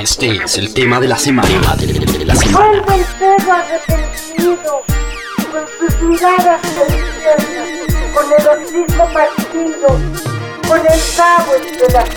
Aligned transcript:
Este 0.00 0.42
es 0.42 0.56
el 0.56 0.72
tema 0.72 0.98
de 0.98 1.08
la 1.08 1.18
semana. 1.18 1.76
De 1.76 2.24
la 2.24 2.34
semana. 2.34 2.58
Vuelve 2.58 2.94
el 2.94 3.04
perro 3.18 3.52
arrepentido, 3.52 4.82
con 5.52 5.62
sus 5.78 6.00
miradas 6.00 6.60
con 8.14 8.24
el 8.32 8.48
hocico 8.48 9.04
partido, 9.12 9.88
con 10.66 10.78
el 10.78 11.00
cabo 11.18 11.52
entre 11.54 11.92
las. 11.92 12.08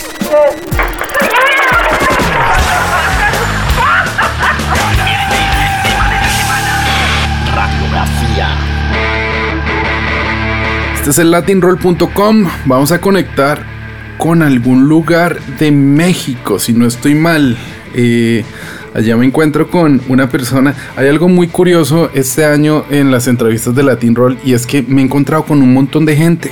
Radiografía. 7.54 8.48
Este 10.96 11.10
es 11.10 11.20
el 11.20 11.32
latinroll.com. 11.32 12.48
Vamos 12.64 12.94
a 12.94 13.02
conectar 13.02 13.66
con 14.18 14.42
algún 14.42 14.88
lugar 14.88 15.42
de 15.60 15.72
México, 15.72 16.60
si 16.60 16.72
no 16.72 16.88
estoy 16.88 17.14
mal. 17.14 17.58
Eh, 17.94 18.44
allá 18.94 19.18
me 19.18 19.26
encuentro 19.26 19.70
con 19.70 20.02
una 20.08 20.30
persona. 20.30 20.76
Hay 20.96 21.08
algo 21.08 21.28
muy 21.28 21.48
curioso 21.48 22.10
este 22.14 22.46
año 22.46 22.86
en 22.90 23.12
las 23.12 23.28
entrevistas 23.28 23.76
de 23.76 23.84
Latin 23.84 24.16
Roll 24.16 24.38
y 24.44 24.54
es 24.54 24.66
que 24.66 24.82
me 24.84 25.02
he 25.02 25.06
encontrado 25.06 25.44
con 25.44 25.62
un 25.62 25.74
montón 25.74 26.06
de 26.06 26.16
gente. 26.16 26.52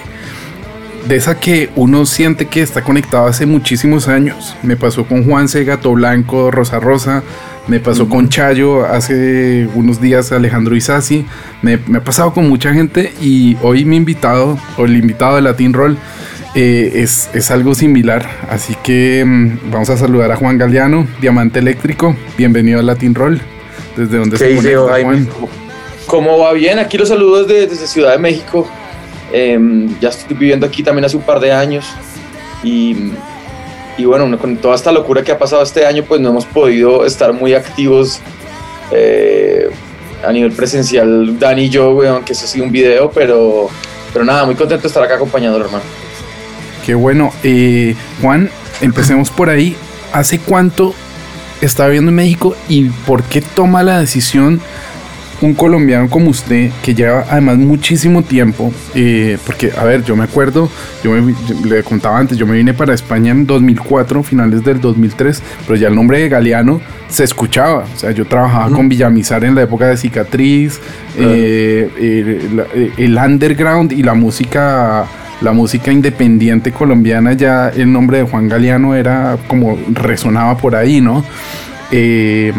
De 1.07 1.15
esa 1.15 1.39
que 1.39 1.69
uno 1.75 2.05
siente 2.05 2.45
que 2.45 2.61
está 2.61 2.83
conectado 2.83 3.25
hace 3.25 3.45
muchísimos 3.45 4.07
años. 4.07 4.55
Me 4.61 4.75
pasó 4.75 5.05
con 5.05 5.23
Juanse, 5.23 5.63
Gato 5.63 5.91
Blanco, 5.93 6.51
Rosa 6.51 6.79
Rosa. 6.79 7.23
Me 7.67 7.79
pasó 7.79 8.09
con 8.09 8.29
Chayo 8.29 8.85
hace 8.85 9.67
unos 9.75 9.99
días 10.01 10.31
Alejandro 10.31 10.75
Isasi. 10.75 11.25
Me, 11.61 11.77
me 11.87 11.99
ha 11.99 12.03
pasado 12.03 12.33
con 12.33 12.47
mucha 12.47 12.73
gente 12.73 13.13
y 13.21 13.57
hoy 13.61 13.85
mi 13.85 13.97
invitado, 13.97 14.59
o 14.77 14.85
el 14.85 14.95
invitado 14.95 15.35
de 15.35 15.43
Latin 15.43 15.73
Roll, 15.73 15.97
eh, 16.55 16.91
es, 16.95 17.29
es 17.33 17.51
algo 17.51 17.75
similar. 17.75 18.27
Así 18.49 18.75
que 18.83 19.23
mm, 19.25 19.71
vamos 19.71 19.89
a 19.89 19.97
saludar 19.97 20.31
a 20.31 20.35
Juan 20.35 20.57
Galeano, 20.57 21.07
Diamante 21.19 21.59
Eléctrico. 21.59 22.15
Bienvenido 22.37 22.79
a 22.79 22.83
Latin 22.83 23.15
Roll. 23.15 23.41
Desde 23.95 24.17
donde 24.17 24.37
¿Qué 24.37 24.43
se 24.43 24.49
dice 24.49 24.75
conecta? 24.75 25.03
Juan. 25.03 25.29
¿Cómo 26.07 26.39
va 26.39 26.53
bien? 26.53 26.79
Aquí 26.79 26.97
los 26.97 27.09
saludos 27.09 27.47
desde, 27.47 27.67
desde 27.67 27.87
Ciudad 27.87 28.11
de 28.11 28.17
México. 28.17 28.67
Em, 29.31 29.97
ya 29.99 30.09
estoy 30.09 30.35
viviendo 30.35 30.65
aquí 30.65 30.83
también 30.83 31.05
hace 31.05 31.15
un 31.17 31.23
par 31.23 31.39
de 31.39 31.51
años. 31.51 31.85
Y, 32.63 33.11
y 33.97 34.05
bueno, 34.05 34.37
con 34.37 34.57
toda 34.57 34.75
esta 34.75 34.91
locura 34.91 35.23
que 35.23 35.31
ha 35.31 35.37
pasado 35.39 35.63
este 35.63 35.85
año, 35.85 36.03
pues 36.03 36.19
no 36.21 36.29
hemos 36.29 36.45
podido 36.45 37.05
estar 37.05 37.33
muy 37.33 37.53
activos 37.53 38.19
eh, 38.91 39.69
a 40.23 40.31
nivel 40.31 40.51
presencial, 40.51 41.39
Dani 41.39 41.63
y 41.63 41.69
yo, 41.69 41.91
weón, 41.91 42.15
aunque 42.15 42.33
eso 42.33 42.45
ha 42.45 42.47
sido 42.47 42.65
un 42.65 42.71
video, 42.71 43.09
pero, 43.09 43.69
pero 44.13 44.23
nada, 44.25 44.45
muy 44.45 44.55
contento 44.55 44.83
de 44.83 44.87
estar 44.87 45.03
acá 45.03 45.15
acompañándolo, 45.15 45.65
hermano. 45.65 45.83
Qué 46.85 46.95
bueno. 46.95 47.31
Eh, 47.43 47.95
Juan, 48.21 48.49
empecemos 48.81 49.29
por 49.29 49.49
ahí. 49.49 49.75
¿Hace 50.13 50.39
cuánto 50.39 50.93
está 51.61 51.85
viviendo 51.85 52.09
en 52.09 52.15
México 52.15 52.55
y 52.67 52.89
por 53.05 53.23
qué 53.23 53.41
toma 53.41 53.83
la 53.83 53.99
decisión 53.99 54.59
un 55.41 55.55
colombiano 55.55 56.07
como 56.07 56.29
usted, 56.29 56.69
que 56.83 56.93
lleva 56.93 57.25
además 57.29 57.57
muchísimo 57.57 58.21
tiempo? 58.21 58.71
eh, 58.93 59.37
porque, 59.45 59.71
a 59.75 59.83
ver, 59.83 60.03
yo 60.03 60.15
me 60.15 60.23
acuerdo, 60.23 60.69
yo, 61.03 61.11
me 61.11 61.33
yo 61.47 61.55
le 61.65 61.83
contaba 61.83 62.19
antes, 62.19 62.37
yo 62.37 62.45
me 62.45 62.55
vine 62.55 62.73
para 62.73 62.93
España 62.93 63.31
en 63.31 63.47
2004, 63.47 64.21
finales 64.21 64.63
del 64.63 64.79
2003, 64.79 65.41
pero 65.65 65.79
ya 65.79 65.87
el 65.87 65.95
nombre 65.95 66.19
de 66.19 66.29
Galeano 66.29 66.79
se 67.09 67.23
escuchaba. 67.23 67.85
O 67.95 67.97
sea, 67.97 68.11
yo 68.11 68.25
trabajaba 68.25 68.69
con 68.69 68.87
Villamizar 68.87 69.43
en 69.43 69.55
la 69.55 69.63
época 69.63 69.87
de 69.87 69.97
Cicatriz, 69.97 70.79
eh, 71.17 72.89
el 72.97 73.17
underground 73.17 73.93
y 73.93 74.03
la 74.03 74.13
música 74.13 75.07
la 75.41 75.51
música 75.51 75.91
independiente 75.91 76.71
colombiana 76.71 77.33
ya 77.33 77.69
el 77.69 77.91
nombre 77.91 78.19
de 78.19 78.23
Juan 78.23 78.47
Galeano 78.47 78.95
era 78.95 79.37
como 79.47 79.77
resonaba 79.91 80.57
por 80.57 80.75
ahí, 80.75 81.01
¿no? 81.01 81.23
Eh, 81.91 82.53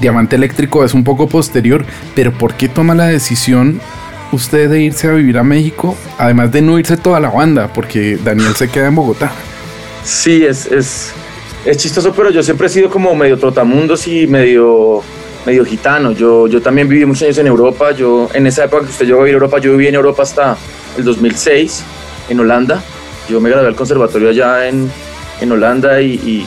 Diamante 0.00 0.36
Eléctrico 0.36 0.84
es 0.84 0.94
un 0.94 1.04
poco 1.04 1.28
posterior, 1.28 1.84
pero 2.14 2.32
¿por 2.32 2.54
qué 2.54 2.68
toma 2.68 2.94
la 2.94 3.06
decisión 3.06 3.80
usted 4.32 4.68
de 4.68 4.80
irse 4.80 5.08
a 5.08 5.12
vivir 5.12 5.38
a 5.38 5.44
México? 5.44 5.96
Además 6.18 6.50
de 6.52 6.62
no 6.62 6.78
irse 6.78 6.96
toda 6.96 7.20
la 7.20 7.30
banda, 7.30 7.72
porque 7.72 8.18
Daniel 8.22 8.54
se 8.56 8.68
queda 8.68 8.88
en 8.88 8.94
Bogotá. 8.94 9.30
Sí, 10.02 10.44
es, 10.44 10.66
es, 10.66 11.12
es 11.64 11.76
chistoso, 11.76 12.12
pero 12.12 12.30
yo 12.30 12.42
siempre 12.42 12.66
he 12.66 12.70
sido 12.70 12.90
como 12.90 13.14
medio 13.14 13.38
trotamundos 13.38 14.06
y 14.08 14.26
medio, 14.26 15.02
medio 15.46 15.64
gitano. 15.64 16.12
Yo, 16.12 16.48
yo 16.48 16.60
también 16.60 16.88
viví 16.88 17.06
muchos 17.06 17.22
años 17.22 17.38
en 17.38 17.46
Europa. 17.46 17.92
Yo, 17.92 18.28
en 18.34 18.46
esa 18.46 18.64
época 18.64 18.84
que 18.84 18.90
usted 18.90 19.06
llegó 19.06 19.20
a 19.20 19.24
vivir 19.24 19.34
a 19.34 19.38
Europa, 19.38 19.58
yo 19.60 19.72
viví 19.72 19.86
en 19.86 19.94
Europa 19.94 20.24
hasta 20.24 20.56
el 20.98 21.04
2006, 21.04 21.84
en 22.28 22.40
Holanda. 22.40 22.82
Yo 23.28 23.40
me 23.40 23.50
gradué 23.50 23.68
al 23.68 23.76
conservatorio 23.76 24.28
allá 24.30 24.68
en, 24.68 24.90
en 25.40 25.52
Holanda 25.52 26.00
y, 26.00 26.12
y, 26.14 26.46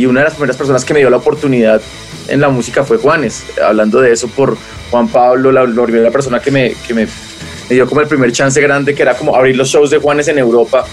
y 0.00 0.06
una 0.06 0.20
de 0.20 0.24
las 0.24 0.34
primeras 0.34 0.56
personas 0.56 0.84
que 0.84 0.92
me 0.94 1.00
dio 1.00 1.10
la 1.10 1.16
oportunidad 1.18 1.80
en 2.28 2.40
la 2.40 2.48
música 2.48 2.84
fue 2.84 2.98
Juanes. 2.98 3.44
Hablando 3.64 4.00
de 4.00 4.12
eso 4.12 4.28
por 4.28 4.56
Juan 4.90 5.08
Pablo, 5.08 5.52
la, 5.52 5.64
la 5.66 5.82
primera 5.84 6.10
persona 6.10 6.40
que 6.40 6.50
me, 6.50 6.74
que 6.86 6.92
me, 6.94 7.06
me 7.06 7.74
dio 7.74 7.86
como 7.88 8.00
el 8.00 8.08
primer 8.08 8.30
chance 8.32 8.60
grande, 8.60 8.94
que 8.94 9.02
era 9.02 9.16
como 9.16 9.34
abrir 9.34 9.56
los 9.56 9.68
shows 9.68 9.90
de 9.90 9.98
Juanes 9.98 10.28
en 10.28 10.38
Europa 10.38 10.84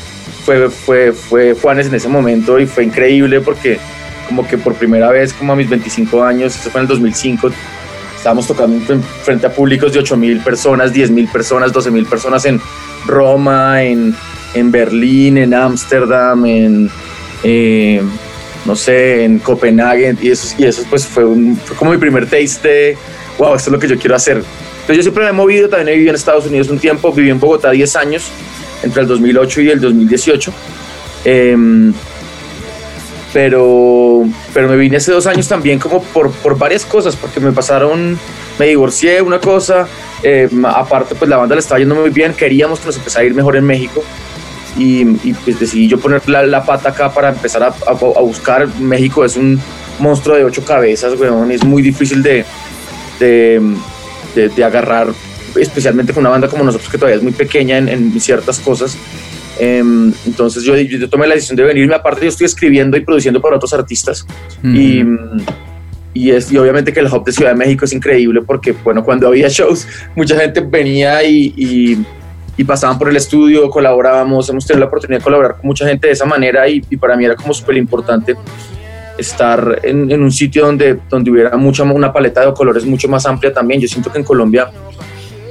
fue, 0.45 0.69
fue, 0.69 1.11
fue 1.13 1.55
Juanes 1.61 1.87
en 1.87 1.95
ese 1.95 2.07
momento 2.09 2.59
y 2.59 2.65
fue 2.65 2.83
increíble 2.83 3.41
porque 3.41 3.79
como 4.27 4.47
que 4.47 4.57
por 4.57 4.73
primera 4.75 5.09
vez, 5.09 5.33
como 5.33 5.53
a 5.53 5.55
mis 5.55 5.69
25 5.69 6.23
años, 6.23 6.55
eso 6.55 6.69
fue 6.69 6.79
en 6.79 6.83
el 6.83 6.87
2005, 6.89 7.51
estábamos 8.17 8.47
tocando 8.47 8.93
en- 8.93 9.03
frente 9.03 9.47
a 9.47 9.53
públicos 9.53 9.91
de 9.93 9.99
8 9.99 10.15
mil 10.17 10.39
personas, 10.39 10.93
10 10.93 11.11
mil 11.11 11.27
personas, 11.27 11.71
12 11.73 11.91
mil 11.91 12.05
personas 12.05 12.45
en 12.45 12.59
Roma, 13.05 13.83
en, 13.83 14.15
en 14.53 14.71
Berlín, 14.71 15.37
en 15.37 15.53
Ámsterdam, 15.53 16.45
en, 16.45 16.89
eh, 17.43 18.01
no 18.65 18.75
sé, 18.75 19.25
en 19.25 19.39
Copenhague, 19.39 20.15
y 20.21 20.29
eso, 20.31 20.55
y 20.57 20.65
eso 20.65 20.83
pues 20.89 21.05
fue, 21.05 21.25
un- 21.25 21.57
fue 21.57 21.75
como 21.75 21.91
mi 21.91 21.97
primer 21.97 22.25
taste 22.29 22.97
wow, 23.37 23.55
esto 23.55 23.69
es 23.69 23.73
lo 23.73 23.79
que 23.79 23.87
yo 23.87 23.97
quiero 23.97 24.15
hacer. 24.15 24.37
Entonces 24.37 24.97
yo 24.97 25.01
siempre 25.03 25.23
me 25.23 25.31
he 25.31 25.33
movido, 25.33 25.67
también 25.67 25.89
he 25.89 25.93
vivido 25.93 26.09
en 26.11 26.15
Estados 26.15 26.45
Unidos 26.45 26.69
un 26.69 26.77
tiempo, 26.77 27.11
viví 27.11 27.29
en 27.31 27.39
Bogotá 27.39 27.71
10 27.71 27.95
años, 27.95 28.25
entre 28.83 29.01
el 29.01 29.07
2008 29.07 29.61
y 29.61 29.69
el 29.69 29.79
2018. 29.81 30.53
Em, 31.25 31.93
pero, 33.33 34.23
pero 34.53 34.69
me 34.69 34.75
vine 34.75 34.97
hace 34.97 35.11
dos 35.11 35.25
años 35.25 35.47
también 35.47 35.79
como 35.79 36.03
por, 36.03 36.31
por 36.31 36.57
varias 36.57 36.85
cosas, 36.85 37.15
porque 37.15 37.39
me 37.39 37.51
pasaron, 37.51 38.19
me 38.59 38.67
divorcié, 38.67 39.21
una 39.21 39.39
cosa, 39.39 39.87
eh, 40.21 40.49
aparte 40.65 41.15
pues 41.15 41.29
la 41.29 41.37
banda 41.37 41.55
le 41.55 41.59
estaba 41.61 41.79
yendo 41.79 41.95
muy 41.95 42.09
bien, 42.09 42.33
queríamos 42.33 42.79
que 42.79 42.85
nos 42.87 42.97
empezara 42.97 43.23
a 43.23 43.25
ir 43.25 43.33
mejor 43.33 43.55
en 43.55 43.65
México 43.65 44.03
y, 44.77 45.01
y, 45.27 45.33
pues 45.43 45.59
decidí 45.59 45.87
yo 45.87 45.99
poner 45.99 46.27
la, 46.29 46.43
la 46.45 46.63
pata 46.65 46.89
acá 46.89 47.13
para 47.13 47.29
empezar 47.29 47.63
a, 47.63 47.67
a- 47.67 47.71
a 47.91 48.21
buscar. 48.21 48.67
México 48.79 49.23
es 49.25 49.35
un 49.35 49.59
monstruo 49.99 50.35
de 50.35 50.43
ocho 50.43 50.63
cabezas, 50.65 51.13
weón, 51.19 51.51
es 51.51 51.63
muy 51.63 51.81
difícil 51.81 52.23
de, 52.23 52.43
de, 53.19 53.61
de- 54.35 54.49
de 54.49 54.63
agarrar, 54.63 55.07
especialmente 55.55 56.13
con 56.13 56.21
una 56.21 56.29
banda 56.31 56.47
como 56.47 56.63
nosotros 56.63 56.89
que 56.89 56.97
todavía 56.97 57.17
es 57.17 57.23
muy 57.23 57.33
pequeña 57.33 57.77
en, 57.77 57.87
en 57.89 58.19
ciertas 58.19 58.59
cosas. 58.59 58.97
Em, 59.59 60.11
entonces 60.25 60.63
yo, 60.63 60.75
yo 60.75 61.07
tomé 61.09 61.27
la 61.27 61.35
decisión 61.35 61.55
de 61.55 61.63
venirme, 61.63 61.93
aparte 61.93 62.21
yo 62.23 62.29
estoy 62.29 62.45
escribiendo 62.45 62.97
y 62.97 63.01
produciendo 63.01 63.39
para 63.39 63.55
otros 63.57 63.71
artistas 63.73 64.25
y, 64.63 65.03
y, 66.13 66.31
es, 66.31 66.51
y 66.51 66.57
obviamente 66.57 66.93
que 66.93 66.99
el 66.99 67.07
hub 67.07 67.23
de 67.23 67.31
Ciudad 67.31 67.51
de 67.51 67.57
México 67.57 67.85
es 67.85 67.93
increíble 67.93 68.41
porque, 68.45 68.73
bueno, 68.83 69.03
cuando 69.03 69.27
había 69.27 69.47
shows, 69.49 69.87
mucha 70.15 70.39
gente 70.39 70.61
venía 70.61 71.23
y, 71.23 72.05
y, 72.55 72.63
pasaban 72.63 72.97
por 72.97 73.09
el 73.09 73.17
estudio, 73.17 73.69
colaborábamos, 73.69 74.47
hemos 74.49 74.65
tenido 74.65 74.81
la 74.81 74.85
oportunidad 74.85 75.19
de 75.19 75.23
colaborar 75.23 75.57
con 75.57 75.65
mucha 75.65 75.85
gente 75.85 76.07
de 76.07 76.13
esa 76.13 76.25
manera 76.25 76.67
y, 76.69 76.81
para 76.97 77.17
mí 77.17 77.25
era 77.25 77.35
como 77.35 77.53
súper 77.53 77.75
importante 77.77 78.35
estar 79.17 79.79
en, 79.83 80.21
un 80.21 80.31
sitio 80.31 80.65
donde, 80.65 80.99
donde 81.09 81.29
hubiera 81.29 81.57
mucha, 81.57 81.83
una 81.83 82.13
paleta 82.13 82.45
de 82.45 82.53
colores 82.53 82.85
mucho 82.85 83.09
más 83.09 83.25
amplia 83.25 83.51
también. 83.51 83.81
Yo 83.81 83.87
siento 83.87 84.11
que 84.11 84.19
en 84.19 84.23
Colombia, 84.23 84.71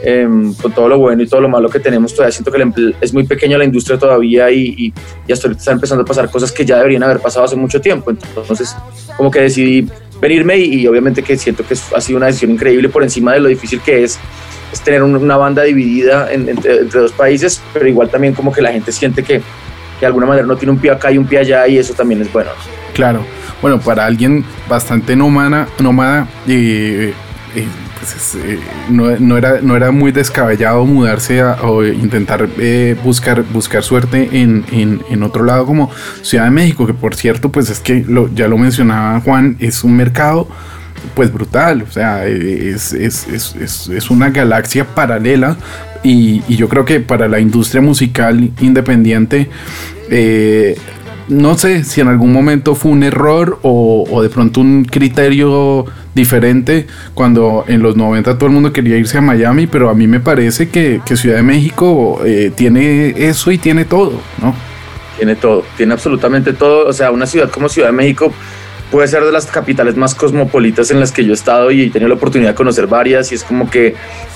em, 0.02 0.54
con 0.54 0.72
todo 0.72 0.88
lo 0.88 0.98
bueno 0.98 1.22
y 1.22 1.26
todo 1.26 1.42
lo 1.42 1.48
malo 1.48 1.68
que 1.68 1.80
tenemos, 1.80 2.14
todavía 2.14 2.32
siento 2.32 2.50
que 2.50 2.94
es 3.00 3.12
muy 3.12 3.26
pequeña 3.26 3.58
la 3.58 3.64
industria 3.64 3.98
todavía 3.98 4.50
y, 4.50 4.74
y, 4.78 4.94
y 5.26 5.32
hasta 5.32 5.48
ahorita 5.48 5.60
están 5.60 5.74
empezando 5.74 6.02
a 6.02 6.06
pasar 6.06 6.30
cosas 6.30 6.50
que 6.50 6.64
ya 6.64 6.78
deberían 6.78 7.02
haber 7.02 7.18
pasado 7.18 7.44
hace 7.44 7.56
mucho 7.56 7.80
tiempo. 7.80 8.10
Entonces, 8.10 8.74
como 9.16 9.30
que 9.30 9.40
decidí 9.40 9.86
venirme 10.22 10.56
y, 10.56 10.86
obviamente 10.86 11.22
que 11.24 11.36
siento 11.36 11.66
que 11.66 11.74
ha 11.74 12.00
sido 12.00 12.16
una 12.16 12.26
decisión 12.26 12.52
increíble 12.52 12.88
por 12.88 13.02
encima 13.02 13.32
de 13.34 13.40
lo 13.40 13.48
difícil 13.48 13.80
que 13.80 14.04
es, 14.04 14.18
es 14.72 14.80
tener 14.80 15.02
un- 15.02 15.16
una 15.16 15.36
banda 15.36 15.64
dividida 15.64 16.32
en- 16.32 16.48
entre, 16.48 16.78
entre 16.78 17.00
dos 17.00 17.12
países, 17.12 17.60
pero 17.74 17.88
igual 17.88 18.08
también 18.08 18.32
como 18.32 18.52
que 18.52 18.62
la 18.62 18.70
gente 18.72 18.92
siente 18.92 19.24
que, 19.24 19.42
de 20.00 20.06
alguna 20.06 20.26
manera 20.26 20.46
no 20.46 20.56
tiene 20.56 20.70
un 20.72 20.78
pie 20.78 20.92
acá 20.92 21.10
y 21.10 21.18
un 21.18 21.26
pie 21.26 21.40
allá 21.40 21.66
y 21.66 21.76
eso 21.76 21.92
también 21.92 22.22
es 22.22 22.32
bueno. 22.32 22.50
Claro. 22.94 23.24
Bueno, 23.60 23.80
para 23.80 24.06
alguien 24.06 24.44
bastante 24.68 25.14
nómada, 25.16 25.66
nómada 25.80 26.26
eh, 26.48 27.12
eh, 27.56 27.64
eh, 28.36 28.58
no, 28.90 29.10
no 29.18 29.36
era, 29.38 29.60
no 29.60 29.76
era 29.76 29.90
muy 29.90 30.12
descabellado 30.12 30.84
mudarse 30.86 31.42
o 31.42 31.84
intentar 31.84 32.48
eh, 32.58 32.96
buscar, 33.04 33.42
buscar 33.52 33.82
suerte 33.82 34.28
en, 34.32 34.64
en- 34.72 35.02
en 35.10 35.22
otro 35.22 35.44
lado 35.44 35.66
como 35.66 35.90
Ciudad 36.22 36.44
de 36.44 36.50
México, 36.50 36.86
que 36.86 36.94
por 36.94 37.14
cierto, 37.14 37.50
pues 37.50 37.70
es 37.70 37.80
que 37.80 38.04
ya 38.34 38.48
lo 38.48 38.58
mencionaba 38.58 39.20
Juan, 39.20 39.56
es 39.60 39.84
un 39.84 39.96
mercado 39.96 40.48
pues 41.14 41.32
brutal, 41.32 41.82
o 41.88 41.90
sea, 41.90 42.26
es, 42.26 42.92
es, 42.92 43.26
es, 43.28 43.56
es, 43.56 43.88
es 43.88 44.10
una 44.10 44.30
galaxia 44.30 44.84
paralela 44.84 45.56
y, 46.02 46.42
y 46.48 46.56
yo 46.56 46.68
creo 46.68 46.84
que 46.84 47.00
para 47.00 47.28
la 47.28 47.40
industria 47.40 47.80
musical 47.82 48.50
independiente, 48.60 49.48
eh, 50.10 50.76
no 51.28 51.56
sé 51.56 51.84
si 51.84 52.00
en 52.00 52.08
algún 52.08 52.32
momento 52.32 52.74
fue 52.74 52.92
un 52.92 53.02
error 53.02 53.58
o, 53.62 54.20
de 54.22 54.28
pronto 54.28 54.60
un 54.60 54.84
criterio 54.84 55.84
diferente 56.14 56.86
cuando 57.14 57.64
en 57.68 57.82
los 57.82 57.96
90 57.96 58.36
todo 58.36 58.46
el 58.46 58.52
mundo 58.52 58.72
quería 58.72 58.96
irse 58.96 59.18
a 59.18 59.20
Miami, 59.20 59.66
pero 59.66 59.90
a 59.90 59.94
mí 59.94 60.06
me 60.06 60.20
parece 60.20 60.68
que, 60.68 61.00
que 61.04 61.16
Ciudad 61.16 61.36
de 61.36 61.42
México 61.42 62.20
eh, 62.24 62.52
tiene 62.54 63.14
eso 63.28 63.50
y 63.50 63.58
tiene 63.58 63.84
todo, 63.84 64.20
¿no? 64.40 64.54
Tiene 65.16 65.36
todo, 65.36 65.64
tiene 65.76 65.92
absolutamente 65.92 66.52
todo. 66.52 66.86
O 66.88 66.92
sea, 66.92 67.10
una 67.10 67.26
ciudad 67.26 67.50
como 67.50 67.68
Ciudad 67.68 67.88
de 67.88 67.92
México 67.92 68.32
puede 68.92 69.08
ser 69.08 69.24
de 69.24 69.32
las 69.32 69.46
capitales 69.46 69.96
más 69.96 70.14
cosmopolitas 70.14 70.90
en 70.90 71.00
las 71.00 71.12
que 71.12 71.24
yo 71.24 71.30
he 71.30 71.34
estado 71.34 71.70
y 71.70 71.84
he 71.84 71.90
tenido 71.90 72.10
la 72.10 72.16
oportunidad 72.16 72.50
de 72.50 72.54
conocer 72.54 72.86
varias 72.86 73.32
y 73.32 73.36
es 73.36 73.42
como 73.42 73.70
que 73.70 73.94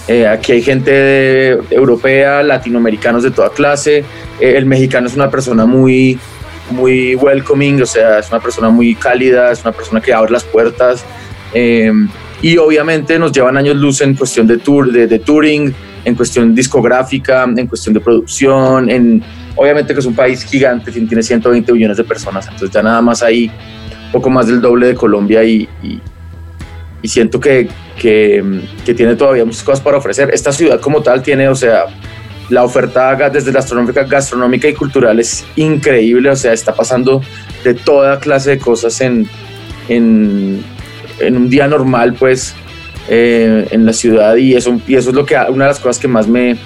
eh, 0.08 0.26
aquí 0.26 0.52
hay 0.52 0.62
gente 0.62 1.50
europea, 1.70 2.42
latinoamericanos 2.42 3.22
de 3.22 3.30
toda 3.30 3.50
clase, 3.50 3.98
eh, 4.40 4.54
el 4.56 4.64
mexicano 4.64 5.08
es 5.08 5.14
una 5.14 5.30
persona 5.30 5.66
muy, 5.66 6.18
muy 6.70 7.14
welcoming, 7.14 7.82
o 7.82 7.86
sea, 7.86 8.18
es 8.18 8.28
una 8.30 8.40
persona 8.40 8.68
muy 8.68 8.94
cálida, 8.94 9.52
es 9.52 9.62
una 9.62 9.72
persona 9.72 10.00
que 10.00 10.12
abre 10.12 10.32
las 10.32 10.44
puertas 10.44 11.04
eh, 11.54 11.92
y 12.42 12.56
obviamente 12.58 13.18
nos 13.18 13.32
llevan 13.32 13.56
años 13.56 13.76
luz 13.76 14.00
en 14.00 14.14
cuestión 14.14 14.46
de, 14.46 14.58
tour, 14.58 14.92
de, 14.92 15.06
de 15.06 15.18
touring, 15.18 15.74
en 16.04 16.14
cuestión 16.14 16.54
discográfica, 16.54 17.44
en 17.44 17.66
cuestión 17.66 17.94
de 17.94 18.00
producción, 18.00 18.90
en, 18.90 19.22
obviamente 19.54 19.94
que 19.94 20.00
es 20.00 20.06
un 20.06 20.14
país 20.14 20.44
gigante, 20.44 20.92
tiene 20.92 21.22
120 21.22 21.72
millones 21.72 21.96
de 21.96 22.04
personas, 22.04 22.46
entonces 22.46 22.70
ya 22.70 22.82
nada 22.82 23.00
más 23.00 23.22
ahí 23.22 23.50
poco 24.12 24.30
más 24.30 24.46
del 24.46 24.60
doble 24.60 24.88
de 24.88 24.94
Colombia 24.94 25.42
y, 25.44 25.68
y, 25.82 26.00
y 27.02 27.08
siento 27.08 27.40
que, 27.40 27.68
que, 27.98 28.62
que, 28.84 28.94
tiene 28.94 29.16
todavía 29.16 29.44
muchas 29.44 29.62
cosas 29.62 29.80
para 29.80 29.96
ofrecer. 29.96 30.30
Esta 30.32 30.52
ciudad 30.52 30.80
como 30.80 31.02
tal 31.02 31.22
tiene, 31.22 31.48
o 31.48 31.54
sea, 31.54 31.86
la 32.48 32.64
oferta 32.64 33.14
desde 33.31 33.52
la 33.52 33.58
astronómica, 33.60 34.04
gastronómica 34.04 34.69
y 34.69 34.75
cultural 34.75 35.19
es 35.19 35.44
increíble, 35.56 36.31
o 36.31 36.37
sea, 36.37 36.52
está 36.52 36.75
pasando 36.75 37.20
de 37.64 37.75
toda 37.75 38.20
clase 38.20 38.50
de 38.50 38.58
cosas 38.58 39.00
en, 39.00 39.28
en, 39.88 40.62
en 41.19 41.37
un 41.37 41.50
día 41.50 41.66
normal, 41.66 42.14
pues, 42.14 42.54
eh, 43.08 43.66
en 43.70 43.87
la 43.87 43.93
ciudad 43.93 44.37
y 44.37 44.54
eso, 44.54 44.81
y 44.87 44.94
eso 44.94 45.10
es 45.10 45.16
lo 45.16 45.25
que, 45.25 45.37
una 45.48 45.64
de 45.64 45.70
las 45.70 45.81
cosas 45.81 45.98
que 45.98 46.08
más 46.08 46.28
me, 46.28 46.56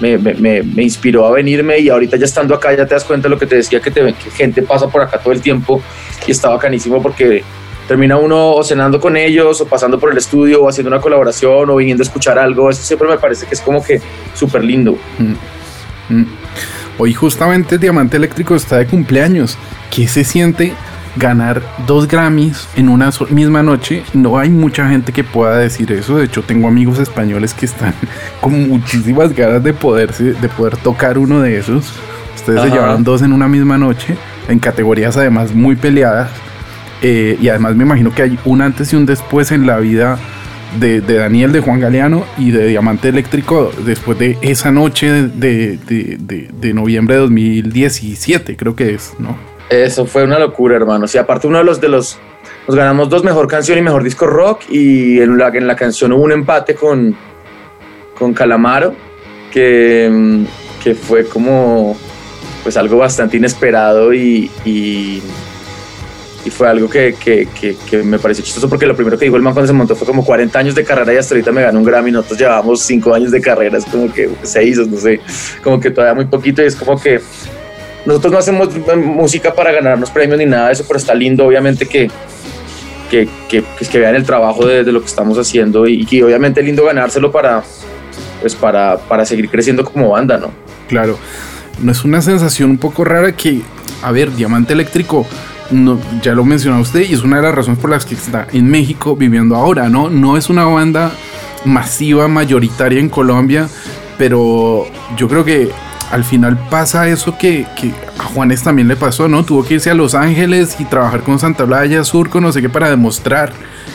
me, 0.00 0.18
me, 0.18 0.62
me, 0.62 0.82
inspiró 0.82 1.26
a 1.26 1.32
venirme 1.32 1.78
y 1.78 1.88
ahorita 1.88 2.16
ya 2.16 2.24
estando 2.24 2.54
acá 2.54 2.74
ya 2.74 2.86
te 2.86 2.94
das 2.94 3.04
cuenta 3.04 3.28
de 3.28 3.34
lo 3.34 3.38
que 3.38 3.46
te 3.46 3.56
decía, 3.56 3.80
que, 3.80 3.90
te, 3.90 4.12
que 4.12 4.30
gente 4.30 4.62
pasa 4.62 4.88
por 4.88 5.02
acá 5.02 5.18
todo 5.18 5.32
el 5.32 5.40
tiempo 5.40 5.82
y 6.26 6.32
está 6.32 6.48
bacanísimo 6.48 7.00
porque 7.00 7.42
termina 7.88 8.16
uno 8.16 8.52
o 8.52 8.64
cenando 8.64 9.00
con 9.00 9.16
ellos 9.16 9.60
o 9.60 9.66
pasando 9.66 9.98
por 9.98 10.12
el 10.12 10.18
estudio 10.18 10.62
o 10.62 10.68
haciendo 10.68 10.88
una 10.88 11.00
colaboración 11.00 11.68
o 11.70 11.76
viniendo 11.76 12.02
a 12.02 12.06
escuchar 12.06 12.38
algo, 12.38 12.70
eso 12.70 12.82
siempre 12.82 13.08
me 13.08 13.18
parece 13.18 13.46
que 13.46 13.54
es 13.54 13.60
como 13.60 13.82
que 13.84 14.00
súper 14.34 14.64
lindo. 14.64 14.98
Mm. 15.18 16.14
Mm. 16.14 16.26
Hoy 16.98 17.14
justamente 17.14 17.78
Diamante 17.78 18.16
Eléctrico 18.16 18.54
está 18.54 18.78
de 18.78 18.86
cumpleaños. 18.86 19.56
¿Qué 19.90 20.06
se 20.06 20.24
siente 20.24 20.72
ganar 21.16 21.62
dos 21.86 22.06
Grammys 22.06 22.68
en 22.76 22.88
una 22.88 23.10
misma 23.30 23.62
noche? 23.62 24.02
No 24.12 24.38
hay 24.38 24.50
mucha 24.50 24.88
gente 24.88 25.12
que 25.12 25.24
pueda 25.24 25.58
decir 25.58 25.90
eso. 25.92 26.16
De 26.16 26.24
hecho, 26.24 26.42
tengo 26.42 26.68
amigos 26.68 26.98
españoles 26.98 27.54
que 27.54 27.66
están 27.66 27.94
con 28.40 28.68
muchísimas 28.68 29.34
ganas 29.34 29.62
de, 29.62 29.72
poderse, 29.72 30.34
de 30.34 30.48
poder 30.48 30.76
tocar 30.76 31.18
uno 31.18 31.40
de 31.40 31.58
esos. 31.58 31.92
Ustedes 32.36 32.60
Ajá. 32.60 32.68
se 32.68 32.74
llevaron 32.74 33.04
dos 33.04 33.22
en 33.22 33.32
una 33.32 33.48
misma 33.48 33.78
noche 33.78 34.16
en 34.48 34.58
categorías 34.58 35.16
además 35.16 35.54
muy 35.54 35.76
peleadas. 35.76 36.30
Eh, 37.02 37.36
y 37.40 37.48
además 37.48 37.74
me 37.74 37.84
imagino 37.84 38.14
que 38.14 38.22
hay 38.22 38.38
un 38.44 38.62
antes 38.62 38.92
y 38.92 38.96
un 38.96 39.06
después 39.06 39.50
en 39.52 39.66
la 39.66 39.78
vida 39.78 40.18
de, 40.78 41.00
Daniel, 41.00 41.52
de 41.52 41.60
Juan 41.60 41.80
Galeano 41.80 42.24
y 42.38 42.50
de 42.50 42.66
Diamante 42.66 43.08
Eléctrico 43.08 43.70
después 43.84 44.18
de 44.18 44.38
esa 44.40 44.70
noche 44.70 45.10
de, 45.10 45.76
de, 45.76 46.48
de, 46.50 46.74
noviembre 46.74 47.16
de 47.16 47.20
2017, 47.22 48.56
creo 48.56 48.74
que 48.74 48.94
es, 48.94 49.14
¿no? 49.18 49.36
Eso 49.68 50.06
fue 50.06 50.24
una 50.24 50.38
locura, 50.38 50.76
hermano. 50.76 51.06
Sí, 51.06 51.18
aparte 51.18 51.46
uno 51.46 51.58
de 51.58 51.64
los 51.64 51.80
de 51.80 51.88
los 51.88 52.18
nos 52.66 52.76
ganamos 52.76 53.08
dos 53.08 53.24
mejor 53.24 53.48
canción 53.48 53.78
y 53.78 53.82
mejor 53.82 54.04
disco 54.04 54.26
rock 54.26 54.62
y 54.70 55.20
en 55.20 55.36
la, 55.36 55.48
en 55.48 55.66
la 55.66 55.76
canción 55.76 56.12
hubo 56.12 56.22
un 56.22 56.32
empate 56.32 56.74
con, 56.74 57.16
con 58.16 58.32
Calamaro 58.32 58.94
que, 59.52 60.44
que 60.82 60.94
fue 60.94 61.24
como 61.26 61.96
pues 62.62 62.76
algo 62.76 62.98
bastante 62.98 63.36
inesperado 63.36 64.14
y, 64.14 64.50
y 66.44 66.50
fue 66.50 66.68
algo 66.68 66.88
que, 66.88 67.14
que, 67.14 67.48
que, 67.58 67.76
que, 67.88 68.02
me 68.02 68.18
pareció 68.18 68.44
chistoso 68.44 68.68
porque 68.68 68.86
lo 68.86 68.96
primero 68.96 69.18
que 69.18 69.26
dijo 69.26 69.36
el 69.36 69.42
man 69.42 69.52
cuando 69.52 69.68
se 69.68 69.72
montó 69.72 69.94
fue 69.94 70.06
como 70.06 70.24
40 70.24 70.58
años 70.58 70.74
de 70.74 70.84
carrera 70.84 71.14
y 71.14 71.16
hasta 71.16 71.34
ahorita 71.34 71.52
me 71.52 71.62
ganó 71.62 71.78
un 71.78 71.84
Grammy, 71.84 72.10
nosotros 72.10 72.38
llevamos 72.40 72.80
5 72.82 73.14
años 73.14 73.30
de 73.30 73.40
carrera, 73.40 73.78
es 73.78 73.84
como 73.84 74.12
que 74.12 74.28
6, 74.42 74.88
no 74.88 74.98
sé, 74.98 75.20
como 75.62 75.78
que 75.78 75.90
todavía 75.90 76.14
muy 76.14 76.26
poquito 76.26 76.62
y 76.62 76.66
es 76.66 76.76
como 76.76 77.00
que 77.00 77.20
nosotros 78.04 78.32
no 78.32 78.38
hacemos 78.38 78.70
música 78.96 79.54
para 79.54 79.72
ganarnos 79.72 80.10
premios 80.10 80.38
ni 80.38 80.46
nada 80.46 80.68
de 80.68 80.72
eso, 80.72 80.84
pero 80.86 80.98
está 80.98 81.14
lindo 81.14 81.46
obviamente 81.46 81.86
que, 81.86 82.10
que, 83.10 83.28
que, 83.48 83.62
pues, 83.62 83.88
que 83.88 83.98
vean 83.98 84.16
el 84.16 84.24
trabajo 84.24 84.66
de, 84.66 84.82
de, 84.82 84.90
lo 84.90 85.00
que 85.00 85.06
estamos 85.06 85.38
haciendo 85.38 85.86
y, 85.86 86.06
y 86.10 86.22
obviamente 86.22 86.62
lindo 86.62 86.84
ganárselo 86.84 87.30
para, 87.30 87.62
pues 88.40 88.56
para, 88.56 88.98
para 88.98 89.24
seguir 89.24 89.48
creciendo 89.48 89.84
como 89.84 90.10
banda, 90.10 90.38
¿no? 90.38 90.50
Claro 90.88 91.16
no 91.80 91.92
es 91.92 92.04
una 92.04 92.22
sensación 92.22 92.70
un 92.70 92.78
poco 92.78 93.04
rara 93.04 93.32
que, 93.32 93.60
a 94.02 94.12
ver, 94.12 94.34
Diamante 94.34 94.72
Eléctrico, 94.72 95.26
no, 95.70 95.98
ya 96.22 96.34
lo 96.34 96.44
mencionó 96.44 96.80
usted 96.80 97.00
y 97.08 97.14
es 97.14 97.22
una 97.22 97.36
de 97.36 97.42
las 97.42 97.54
razones 97.54 97.78
por 97.78 97.90
las 97.90 98.04
que 98.04 98.14
está 98.14 98.46
en 98.52 98.70
México 98.70 99.16
viviendo 99.16 99.56
ahora, 99.56 99.88
¿no? 99.88 100.10
No 100.10 100.36
es 100.36 100.50
una 100.50 100.64
banda 100.64 101.12
masiva, 101.64 102.28
mayoritaria 102.28 103.00
en 103.00 103.08
Colombia, 103.08 103.68
pero 104.18 104.86
yo 105.16 105.28
creo 105.28 105.44
que 105.44 105.70
al 106.10 106.24
final 106.24 106.58
pasa 106.68 107.08
eso 107.08 107.38
que, 107.38 107.66
que, 107.80 107.90
a 108.18 108.24
Juanes 108.24 108.62
también 108.62 108.86
le 108.86 108.96
pasó, 108.96 109.28
¿no? 109.28 109.44
Tuvo 109.44 109.64
que 109.64 109.74
irse 109.74 109.90
a 109.90 109.94
Los 109.94 110.14
Ángeles 110.14 110.76
y 110.78 110.84
trabajar 110.84 111.22
con 111.22 111.38
Santa 111.38 111.64
Blaya, 111.64 112.04
Surco, 112.04 112.40
no 112.40 112.52
sé 112.52 112.60
qué, 112.60 112.68
para 112.68 112.90
demostrar 112.90 113.52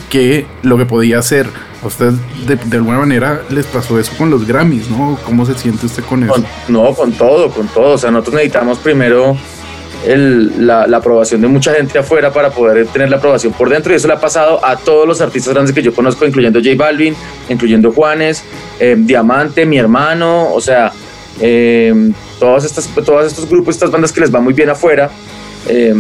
que 0.10 0.48
lo 0.64 0.78
que 0.78 0.86
podía 0.86 1.20
hacer. 1.20 1.48
A 1.84 1.88
usted 1.88 2.12
de, 2.48 2.78
alguna 2.78 2.98
manera 2.98 3.42
les 3.50 3.68
pasó 3.68 4.00
eso 4.00 4.12
con 4.18 4.32
los 4.32 4.48
Grammys, 4.48 4.90
¿no? 4.90 5.18
¿Cómo 5.24 5.46
se 5.46 5.54
siente 5.54 5.86
usted 5.86 6.04
con 6.04 6.24
eso? 6.24 6.44
No, 6.68 6.92
con 6.96 7.12
todo, 7.12 7.52
con 7.52 7.68
todo. 7.68 7.94
O 7.94 7.98
sea, 8.00 8.10
nosotros 8.10 8.36
necesitamos 8.36 8.80
primero 8.80 9.38
la, 10.06 10.84
aprobación 10.84 11.42
de 11.42 11.48
mucha 11.48 11.74
gente 11.74 12.00
afuera 12.00 12.32
para 12.32 12.50
poder 12.52 12.88
tener 12.88 13.10
la 13.10 13.18
aprobación 13.18 13.54
por 13.54 13.70
dentro. 13.70 13.94
Y 13.94 13.96
eso 13.96 14.08
le 14.08 14.14
ha 14.14 14.20
pasado 14.20 14.64
a 14.64 14.78
todos 14.78 15.08
los 15.08 15.22
artistas 15.22 15.54
grandes 15.54 15.74
que 15.74 15.82
yo 15.82 15.94
conozco, 15.94 16.26
incluyendo 16.26 16.60
J 16.60 16.72
Balvin, 16.76 17.16
incluyendo 17.50 17.92
Juanes, 17.92 18.44
eh, 18.80 18.96
Diamante, 18.98 19.66
mi 19.66 19.78
hermano, 19.78 20.54
o 20.54 20.62
sea, 20.62 20.92
eh, 21.40 22.12
todas 22.40 22.66
estas, 22.66 22.88
todos 23.06 23.26
estos 23.28 23.50
grupos, 23.50 23.76
estas 23.76 23.92
bandas 23.92 24.12
que 24.12 24.22
les 24.22 24.34
va 24.34 24.40
muy 24.40 24.54
bien 24.54 24.70
afuera. 24.70 25.10
Eh, 25.68 25.94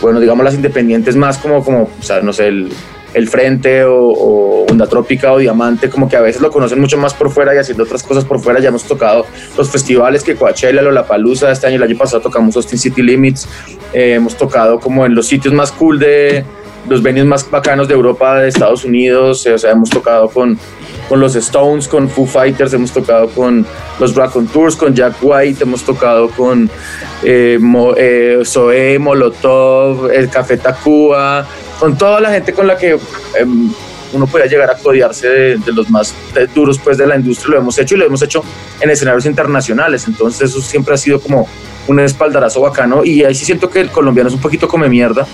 bueno, 0.00 0.20
digamos 0.20 0.44
las 0.44 0.54
independientes 0.54 1.16
más 1.16 1.38
como, 1.38 1.64
como 1.64 1.82
o 1.98 2.02
sea, 2.02 2.20
no 2.20 2.32
sé, 2.32 2.48
el, 2.48 2.70
el 3.16 3.28
Frente 3.28 3.82
o, 3.82 4.66
Onda 4.70 4.86
Trópica 4.86 5.32
o 5.32 5.38
Diamante, 5.38 5.88
como 5.88 6.06
que 6.06 6.16
a 6.16 6.20
veces 6.20 6.42
lo 6.42 6.50
conocen 6.50 6.78
mucho 6.78 6.98
más 6.98 7.14
por 7.14 7.30
fuera 7.30 7.54
y 7.54 7.58
haciendo 7.58 7.84
otras 7.84 8.02
cosas 8.02 8.26
por 8.26 8.40
fuera. 8.40 8.60
Ya 8.60 8.68
hemos 8.68 8.84
tocado 8.84 9.24
los 9.56 9.70
festivales 9.70 10.22
que 10.22 10.36
Coachella, 10.36 10.82
Lollapalooza, 10.82 11.50
este 11.50 11.66
año, 11.66 11.76
el 11.76 11.82
año 11.82 11.96
pasado 11.96 12.20
tocamos 12.20 12.54
Austin 12.56 12.78
City 12.78 13.00
Limits, 13.00 13.48
eh, 13.94 14.14
hemos 14.14 14.36
tocado 14.36 14.78
como 14.78 15.06
en 15.06 15.14
los 15.14 15.26
sitios 15.26 15.54
más 15.54 15.72
cool 15.72 15.98
de 15.98 16.44
los 16.88 17.02
venues 17.02 17.26
más 17.26 17.50
bacanos 17.50 17.88
de 17.88 17.94
Europa, 17.94 18.38
de 18.38 18.48
Estados 18.48 18.84
Unidos, 18.84 19.46
eh, 19.46 19.54
o 19.54 19.58
sea, 19.58 19.72
hemos 19.72 19.90
tocado 19.90 20.28
con, 20.28 20.58
con 21.08 21.18
los 21.18 21.34
Stones, 21.36 21.88
con 21.88 22.08
Foo 22.08 22.26
Fighters, 22.26 22.72
hemos 22.74 22.92
tocado 22.92 23.28
con 23.28 23.66
los 23.98 24.14
Rock 24.14 24.36
on 24.36 24.46
Tours, 24.46 24.76
con 24.76 24.94
Jack 24.94 25.16
White, 25.22 25.64
hemos 25.64 25.82
tocado 25.82 26.28
con 26.28 26.70
eh, 27.22 27.58
eh, 27.96 28.42
Zoé, 28.44 28.98
Molotov, 28.98 30.10
el 30.10 30.28
Café 30.28 30.58
Tacuba, 30.58 31.46
con 31.78 31.96
toda 31.96 32.20
la 32.20 32.30
gente 32.30 32.52
con 32.52 32.66
la 32.66 32.76
que 32.76 32.92
eh, 32.92 32.98
uno 34.12 34.26
pueda 34.26 34.46
llegar 34.46 34.70
a 34.70 34.76
codearse 34.76 35.28
de, 35.28 35.56
de 35.58 35.72
los 35.72 35.90
más 35.90 36.14
duros 36.54 36.78
pues 36.82 36.98
de 36.98 37.06
la 37.06 37.16
industria, 37.16 37.52
lo 37.52 37.58
hemos 37.58 37.78
hecho 37.78 37.94
y 37.94 37.98
lo 37.98 38.06
hemos 38.06 38.22
hecho 38.22 38.42
en 38.80 38.90
escenarios 38.90 39.26
internacionales, 39.26 40.06
entonces 40.06 40.50
eso 40.50 40.60
siempre 40.60 40.94
ha 40.94 40.96
sido 40.96 41.20
como 41.20 41.48
un 41.88 42.00
espaldarazo 42.00 42.60
bacano 42.60 43.04
y 43.04 43.24
ahí 43.24 43.34
sí 43.34 43.44
siento 43.44 43.70
que 43.70 43.80
el 43.80 43.90
colombiano 43.90 44.28
es 44.28 44.34
un 44.34 44.40
poquito 44.40 44.68
come 44.68 44.88
mierda, 44.88 45.26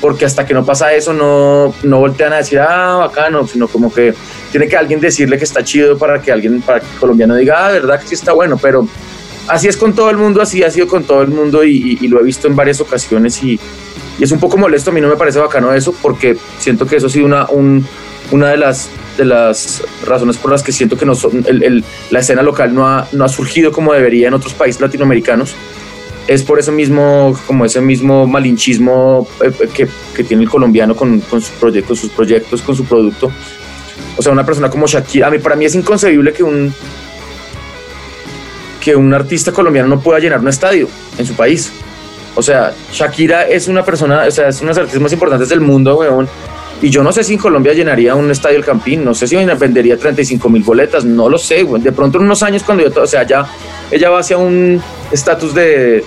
porque 0.00 0.24
hasta 0.24 0.44
que 0.44 0.54
no 0.54 0.64
pasa 0.64 0.92
eso 0.92 1.12
no, 1.12 1.74
no 1.82 1.98
voltean 1.98 2.32
a 2.32 2.36
decir, 2.36 2.58
ah, 2.60 2.96
bacano, 2.96 3.46
sino 3.46 3.68
como 3.68 3.92
que 3.92 4.14
tiene 4.50 4.68
que 4.68 4.76
alguien 4.76 5.00
decirle 5.00 5.38
que 5.38 5.44
está 5.44 5.64
chido 5.64 5.96
para 5.96 6.20
que 6.20 6.32
alguien, 6.32 6.60
para 6.62 6.80
que 6.80 6.86
colombiano 6.98 7.34
diga, 7.34 7.66
ah, 7.66 7.72
verdad 7.72 8.00
que 8.00 8.08
sí 8.08 8.14
está 8.14 8.32
bueno, 8.32 8.58
pero 8.60 8.86
así 9.48 9.68
es 9.68 9.76
con 9.76 9.94
todo 9.94 10.10
el 10.10 10.16
mundo, 10.16 10.42
así 10.42 10.62
ha 10.62 10.70
sido 10.70 10.86
con 10.86 11.04
todo 11.04 11.22
el 11.22 11.28
mundo 11.28 11.64
y, 11.64 11.98
y, 12.00 12.04
y 12.04 12.08
lo 12.08 12.20
he 12.20 12.24
visto 12.24 12.46
en 12.46 12.56
varias 12.56 12.80
ocasiones 12.80 13.42
y, 13.42 13.58
y, 14.18 14.22
es 14.22 14.30
un 14.32 14.40
poco 14.40 14.56
molesto, 14.56 14.90
a 14.90 14.92
mí 14.92 15.00
no 15.00 15.08
me 15.08 15.16
parece 15.16 15.38
bacano 15.38 15.72
eso 15.72 15.94
porque 16.02 16.36
siento 16.58 16.86
que 16.86 16.96
eso 16.96 17.06
ha 17.06 17.10
sido 17.10 17.26
una, 17.26 17.46
un, 17.46 17.86
una 18.30 18.50
de 18.50 18.56
las 18.56 18.90
de 19.16 19.24
las 19.24 19.82
razones 20.04 20.36
por 20.36 20.50
las 20.50 20.62
que 20.62 20.72
siento 20.72 20.98
que 20.98 21.06
no 21.06 21.14
son, 21.14 21.44
la 22.10 22.18
escena 22.18 22.42
local 22.42 22.74
no 22.74 22.86
ha, 22.86 23.08
no 23.12 23.24
ha 23.24 23.28
surgido 23.28 23.72
como 23.72 23.94
debería 23.94 24.28
en 24.28 24.34
otros 24.34 24.52
países 24.52 24.80
latinoamericanos 24.80 25.56
es 26.28 26.42
por 26.42 26.58
eso 26.58 26.72
mismo, 26.72 27.38
como 27.46 27.64
ese 27.64 27.80
mismo 27.80 28.26
malinchismo 28.26 29.28
eh, 29.44 29.68
que, 29.72 29.88
que 30.14 30.24
tiene 30.24 30.42
el 30.42 30.48
colombiano 30.48 30.96
con, 30.96 31.20
con, 31.20 31.40
sus 31.40 31.50
proyectos, 31.52 32.00
sus 32.00 32.10
proyectos, 32.10 32.62
con 32.62 32.74
su 32.74 32.84
producto. 32.84 33.30
O 34.16 34.22
sea, 34.22 34.32
una 34.32 34.44
persona 34.44 34.68
como 34.68 34.86
Shakira, 34.86 35.28
a 35.28 35.30
mí, 35.30 35.38
para 35.38 35.56
mí 35.56 35.64
es 35.64 35.74
inconcebible 35.74 36.32
que 36.32 36.42
un, 36.42 36.74
que 38.80 38.96
un 38.96 39.14
artista 39.14 39.52
colombiano 39.52 39.88
no 39.88 40.00
pueda 40.00 40.18
llenar 40.18 40.40
un 40.40 40.48
estadio 40.48 40.88
en 41.16 41.26
su 41.26 41.34
país. 41.34 41.72
O 42.36 42.42
sea, 42.42 42.72
Shakira 42.92 43.48
es 43.48 43.66
una 43.66 43.84
persona, 43.84 44.24
o 44.28 44.30
sea, 44.30 44.48
es 44.48 44.60
una 44.60 44.68
de 44.68 44.74
las 44.74 44.78
artistas 44.78 45.02
más 45.02 45.12
importantes 45.12 45.48
del 45.48 45.60
mundo, 45.60 45.96
weón. 45.96 46.28
Y 46.82 46.90
yo 46.90 47.02
no 47.02 47.10
sé 47.10 47.24
si 47.24 47.32
en 47.32 47.38
Colombia 47.38 47.72
llenaría 47.72 48.14
un 48.14 48.30
estadio 48.30 48.58
El 48.58 48.64
Campín, 48.64 49.02
no 49.02 49.14
sé 49.14 49.26
si 49.26 49.34
vendería 49.36 49.96
35 49.96 50.48
mil 50.50 50.62
boletas, 50.62 51.04
no 51.04 51.28
lo 51.28 51.38
sé, 51.38 51.64
weón. 51.64 51.82
De 51.82 51.92
pronto 51.92 52.18
en 52.18 52.24
unos 52.24 52.42
años 52.42 52.62
cuando 52.62 52.86
yo, 52.86 53.02
o 53.02 53.06
sea, 53.06 53.22
ya 53.22 53.46
ella 53.90 54.10
va 54.10 54.20
hacia 54.20 54.36
un 54.36 54.80
estatus 55.10 55.54
de, 55.54 56.04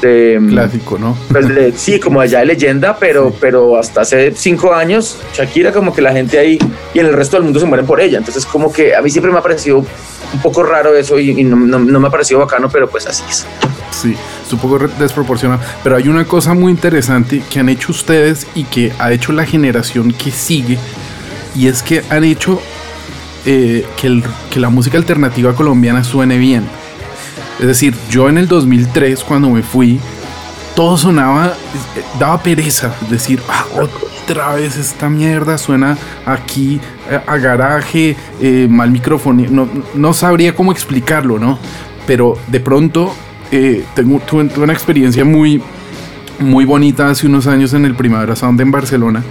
de 0.00 0.40
clásico, 0.48 0.98
¿no? 0.98 1.16
Pues 1.30 1.48
de, 1.48 1.72
sí, 1.76 2.00
como 2.00 2.20
allá 2.20 2.40
de 2.40 2.46
leyenda, 2.46 2.96
pero, 2.98 3.32
pero 3.38 3.78
hasta 3.78 4.00
hace 4.00 4.32
cinco 4.34 4.72
años, 4.72 5.18
Shakira 5.34 5.72
como 5.72 5.94
que 5.94 6.00
la 6.00 6.12
gente 6.12 6.38
ahí 6.38 6.58
y 6.94 6.98
en 6.98 7.06
el 7.06 7.12
resto 7.12 7.36
del 7.36 7.44
mundo 7.44 7.60
se 7.60 7.66
mueren 7.66 7.86
por 7.86 8.00
ella. 8.00 8.16
Entonces 8.16 8.46
como 8.46 8.72
que 8.72 8.94
a 8.94 9.02
mí 9.02 9.10
siempre 9.10 9.30
me 9.30 9.38
ha 9.38 9.42
parecido 9.42 9.84
un 10.32 10.40
poco 10.40 10.62
raro 10.62 10.94
eso 10.94 11.18
y, 11.18 11.40
y 11.40 11.44
no, 11.44 11.56
no, 11.56 11.78
no, 11.78 12.00
me 12.00 12.08
ha 12.08 12.10
parecido 12.10 12.40
bacano, 12.40 12.68
pero 12.68 12.88
pues 12.88 13.06
así 13.06 13.24
es. 13.28 13.46
Sí, 13.90 14.14
es 14.46 14.52
un 14.52 14.58
poco 14.58 14.78
desproporcionado. 14.78 15.60
Pero 15.82 15.96
hay 15.96 16.08
una 16.08 16.24
cosa 16.24 16.54
muy 16.54 16.72
interesante 16.72 17.42
que 17.50 17.60
han 17.60 17.68
hecho 17.68 17.92
ustedes 17.92 18.46
y 18.54 18.64
que 18.64 18.92
ha 18.98 19.12
hecho 19.12 19.32
la 19.32 19.46
generación 19.46 20.12
que 20.12 20.30
sigue, 20.30 20.78
y 21.54 21.68
es 21.68 21.82
que 21.82 22.02
han 22.10 22.24
hecho 22.24 22.60
eh, 23.46 23.86
que, 23.96 24.06
el, 24.08 24.24
que 24.50 24.60
la 24.60 24.68
música 24.68 24.98
alternativa 24.98 25.54
colombiana 25.54 26.04
suene 26.04 26.36
bien. 26.38 26.64
Es 27.58 27.66
decir, 27.66 27.94
yo 28.10 28.28
en 28.28 28.36
el 28.36 28.48
2003, 28.48 29.24
cuando 29.24 29.48
me 29.48 29.62
fui, 29.62 29.98
todo 30.76 30.96
sonaba, 30.98 31.54
daba 32.20 32.40
pereza. 32.40 32.94
Decir, 33.10 33.40
ah, 33.48 33.64
otra 34.22 34.54
vez 34.54 34.76
esta 34.76 35.08
mierda 35.08 35.58
suena 35.58 35.96
aquí 36.26 36.78
eh, 37.10 37.18
a 37.26 37.36
garaje, 37.38 38.14
eh, 38.40 38.68
mal 38.70 38.90
micrófono. 38.92 39.44
No, 39.50 39.68
no 39.94 40.12
sabría 40.12 40.54
cómo 40.54 40.70
explicarlo, 40.70 41.40
¿no? 41.40 41.58
Pero 42.06 42.38
de 42.46 42.60
pronto 42.60 43.12
eh, 43.50 43.84
tengo, 43.94 44.20
tuve, 44.20 44.48
una 44.58 44.74
experiencia 44.74 45.24
muy, 45.24 45.62
muy 46.38 46.66
bonita 46.66 47.08
hace 47.08 47.26
unos 47.26 47.46
años 47.46 47.72
en 47.72 47.86
el 47.86 47.94
Primavera 47.94 48.36
Sound 48.36 48.60
en 48.60 48.70
Barcelona, 48.70 49.24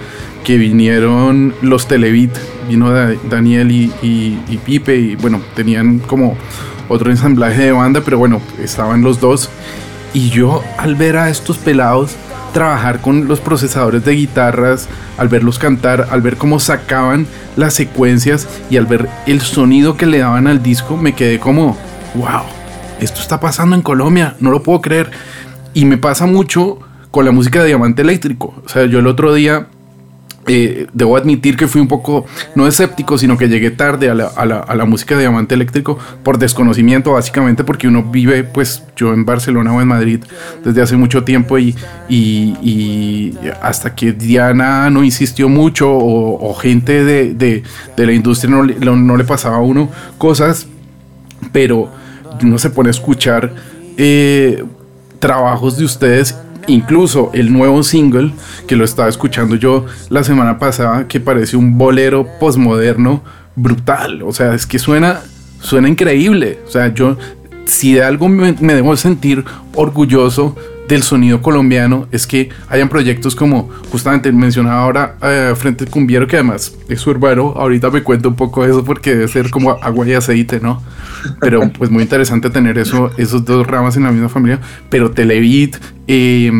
que 0.44 0.58
vinieron 0.58 1.54
los 1.62 1.86
Televit, 1.86 2.32
vino 2.68 2.90
Daniel 3.30 3.70
y, 3.70 3.92
y, 4.02 4.40
y 4.48 4.58
Pipe, 4.58 4.96
y 4.96 5.14
bueno, 5.14 5.40
tenían 5.54 6.00
como 6.00 6.36
otro 6.88 7.10
ensamblaje 7.10 7.66
de 7.66 7.72
banda, 7.72 8.02
pero 8.04 8.18
bueno, 8.18 8.40
estaban 8.60 9.02
los 9.02 9.20
dos. 9.20 9.48
Y 10.16 10.30
yo 10.30 10.64
al 10.78 10.94
ver 10.94 11.18
a 11.18 11.28
estos 11.28 11.58
pelados 11.58 12.16
trabajar 12.54 13.02
con 13.02 13.28
los 13.28 13.38
procesadores 13.40 14.02
de 14.02 14.12
guitarras, 14.12 14.88
al 15.18 15.28
verlos 15.28 15.58
cantar, 15.58 16.08
al 16.10 16.22
ver 16.22 16.38
cómo 16.38 16.58
sacaban 16.58 17.26
las 17.54 17.74
secuencias 17.74 18.48
y 18.70 18.78
al 18.78 18.86
ver 18.86 19.10
el 19.26 19.42
sonido 19.42 19.98
que 19.98 20.06
le 20.06 20.20
daban 20.20 20.46
al 20.46 20.62
disco, 20.62 20.96
me 20.96 21.12
quedé 21.12 21.38
como, 21.38 21.76
wow, 22.14 22.44
esto 22.98 23.20
está 23.20 23.40
pasando 23.40 23.76
en 23.76 23.82
Colombia, 23.82 24.36
no 24.40 24.50
lo 24.50 24.62
puedo 24.62 24.80
creer. 24.80 25.10
Y 25.74 25.84
me 25.84 25.98
pasa 25.98 26.24
mucho 26.24 26.78
con 27.10 27.26
la 27.26 27.30
música 27.30 27.60
de 27.60 27.66
Diamante 27.66 28.00
Eléctrico. 28.00 28.54
O 28.64 28.70
sea, 28.70 28.86
yo 28.86 29.00
el 29.00 29.08
otro 29.08 29.34
día 29.34 29.66
eh, 30.48 30.86
debo 30.92 31.16
admitir 31.16 31.56
que 31.56 31.66
fui 31.66 31.80
un 31.80 31.88
poco, 31.88 32.24
no 32.54 32.68
escéptico, 32.68 33.18
sino 33.18 33.36
que 33.36 33.48
llegué 33.48 33.72
tarde 33.72 34.10
a 34.10 34.14
la, 34.14 34.26
a, 34.26 34.46
la, 34.46 34.58
a 34.60 34.76
la, 34.76 34.84
música 34.84 35.16
de 35.16 35.22
Diamante 35.22 35.56
Eléctrico 35.56 35.98
por 36.22 36.38
desconocimiento, 36.38 37.12
básicamente 37.12 37.64
porque 37.64 37.88
uno 37.88 38.04
vive, 38.04 38.44
pues 38.44 38.84
yo 38.94 39.12
en 39.12 39.24
Barcelona 39.24 39.72
o 39.72 39.80
en 39.80 39.88
Madrid 39.88 40.20
desde 40.64 40.82
hace 40.82 40.96
mucho 40.96 41.24
tiempo 41.24 41.58
y, 41.58 41.74
y, 42.08 42.56
y 42.62 43.38
hasta 43.60 43.96
que 43.96 44.12
Diana 44.12 44.88
no 44.88 45.02
insistió 45.02 45.48
mucho 45.48 45.90
o, 45.90 46.48
o 46.48 46.54
gente 46.54 47.04
de, 47.04 47.34
de, 47.34 47.64
de, 47.96 48.06
la 48.06 48.12
industria 48.12 48.50
no, 48.50 48.96
no, 48.96 49.16
le 49.16 49.24
pasaba 49.24 49.56
a 49.56 49.60
uno 49.60 49.90
cosas, 50.16 50.68
pero 51.52 51.90
uno 52.40 52.58
se 52.58 52.70
pone 52.70 52.88
a 52.88 52.92
escuchar 52.92 53.52
eh, 53.96 54.62
trabajos 55.18 55.76
de 55.76 55.84
ustedes 55.84 56.36
incluso 56.66 57.30
el 57.34 57.52
nuevo 57.52 57.82
single 57.82 58.32
que 58.66 58.76
lo 58.76 58.84
estaba 58.84 59.08
escuchando 59.08 59.56
yo 59.56 59.86
la 60.08 60.24
semana 60.24 60.58
pasada 60.58 61.08
que 61.08 61.20
parece 61.20 61.56
un 61.56 61.78
bolero 61.78 62.26
postmoderno 62.40 63.22
brutal. 63.54 64.22
O 64.22 64.32
sea 64.32 64.54
es 64.54 64.66
que 64.66 64.78
suena 64.78 65.20
suena 65.60 65.88
increíble. 65.88 66.58
O 66.66 66.70
sea 66.70 66.92
yo 66.92 67.16
si 67.66 67.94
de 67.94 68.04
algo 68.04 68.28
me 68.28 68.52
debo 68.52 68.96
sentir 68.96 69.44
orgulloso 69.74 70.56
del 70.88 71.02
sonido 71.02 71.42
colombiano 71.42 72.06
es 72.12 72.26
que 72.26 72.50
hayan 72.68 72.88
proyectos 72.88 73.34
como 73.34 73.68
justamente 73.90 74.30
mencionaba 74.32 74.82
ahora 74.82 75.16
eh, 75.22 75.54
Frente 75.56 75.86
Cumbiero 75.86 76.26
que 76.26 76.36
además 76.36 76.76
es 76.88 77.06
urbano. 77.06 77.54
Ahorita 77.56 77.90
me 77.90 78.02
cuento 78.02 78.28
un 78.28 78.36
poco 78.36 78.64
eso 78.64 78.84
porque 78.84 79.14
debe 79.14 79.28
ser 79.28 79.50
como 79.50 79.70
agua 79.70 80.06
y 80.06 80.14
aceite 80.14 80.60
no 80.60 80.82
pero 81.40 81.68
pues 81.70 81.90
muy 81.90 82.02
interesante 82.02 82.50
tener 82.50 82.78
eso 82.78 83.10
esos 83.16 83.44
dos 83.44 83.66
ramas 83.66 83.96
en 83.96 84.04
la 84.04 84.12
misma 84.12 84.28
familia. 84.28 84.60
Pero 84.88 85.10
Televit 85.10 85.76
eh, 86.06 86.52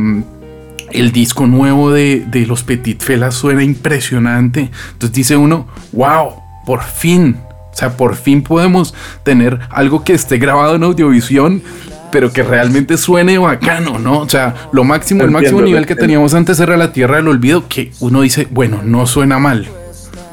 el 0.92 1.12
disco 1.12 1.46
nuevo 1.46 1.90
de, 1.90 2.24
de 2.26 2.46
los 2.46 2.62
Petit 2.62 3.00
Felas 3.02 3.34
suena 3.34 3.62
impresionante. 3.62 4.70
Entonces 4.92 5.12
dice 5.12 5.36
uno 5.36 5.66
wow 5.92 6.42
por 6.64 6.82
fin 6.82 7.36
o 7.76 7.78
sea, 7.78 7.94
por 7.94 8.16
fin 8.16 8.42
podemos 8.42 8.94
tener 9.22 9.60
algo 9.68 10.02
que 10.02 10.14
esté 10.14 10.38
grabado 10.38 10.76
en 10.76 10.82
audiovisión, 10.82 11.62
pero 12.10 12.32
que 12.32 12.42
realmente 12.42 12.96
suene 12.96 13.38
bacano, 13.38 13.98
¿no? 13.98 14.20
O 14.20 14.28
sea, 14.28 14.54
lo 14.72 14.84
máximo, 14.84 15.24
el 15.24 15.30
máximo 15.30 15.60
nivel 15.62 15.86
que 15.86 15.96
teníamos 15.96 16.34
antes 16.34 16.58
era 16.60 16.76
la 16.76 16.92
Tierra 16.92 17.16
del 17.16 17.28
Olvido, 17.28 17.68
que 17.68 17.92
uno 18.00 18.22
dice, 18.22 18.46
bueno, 18.50 18.82
no 18.84 19.06
suena 19.06 19.38
mal, 19.38 19.68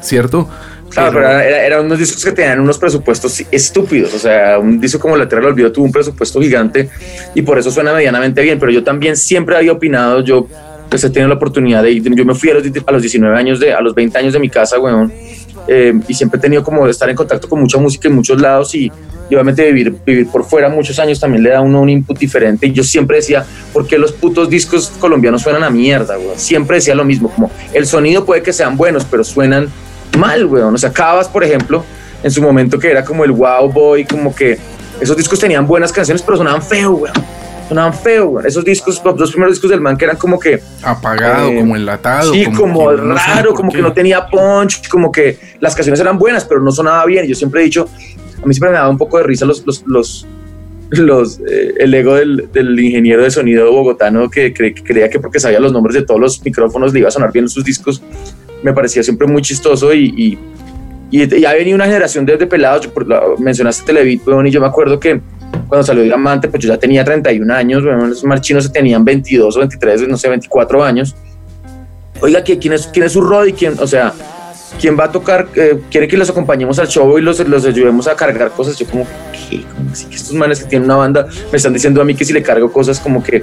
¿cierto? 0.00 0.48
Claro, 0.94 1.12
pero, 1.12 1.26
pero 1.26 1.40
eran 1.40 1.64
era 1.64 1.80
unos 1.80 1.98
discos 1.98 2.24
que 2.24 2.32
tenían 2.32 2.60
unos 2.60 2.78
presupuestos 2.78 3.42
estúpidos. 3.50 4.14
O 4.14 4.18
sea, 4.18 4.58
un 4.58 4.80
disco 4.80 4.98
como 5.00 5.16
La 5.16 5.28
Tierra 5.28 5.42
del 5.42 5.52
Olvido 5.52 5.72
tuvo 5.72 5.86
un 5.86 5.92
presupuesto 5.92 6.40
gigante 6.40 6.88
y 7.34 7.42
por 7.42 7.58
eso 7.58 7.70
suena 7.70 7.92
medianamente 7.92 8.42
bien. 8.42 8.58
Pero 8.58 8.70
yo 8.70 8.84
también 8.84 9.16
siempre 9.16 9.56
había 9.56 9.72
opinado, 9.72 10.22
yo 10.22 10.46
pues 10.88 11.02
he 11.02 11.10
tenido 11.10 11.28
la 11.28 11.34
oportunidad 11.34 11.82
de 11.82 11.90
ir, 11.90 12.14
yo 12.14 12.24
me 12.24 12.34
fui 12.34 12.50
a 12.50 12.54
los, 12.54 12.64
a 12.86 12.92
los 12.92 13.02
19 13.02 13.36
años, 13.36 13.58
de, 13.58 13.72
a 13.72 13.80
los 13.80 13.94
20 13.94 14.16
años 14.18 14.32
de 14.32 14.38
mi 14.38 14.48
casa, 14.48 14.78
weón. 14.78 15.12
Eh, 15.66 15.94
y 16.06 16.14
siempre 16.14 16.38
he 16.38 16.40
tenido 16.40 16.62
como 16.62 16.86
estar 16.86 17.08
en 17.08 17.16
contacto 17.16 17.48
con 17.48 17.60
mucha 17.60 17.78
música 17.78 18.08
en 18.08 18.14
muchos 18.14 18.40
lados 18.40 18.74
y, 18.74 18.92
y, 19.30 19.34
obviamente 19.34 19.64
vivir, 19.72 19.96
vivir 20.04 20.28
por 20.28 20.44
fuera 20.44 20.68
muchos 20.68 20.98
años 20.98 21.18
también 21.18 21.42
le 21.42 21.50
da 21.50 21.58
a 21.58 21.60
uno 21.62 21.80
un 21.80 21.88
input 21.88 22.18
diferente 22.18 22.66
y 22.66 22.72
yo 22.72 22.84
siempre 22.84 23.16
decía, 23.16 23.46
¿por 23.72 23.86
qué 23.86 23.96
los 23.96 24.12
putos 24.12 24.50
discos 24.50 24.92
colombianos 25.00 25.42
suenan 25.42 25.64
a 25.64 25.70
mierda? 25.70 26.18
Weón? 26.18 26.38
Siempre 26.38 26.76
decía 26.76 26.94
lo 26.94 27.04
mismo, 27.04 27.30
como 27.30 27.50
el 27.72 27.86
sonido 27.86 28.24
puede 28.24 28.42
que 28.42 28.52
sean 28.52 28.76
buenos, 28.76 29.04
pero 29.04 29.24
suenan 29.24 29.68
mal, 30.18 30.44
weón. 30.44 30.74
O 30.74 30.78
sea, 30.78 30.92
Cabas, 30.92 31.28
por 31.28 31.42
ejemplo, 31.42 31.84
en 32.22 32.30
su 32.30 32.42
momento 32.42 32.78
que 32.78 32.90
era 32.90 33.04
como 33.04 33.24
el 33.24 33.32
wow 33.32 33.70
boy, 33.72 34.04
como 34.04 34.34
que 34.34 34.58
esos 35.00 35.16
discos 35.16 35.40
tenían 35.40 35.66
buenas 35.66 35.92
canciones, 35.92 36.22
pero 36.22 36.36
sonaban 36.36 36.62
feo, 36.62 36.92
weón 36.92 37.43
sonaban 37.68 37.94
feo. 37.94 38.40
Esos 38.40 38.64
discos, 38.64 39.00
los 39.04 39.16
dos 39.16 39.30
primeros 39.30 39.54
discos 39.54 39.70
del 39.70 39.80
man 39.80 39.96
que 39.96 40.04
eran 40.04 40.16
como 40.16 40.38
que... 40.38 40.60
Apagado, 40.82 41.48
eh, 41.48 41.58
como 41.58 41.76
enlatado. 41.76 42.32
Sí, 42.32 42.44
como, 42.46 42.58
como 42.58 42.92
raro, 42.92 43.50
no 43.50 43.56
como 43.56 43.72
que 43.72 43.82
no 43.82 43.92
tenía 43.92 44.26
punch, 44.26 44.88
como 44.88 45.10
que 45.10 45.38
las 45.60 45.74
canciones 45.74 46.00
eran 46.00 46.18
buenas, 46.18 46.44
pero 46.44 46.60
no 46.60 46.70
sonaba 46.70 47.04
bien. 47.06 47.26
Yo 47.26 47.34
siempre 47.34 47.62
he 47.62 47.64
dicho, 47.64 47.88
a 48.42 48.46
mí 48.46 48.54
siempre 48.54 48.70
me 48.70 48.76
daba 48.76 48.88
un 48.88 48.98
poco 48.98 49.18
de 49.18 49.24
risa 49.24 49.44
los... 49.44 49.66
los, 49.66 49.84
los 49.86 50.26
los, 50.90 51.40
eh, 51.40 51.74
el 51.78 51.92
ego 51.94 52.14
del, 52.14 52.48
del, 52.52 52.78
ingeniero 52.78 53.22
de 53.22 53.30
sonido 53.30 53.72
bogotano 53.72 54.30
que, 54.30 54.52
cre, 54.52 54.74
que, 54.74 54.82
creía 54.84 55.08
que 55.08 55.18
porque 55.18 55.40
sabía 55.40 55.58
los 55.58 55.72
nombres 55.72 55.94
de 55.94 56.02
todos 56.02 56.20
los 56.20 56.44
micrófonos 56.44 56.92
le 56.92 57.00
iba 57.00 57.08
a 57.08 57.10
sonar 57.10 57.32
bien 57.32 57.48
sus 57.48 57.64
discos, 57.64 58.02
me 58.62 58.72
parecía 58.72 59.02
siempre 59.02 59.26
muy 59.26 59.42
chistoso 59.42 59.92
y, 59.92 60.14
y, 60.16 60.38
y, 61.10 61.36
y 61.36 61.44
ha 61.46 61.54
venido 61.54 61.74
una 61.74 61.86
generación 61.86 62.26
de, 62.26 62.36
de 62.36 62.46
pelados, 62.46 62.88
mencionaste 63.38 63.84
Televit, 63.84 64.22
y 64.44 64.50
yo 64.50 64.60
me 64.60 64.66
acuerdo 64.66 65.00
que 65.00 65.20
cuando 65.68 65.82
salió 65.82 66.02
Diamante, 66.02 66.48
pues 66.48 66.62
yo 66.62 66.68
ya 66.68 66.78
tenía 66.78 67.04
31 67.04 67.52
años, 67.54 67.82
bueno, 67.82 68.06
los 68.06 68.24
marchinos 68.24 68.70
tenían 68.72 69.04
22 69.04 69.56
o 69.56 69.58
23, 69.60 70.08
no 70.08 70.16
sé, 70.16 70.28
24 70.28 70.84
años. 70.84 71.14
Oiga, 72.20 72.42
¿quién 72.42 72.72
es, 72.72 72.86
quién 72.86 73.06
es 73.06 73.12
su 73.12 73.20
Roddy? 73.20 73.52
¿Quién, 73.52 73.74
o 73.78 73.86
sea, 73.86 74.12
¿quién 74.80 74.98
va 74.98 75.04
a 75.04 75.12
tocar? 75.12 75.48
Eh, 75.54 75.80
¿Quiere 75.90 76.08
que 76.08 76.16
los 76.16 76.30
acompañemos 76.30 76.78
al 76.78 76.88
show 76.88 77.18
y 77.18 77.22
los, 77.22 77.40
los 77.46 77.66
ayudemos 77.66 78.06
a 78.06 78.16
cargar 78.16 78.50
cosas? 78.50 78.78
Yo 78.78 78.86
como, 78.86 79.06
¿qué? 79.32 79.62
¿Cómo 79.74 79.90
así 79.90 80.06
que 80.06 80.16
estos 80.16 80.34
manes 80.34 80.62
que 80.62 80.68
tienen 80.68 80.86
una 80.86 80.96
banda 80.96 81.26
me 81.50 81.56
están 81.56 81.72
diciendo 81.72 82.00
a 82.00 82.04
mí 82.04 82.14
que 82.14 82.24
si 82.24 82.32
le 82.32 82.42
cargo 82.42 82.72
cosas 82.72 83.00
como 83.00 83.22
que... 83.22 83.42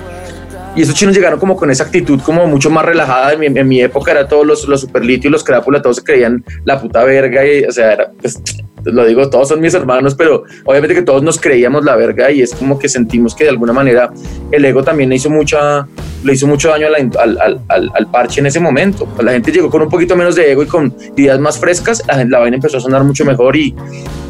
Y 0.73 0.83
esos 0.83 0.95
chinos 0.95 1.13
llegaron 1.13 1.37
como 1.37 1.57
con 1.57 1.69
esa 1.69 1.83
actitud 1.83 2.21
como 2.21 2.47
mucho 2.47 2.69
más 2.69 2.85
relajada. 2.85 3.33
En 3.33 3.39
mi, 3.39 3.47
en 3.47 3.67
mi 3.67 3.81
época 3.81 4.11
era 4.11 4.25
todos 4.25 4.45
los, 4.45 4.65
los 4.67 4.79
superlitio 4.79 5.27
y 5.27 5.31
los 5.31 5.43
crápula, 5.43 5.81
todos 5.81 5.97
se 5.97 6.03
creían 6.03 6.45
la 6.63 6.79
puta 6.79 7.03
verga 7.03 7.45
y, 7.45 7.65
o 7.65 7.71
sea, 7.71 7.91
era, 7.91 8.11
pues, 8.21 8.41
lo 8.85 9.05
digo, 9.05 9.29
todos 9.29 9.49
son 9.49 9.61
mis 9.61 9.73
hermanos, 9.73 10.15
pero 10.15 10.43
obviamente 10.65 10.95
que 10.95 11.01
todos 11.01 11.23
nos 11.23 11.39
creíamos 11.39 11.85
la 11.85 11.95
verga 11.95 12.31
y 12.31 12.41
es 12.41 12.53
como 12.53 12.79
que 12.79 12.89
sentimos 12.89 13.35
que 13.35 13.45
de 13.45 13.51
alguna 13.51 13.73
manera 13.73 14.11
el 14.51 14.65
ego 14.65 14.83
también 14.83 15.09
le 15.09 15.15
hizo, 15.15 15.29
mucha, 15.29 15.87
le 16.23 16.33
hizo 16.33 16.47
mucho 16.47 16.69
daño 16.69 16.87
al, 16.87 16.95
al, 17.17 17.61
al, 17.67 17.91
al, 17.93 18.11
parche 18.11 18.39
en 18.39 18.47
ese 18.47 18.59
momento. 18.59 19.05
Pues 19.05 19.23
la 19.25 19.33
gente 19.33 19.51
llegó 19.51 19.69
con 19.69 19.81
un 19.81 19.89
poquito 19.89 20.15
menos 20.15 20.35
de 20.35 20.51
ego 20.51 20.63
y 20.63 20.67
con 20.67 20.93
ideas 21.15 21.39
más 21.39 21.59
frescas, 21.59 22.03
la, 22.07 22.23
la 22.25 22.39
vaina 22.39 22.55
empezó 22.55 22.77
a 22.77 22.81
sonar 22.81 23.03
mucho 23.03 23.25
mejor 23.25 23.55
y, 23.55 23.75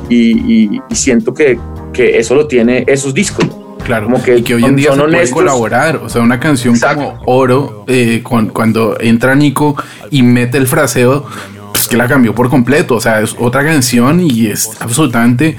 y, 0.09 0.65
y, 0.65 0.81
y 0.89 0.95
siento 0.95 1.33
que, 1.33 1.57
que, 1.93 2.17
eso 2.17 2.35
lo 2.35 2.47
tiene 2.47 2.83
esos 2.87 3.13
discos. 3.13 3.45
Claro, 3.85 4.05
como 4.05 4.21
que, 4.21 4.37
y 4.37 4.43
que 4.43 4.55
hoy 4.55 4.63
en 4.63 4.75
día 4.75 4.93
se 4.93 5.01
puede 5.01 5.31
colaborar, 5.31 5.97
o 5.97 6.07
sea, 6.09 6.21
una 6.21 6.39
canción 6.39 6.75
Exacto. 6.75 7.15
como 7.15 7.21
Oro, 7.25 7.83
eh, 7.87 8.21
con, 8.21 8.49
cuando 8.49 8.95
entra 8.99 9.33
Nico 9.33 9.75
y 10.11 10.21
mete 10.21 10.59
el 10.59 10.67
fraseo, 10.67 11.25
que 11.91 11.97
la 11.97 12.07
cambió 12.07 12.33
por 12.33 12.49
completo. 12.49 12.95
O 12.95 13.01
sea, 13.01 13.19
es 13.19 13.35
otra 13.37 13.65
canción 13.65 14.21
y 14.21 14.47
es 14.47 14.71
absolutamente 14.79 15.57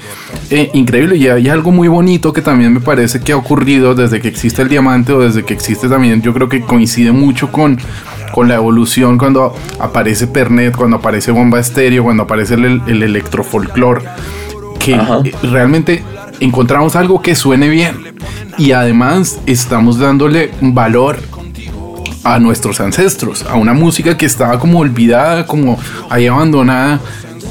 eh, 0.49 0.71
increíble. 0.73 1.15
Y 1.15 1.27
hay 1.27 1.47
algo 1.47 1.71
muy 1.71 1.87
bonito 1.87 2.33
que 2.33 2.41
también 2.41 2.73
me 2.73 2.81
parece 2.81 3.21
que 3.21 3.31
ha 3.33 3.37
ocurrido 3.37 3.93
desde 3.93 4.19
que 4.19 4.29
existe 4.29 4.63
el 4.63 4.67
diamante 4.67 5.13
o 5.13 5.19
desde 5.19 5.45
que 5.45 5.53
existe 5.53 5.87
también. 5.87 6.23
Yo 6.23 6.33
creo 6.33 6.49
que 6.49 6.61
coincide 6.61 7.11
mucho 7.11 7.51
con, 7.51 7.77
con 8.33 8.47
la 8.47 8.55
evolución 8.55 9.19
cuando 9.19 9.55
aparece 9.79 10.25
Pernet, 10.25 10.75
cuando 10.75 10.97
aparece 10.97 11.31
Bomba 11.31 11.59
Estéreo, 11.59 12.03
cuando 12.03 12.23
aparece 12.23 12.55
el, 12.55 12.81
el 12.87 13.03
electrofolclor. 13.03 14.03
Que 14.79 14.99
realmente 15.43 16.03
encontramos 16.39 16.95
algo 16.95 17.21
que 17.21 17.35
suene 17.35 17.69
bien 17.69 18.15
y 18.57 18.71
además 18.71 19.39
estamos 19.45 19.97
dándole 19.99 20.51
valor 20.61 21.19
a 22.23 22.39
nuestros 22.39 22.79
ancestros, 22.79 23.43
a 23.43 23.55
una 23.55 23.73
música 23.73 24.17
que 24.17 24.25
estaba 24.25 24.59
como 24.59 24.79
olvidada, 24.79 25.45
como 25.45 25.77
ahí 26.09 26.27
abandonada 26.27 26.99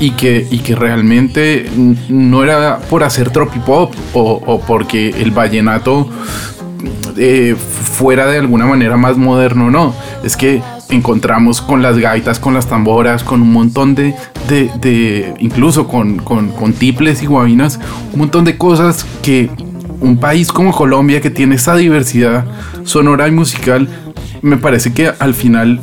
y 0.00 0.12
que, 0.12 0.47
y 0.50 0.59
que 0.59 0.75
realmente 0.75 1.71
no 2.09 2.43
era 2.43 2.79
por 2.91 3.05
hacer 3.05 3.31
tropipop 3.31 3.95
o, 4.14 4.43
o 4.45 4.61
porque 4.61 5.11
el 5.11 5.31
vallenato 5.31 6.09
eh, 7.17 7.55
fuera 7.57 8.26
de 8.26 8.38
alguna 8.38 8.67
manera 8.67 8.97
más 8.97 9.17
moderno, 9.17 9.71
no, 9.71 9.95
es 10.25 10.37
que 10.37 10.62
encontramos 10.88 11.61
con 11.61 11.83
las 11.83 11.99
gaitas, 11.99 12.38
con 12.38 12.55
las 12.55 12.67
tamboras, 12.67 13.23
con 13.23 13.43
un 13.43 13.52
montón 13.52 13.95
de, 13.95 14.14
de, 14.49 15.35
incluso 15.38 15.88
con, 15.88 16.19
con, 16.19 16.49
con 16.49 16.73
tiples 16.73 17.23
y 17.23 17.26
guabinas, 17.26 17.79
un 18.12 18.21
montón 18.21 18.45
de 18.45 18.57
cosas 18.57 19.07
que 19.23 19.50
un 20.00 20.17
país 20.19 20.50
como 20.50 20.73
Colombia 20.73 21.21
que 21.21 21.31
tiene 21.31 21.55
esa 21.55 21.76
diversidad 21.76 22.45
sonora 22.85 23.29
y 23.29 23.31
musical 23.31 23.88
me 24.43 24.57
parece 24.57 24.93
que 24.93 25.11
al 25.19 25.35
final 25.35 25.81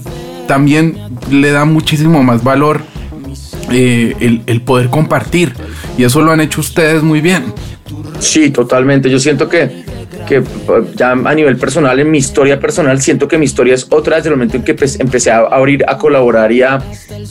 también 0.48 0.98
le 1.32 1.52
da 1.52 1.66
muchísimo 1.66 2.24
más 2.24 2.44
valor 2.44 2.82
eh, 3.72 4.42
el, 4.46 4.62
poder 4.62 4.90
compartir. 4.90 5.54
Y 5.98 6.04
eso 6.04 6.22
lo 6.22 6.32
han 6.32 6.42
hecho 6.42 6.62
ustedes 6.62 7.04
muy 7.04 7.22
bien. 7.22 7.54
Sí, 8.20 8.50
totalmente. 8.50 9.10
Yo 9.10 9.20
siento 9.20 9.48
que, 9.48 9.84
que 10.28 10.44
ya 10.96 11.12
a 11.12 11.36
nivel 11.36 11.58
personal, 11.58 12.00
en 12.00 12.12
mi 12.12 12.18
historia 12.18 12.60
personal, 12.60 13.02
siento 13.02 13.28
que 13.28 13.38
mi 13.38 13.46
historia 13.46 13.76
es 13.76 13.88
otra 13.90 14.18
desde 14.18 14.30
el 14.30 14.36
momento 14.36 14.58
en 14.58 14.64
que 14.64 14.76
empecé 15.00 15.32
a 15.32 15.40
abrir, 15.40 15.86
a 15.88 15.98
colaborar 15.98 16.52
y 16.52 16.62
a, 16.62 16.82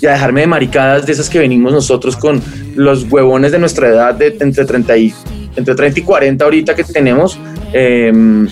dejarme 0.00 0.42
de 0.42 0.46
maricadas 0.46 1.06
de 1.06 1.12
esas 1.12 1.28
que 1.28 1.38
venimos 1.38 1.72
nosotros 1.72 2.16
con 2.16 2.40
los 2.76 3.04
huevones 3.10 3.52
de 3.52 3.58
nuestra 3.58 3.88
edad, 3.88 4.14
de 4.14 4.36
entre 4.40 4.64
30 4.64 4.96
y, 4.96 5.14
entre 5.56 5.74
30 5.74 6.00
y 6.00 6.02
40 6.02 6.44
ahorita 6.44 6.74
que 6.74 6.84
tenemos. 6.84 7.38
Eh, 7.72 8.46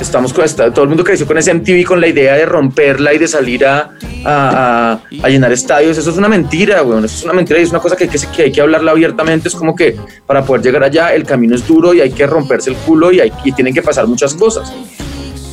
estamos 0.00 0.32
con 0.32 0.44
todo 0.72 0.82
el 0.82 0.88
mundo 0.88 1.04
creció 1.04 1.26
con 1.26 1.38
ese 1.38 1.52
MTV 1.52 1.84
con 1.84 2.00
la 2.00 2.06
idea 2.08 2.34
de 2.34 2.46
romperla 2.46 3.12
y 3.14 3.18
de 3.18 3.28
salir 3.28 3.66
a, 3.66 3.90
a, 4.24 5.00
a, 5.22 5.28
llenar 5.28 5.52
estadios. 5.52 5.98
Eso 5.98 6.10
es 6.10 6.16
una 6.16 6.28
mentira, 6.28 6.82
weón. 6.82 7.04
Eso 7.04 7.16
es 7.16 7.24
una 7.24 7.32
mentira 7.32 7.58
y 7.58 7.62
es 7.62 7.70
una 7.70 7.80
cosa 7.80 7.96
que 7.96 8.04
hay 8.04 8.10
que, 8.10 8.18
que 8.34 8.42
hay 8.44 8.52
que 8.52 8.60
hablarla 8.60 8.92
abiertamente. 8.92 9.48
Es 9.48 9.54
como 9.54 9.74
que 9.74 9.96
para 10.26 10.44
poder 10.44 10.62
llegar 10.62 10.84
allá 10.84 11.14
el 11.14 11.24
camino 11.24 11.54
es 11.54 11.66
duro 11.66 11.94
y 11.94 12.00
hay 12.00 12.10
que 12.10 12.26
romperse 12.26 12.70
el 12.70 12.76
culo 12.76 13.12
y, 13.12 13.20
hay, 13.20 13.32
y 13.44 13.52
tienen 13.52 13.74
que 13.74 13.82
pasar 13.82 14.06
muchas 14.06 14.34
cosas. 14.34 14.72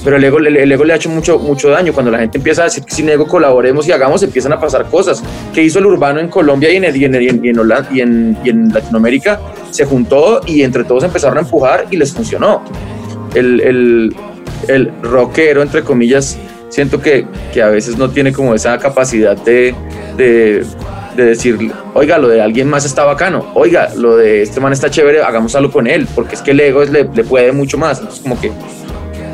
Pero 0.04 0.18
el 0.18 0.24
ego, 0.24 0.38
el, 0.38 0.72
ego 0.72 0.84
le 0.84 0.94
ha 0.94 0.98
hecho 0.98 1.10
mucho, 1.10 1.40
mucho 1.40 1.72
daño. 1.72 1.92
Cuando 1.92 2.12
la 2.12 2.20
gente 2.20 2.38
empieza 2.38 2.62
a 2.62 2.66
decir 2.66 2.84
que 2.84 2.94
sin 2.94 3.10
ego 3.10 3.28
colaboremos 3.28 3.88
y 3.88 3.92
hagamos, 3.92 4.22
empiezan 4.22 4.54
a 4.54 4.60
pasar 4.60 4.86
cosas. 4.86 5.24
¿Qué 5.52 5.64
hizo 5.64 5.80
el 5.80 5.88
urbano 5.88 6.20
en 6.20 6.28
Colombia 6.28 6.72
y 6.72 6.76
en, 6.76 6.84
y 6.96 7.04
en, 7.04 8.36
y 8.44 8.50
en 8.50 8.70
Latinoamérica? 8.72 9.42
Se 9.72 9.84
juntó 9.84 10.42
y 10.46 10.62
entre 10.62 10.84
todos 10.84 11.04
empezaron 11.04 11.40
a 11.40 11.42
empujar 11.42 11.88
y 11.90 11.98
les 11.98 12.14
funcionó. 12.14 12.62
El, 13.36 13.62
el, 13.62 14.16
el 14.68 14.92
rockero, 15.02 15.62
entre 15.62 15.84
comillas, 15.84 16.38
siento 16.70 17.02
que, 17.02 17.26
que, 17.54 17.62
a 17.62 17.70
veces 17.70 17.98
no 17.98 18.10
tiene 18.10 18.34
como 18.34 18.54
esa 18.54 18.78
capacidad 18.80 19.38
de, 19.38 19.76
de, 20.18 20.66
de, 21.16 21.26
decir, 21.26 21.72
oiga, 21.94 22.18
lo 22.18 22.28
de 22.28 22.42
alguien 22.42 22.70
más 22.70 22.86
está 22.86 23.06
bacano, 23.06 23.52
oiga, 23.54 23.90
lo 23.96 24.18
de 24.18 24.42
este 24.42 24.60
man 24.60 24.74
está 24.74 24.90
chévere, 24.90 25.22
hagamos 25.22 25.56
algo 25.56 25.72
con 25.72 25.88
él, 25.88 26.08
porque 26.16 26.36
es 26.36 26.42
que 26.42 26.52
el 26.52 26.60
ego 26.60 26.84
es, 26.84 26.90
le, 26.90 27.04
le, 27.14 27.24
puede 27.24 27.52
mucho 27.52 27.78
más. 27.78 28.00
Entonces, 28.00 28.22
como 28.22 28.40
que, 28.40 28.52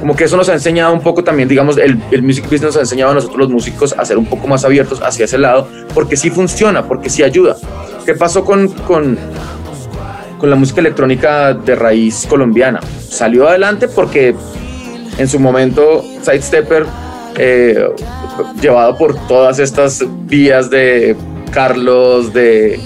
como 0.02 0.16
que 0.16 0.26
eso 0.26 0.38
nos 0.38 0.50
ha 0.50 0.54
enseñado 0.54 0.94
un 0.94 1.02
poco 1.02 1.24
también, 1.24 1.48
digamos, 1.48 1.78
el, 1.78 2.02
el 2.12 2.24
music 2.24 2.46
business 2.46 2.64
nos 2.64 2.78
ha 2.78 2.82
enseñado 2.82 3.12
a 3.12 3.14
nosotros 3.16 3.40
los 3.40 3.50
músicos 3.50 3.96
a 3.98 4.06
ser 4.06 4.18
un 4.18 4.26
poco 4.26 4.48
más 4.48 4.66
abiertos 4.66 5.02
hacia 5.02 5.26
ese 5.26 5.38
lado, 5.38 5.68
porque 5.94 6.18
sí 6.18 6.30
funciona, 6.30 6.88
porque 6.88 7.10
sí 7.10 7.24
ayuda. 7.24 7.56
¿Qué 8.06 8.16
pasó 8.16 8.44
con, 8.44 8.68
con, 8.68 9.18
con 10.42 10.50
la 10.50 10.56
música 10.56 10.82
electrónica 10.82 11.54
de 11.54 11.76
raíz 11.76 12.26
colombiana? 12.28 12.80
Salió 13.08 13.48
adelante 13.48 13.88
porque 13.88 14.36
en 15.18 15.28
su 15.28 15.40
momento 15.40 16.04
Sidestepper, 16.22 16.86
eh, 17.38 17.88
llevado 18.60 18.98
por 18.98 19.16
todas 19.28 19.60
estas 19.60 20.04
vías 20.26 20.72
de 20.72 21.16
Carlos, 21.52 22.34
de, 22.34 22.80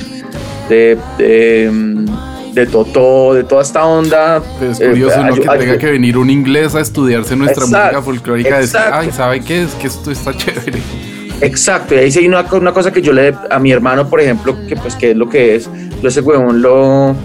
de, 0.68 0.98
de, 1.18 2.06
de 2.54 2.65
Totó, 2.65 3.34
de 3.34 3.46
toda 3.46 3.62
esta 3.62 3.86
onda. 3.86 4.44
es 4.62 4.78
curioso 4.78 5.22
eh, 5.22 5.34
que 5.34 5.58
tenga 5.58 5.78
que 5.78 5.91
venir 5.91 6.18
un 6.18 6.30
inglés 6.30 6.76
a 6.76 6.82
estudiarse 6.82 7.38
nuestra 7.38 7.65
música 7.65 8.02
folclórica 8.02 8.60
decir, 8.60 8.82
ay, 8.91 9.12
¿sabe 9.12 9.39
qué? 9.39 9.63
Es 9.63 9.72
que 9.76 9.88
esto 9.88 10.12
está 10.12 10.36
chévere. 10.36 10.80
Exacto, 11.41 11.96
y 11.96 11.98
ahí 11.98 12.12
sí 12.12 12.26
una, 12.28 12.46
una, 12.54 12.72
cosa 12.72 12.91
que 12.91 13.02
yo 13.02 13.12
le 13.12 13.34
a 13.50 13.60
mi 13.60 13.72
hermano, 13.72 14.10
por 14.10 14.22
ejemplo, 14.22 14.56
que 14.68 14.76
pues 14.78 14.96
que 14.96 15.12
es 15.12 15.18
lo 15.18 15.28
que 15.28 15.56
es, 15.56 15.70
ese 16.02 16.22
huevón 16.22 16.62
lo, 16.62 17.15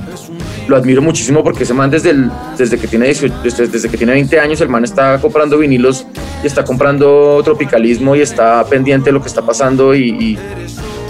lo 0.71 0.77
admiro 0.77 1.03
muchísimo 1.03 1.43
porque 1.43 1.65
ese 1.65 1.75
man 1.75 1.91
desde, 1.91 2.15
desde, 2.57 2.79
que 2.79 2.87
tiene 2.87 3.09
desde, 3.09 3.67
desde, 3.67 3.89
que 3.89 3.97
tiene 3.97 4.13
20 4.13 4.39
años, 4.39 4.61
el 4.61 4.69
man 4.69 4.85
está 4.85 5.21
comprando 5.21 5.59
vinilos 5.59 6.07
y 6.43 6.47
está 6.47 6.65
comprando 6.65 7.43
tropicalismo 7.45 8.15
y 8.15 8.21
está 8.21 8.65
pendiente 8.65 9.07
de 9.07 9.13
lo 9.13 9.21
que 9.21 9.27
está 9.27 9.43
pasando 9.43 9.95
y, 9.97 10.11
y, 10.11 10.39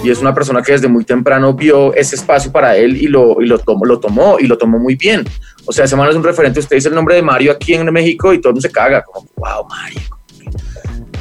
y 0.03 0.11
es 0.11 0.19
una 0.19 0.35
persona 0.35 0.63
que 0.63 0.73
desde 0.73 0.89
muy 0.89 1.05
temprano 1.05 1.53
vio 1.53 1.95
ese 1.95 2.17
espacio 2.17 2.51
para 2.51 2.75
él 2.75 2.97
y 2.97 3.07
lo, 3.07 3.43
y 3.43 3.47
lo, 3.47 3.59
tomó, 3.59 3.85
lo 3.85 4.01
tomó 4.01 4.39
y 4.41 4.47
lo 4.47 4.57
tomó 4.57 4.79
muy 4.79 4.95
bien. 4.95 5.25
O 5.67 5.73
sea, 5.73 5.85
ese 5.85 5.95
man 5.95 6.09
es 6.09 6.17
un 6.17 6.25
referente. 6.25 6.59
Usted 6.59 6.77
dice 6.77 6.89
el 6.89 6.95
nombre 6.95 7.17
de 7.17 7.23
Mario 7.23 7.53
aquí 7.53 7.75
en 7.75 7.93
México 7.93 8.33
y 8.33 8.41
todo 8.41 8.51
el 8.51 8.55
mundo 8.55 8.67
se 8.67 8.73
caga, 8.73 9.03
como, 9.03 9.29
wow, 9.37 9.69
Mario. 9.69 10.20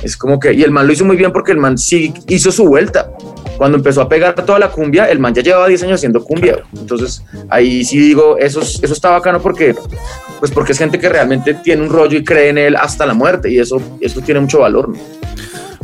Es 0.03 0.15
como 0.15 0.39
que, 0.39 0.53
y 0.53 0.63
el 0.63 0.71
man 0.71 0.87
lo 0.87 0.93
hizo 0.93 1.05
muy 1.05 1.17
bien 1.17 1.31
porque 1.31 1.51
el 1.51 1.57
man 1.57 1.77
sí 1.77 2.13
hizo 2.27 2.51
su 2.51 2.65
vuelta 2.65 3.11
cuando 3.57 3.77
empezó 3.77 4.01
a 4.01 4.07
pegar 4.07 4.35
toda 4.35 4.57
la 4.57 4.71
cumbia, 4.71 5.05
el 5.05 5.19
man 5.19 5.33
ya 5.33 5.41
llevaba 5.41 5.67
10 5.67 5.83
años 5.83 5.95
haciendo 5.95 6.23
cumbia. 6.23 6.63
Entonces, 6.77 7.21
ahí 7.49 7.83
sí 7.83 7.99
digo, 7.99 8.37
eso, 8.37 8.61
eso 8.61 8.93
está 8.93 9.09
bacano 9.09 9.41
porque, 9.41 9.75
pues 10.39 10.49
porque 10.51 10.71
es 10.71 10.77
gente 10.77 10.97
que 10.97 11.09
realmente 11.09 11.53
tiene 11.55 11.83
un 11.83 11.89
rollo 11.89 12.17
y 12.17 12.23
cree 12.23 12.49
en 12.49 12.57
él 12.57 12.77
hasta 12.77 13.05
la 13.05 13.13
muerte 13.13 13.51
y 13.51 13.59
eso, 13.59 13.81
eso 13.99 14.21
tiene 14.21 14.39
mucho 14.39 14.59
valor. 14.59 14.87
¿no? 14.87 14.95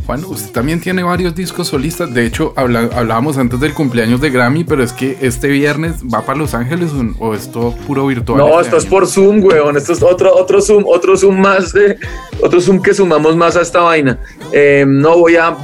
Juan, 0.05 0.23
usted 0.25 0.51
también 0.51 0.79
tiene 0.79 1.03
varios 1.03 1.35
discos 1.35 1.69
solistas. 1.69 2.13
De 2.13 2.25
hecho, 2.25 2.53
habla, 2.55 2.89
hablábamos 2.95 3.37
antes 3.37 3.59
del 3.59 3.73
cumpleaños 3.73 4.21
de 4.21 4.29
Grammy, 4.29 4.63
pero 4.63 4.83
es 4.83 4.93
que 4.93 5.17
este 5.21 5.47
viernes 5.47 5.95
va 6.03 6.21
para 6.25 6.37
Los 6.37 6.53
Ángeles 6.53 6.91
o, 6.91 7.25
o 7.25 7.33
es 7.33 7.51
todo 7.51 7.71
puro 7.75 8.05
virtual. 8.07 8.37
No, 8.37 8.59
esto 8.59 8.77
es 8.77 8.85
por 8.85 9.07
Zoom, 9.07 9.43
weón. 9.43 9.77
Esto 9.77 9.93
es 9.93 10.03
otro, 10.03 10.35
otro 10.35 10.61
Zoom, 10.61 10.83
otro 10.85 11.17
Zoom 11.17 11.39
más 11.39 11.73
de, 11.73 11.97
otro 12.41 12.61
Zoom 12.61 12.81
que 12.81 12.93
sumamos 12.93 13.35
más 13.35 13.55
a 13.55 13.61
esta 13.61 13.81
vaina. 13.81 14.19
Eh, 14.51 14.85
no 14.87 15.17
voy 15.17 15.35
a, 15.37 15.55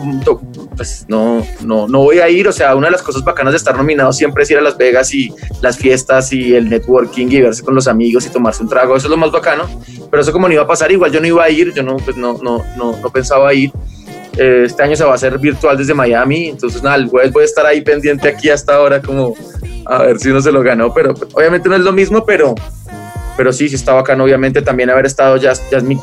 pues 0.76 1.06
no, 1.08 1.46
no, 1.64 1.88
no 1.88 2.00
voy 2.00 2.20
a 2.20 2.30
ir. 2.30 2.48
O 2.48 2.52
sea, 2.52 2.76
una 2.76 2.88
de 2.88 2.92
las 2.92 3.04
cosas 3.04 3.24
bacanas 3.24 3.54
de 3.54 3.58
estar 3.58 3.78
nominado 3.78 4.12
siempre 4.12 4.44
es 4.44 4.52
ir 4.52 4.58
a 4.58 4.62
Las 4.62 4.78
Vegas 4.78 5.14
y 5.14 5.34
las 5.62 5.78
fiestas 5.78 6.34
y 6.34 6.56
el 6.56 6.70
networking 6.70 7.28
y 7.30 7.42
verse 7.42 7.64
con 7.64 7.76
los 7.76 7.88
amigos 7.88 8.26
y 8.26 8.30
tomarse 8.30 8.64
un 8.64 8.70
trago. 8.70 8.96
Eso 8.96 9.08
es 9.08 9.12
lo 9.12 9.18
más 9.18 9.32
bacano. 9.32 9.66
Pero 10.10 10.22
eso 10.22 10.32
como 10.32 10.48
no 10.48 10.54
iba 10.54 10.64
a 10.64 10.68
pasar, 10.68 10.92
igual 10.92 11.12
yo 11.12 11.22
no 11.22 11.28
iba 11.28 11.44
a 11.44 11.50
ir, 11.50 11.74
yo 11.74 11.84
no, 11.84 11.98
pues 11.98 12.18
no, 12.18 12.40
no, 12.42 12.64
no, 12.76 12.98
no 13.02 13.10
pensaba 13.10 13.54
ir. 13.54 13.72
Eh, 14.42 14.64
este 14.66 14.82
año 14.82 14.96
se 14.96 15.04
va 15.04 15.12
a 15.12 15.16
hacer 15.16 15.38
virtual 15.38 15.78
desde 15.78 15.94
Miami, 15.94 16.50
entonces 16.50 16.82
nada, 16.82 16.96
el 16.96 17.08
jueves 17.08 17.32
voy 17.32 17.44
a 17.44 17.46
estar 17.46 17.64
ahí 17.64 17.82
pendiente 17.82 18.28
aquí 18.28 18.50
hasta 18.50 18.74
ahora 18.74 19.00
como 19.00 19.36
a 19.86 20.02
ver 20.02 20.18
si 20.18 20.32
uno 20.32 20.42
se 20.42 20.52
lo 20.52 20.64
ganó, 20.64 20.92
pero 20.92 21.14
obviamente 21.34 21.70
no 21.70 21.76
es 21.76 21.82
lo 21.82 21.92
mismo, 21.92 22.26
pero, 22.26 22.56
pero 23.38 23.54
sí, 23.54 23.70
sí 23.70 23.76
está 23.76 23.94
bacano, 23.94 24.24
obviamente 24.24 24.64
también 24.64 24.90
haber 24.90 25.06
estado, 25.06 25.38
ya, 25.38 25.54
ya 25.70 25.78
es 25.78 25.84
mi 25.84 26.00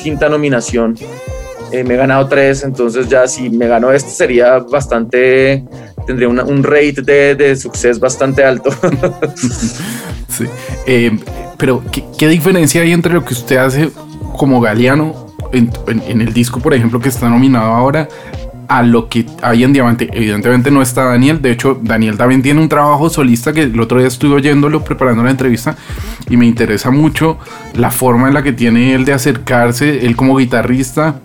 quinta 0.00 0.28
nominación, 0.28 0.96
eh, 1.72 1.82
me 1.82 1.94
he 1.94 1.96
ganado 1.96 2.28
tres, 2.28 2.62
entonces 2.62 3.08
ya 3.08 3.26
si 3.26 3.50
me 3.50 3.66
ganó 3.66 3.90
este 3.90 4.10
sería 4.10 4.58
bastante, 4.58 5.64
tendría 6.06 6.28
una, 6.28 6.44
un 6.44 6.62
rate 6.62 7.02
de, 7.02 7.34
de 7.34 7.56
suceso 7.56 7.98
bastante 7.98 8.44
alto. 8.44 8.70
sí, 10.28 10.44
eh, 10.86 11.18
pero 11.58 11.82
¿qué, 11.90 12.04
¿qué 12.16 12.28
diferencia 12.28 12.82
hay 12.82 12.92
entre 12.92 13.12
lo 13.12 13.24
que 13.24 13.34
usted 13.34 13.56
hace 13.56 13.90
como 14.36 14.60
Galeano 14.60 15.31
en, 15.52 16.20
el 16.20 16.32
disco, 16.32 16.60
por 16.60 16.74
ejemplo, 16.74 17.00
que 17.00 17.08
está 17.08 17.28
nominado 17.28 17.72
ahora, 17.72 18.08
a 18.68 18.82
lo 18.82 19.08
que 19.08 19.26
hay 19.42 19.64
en 19.64 19.72
Diamante. 19.72 20.08
Evidentemente 20.12 20.70
no 20.70 20.82
está 20.82 21.04
Daniel, 21.04 21.42
de 21.42 21.50
hecho 21.50 21.78
Daniel 21.82 22.16
también 22.16 22.42
tiene 22.42 22.60
un 22.60 22.68
trabajo 22.68 23.10
solista 23.10 23.52
que 23.52 23.62
el 23.62 23.80
otro 23.80 23.98
día 23.98 24.08
estuve 24.08 24.36
oyéndolo 24.36 24.82
preparando 24.82 25.22
la 25.22 25.30
entrevista 25.30 25.76
y 26.30 26.36
me 26.36 26.46
interesa 26.46 26.90
mucho 26.90 27.38
la 27.74 27.90
forma 27.90 28.28
en 28.28 28.34
la 28.34 28.42
que 28.42 28.52
tiene 28.52 28.94
él 28.94 29.04
de 29.04 29.12
acercarse, 29.12 30.06
él 30.06 30.16
como 30.16 30.36
guitarrista. 30.36 31.20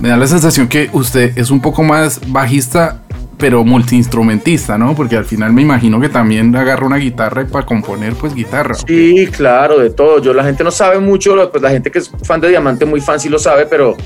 Me 0.00 0.08
da 0.08 0.16
la 0.16 0.26
sensación 0.26 0.68
que 0.68 0.90
usted 0.92 1.36
es 1.36 1.50
un 1.50 1.60
poco 1.60 1.82
más 1.82 2.20
bajista 2.28 3.00
pero 3.38 3.64
multiinstrumentista, 3.64 4.78
¿no? 4.78 4.94
Porque 4.94 5.16
al 5.16 5.24
final 5.24 5.52
me 5.52 5.62
imagino 5.62 6.00
que 6.00 6.08
también 6.08 6.54
agarra 6.56 6.86
una 6.86 6.96
guitarra 6.96 7.42
y 7.42 7.46
para 7.46 7.66
componer, 7.66 8.14
pues 8.14 8.34
guitarra. 8.34 8.74
Sí, 8.74 9.28
claro, 9.30 9.78
de 9.78 9.90
todo. 9.90 10.20
Yo, 10.20 10.32
la 10.32 10.44
gente 10.44 10.64
no 10.64 10.70
sabe 10.70 10.98
mucho, 10.98 11.50
pues 11.50 11.62
la 11.62 11.70
gente 11.70 11.90
que 11.90 11.98
es 11.98 12.10
fan 12.22 12.40
de 12.40 12.48
Diamante, 12.48 12.84
muy 12.84 13.00
fan, 13.00 13.18
sí 13.20 13.28
lo 13.28 13.38
sabe, 13.38 13.66
pero, 13.66 13.96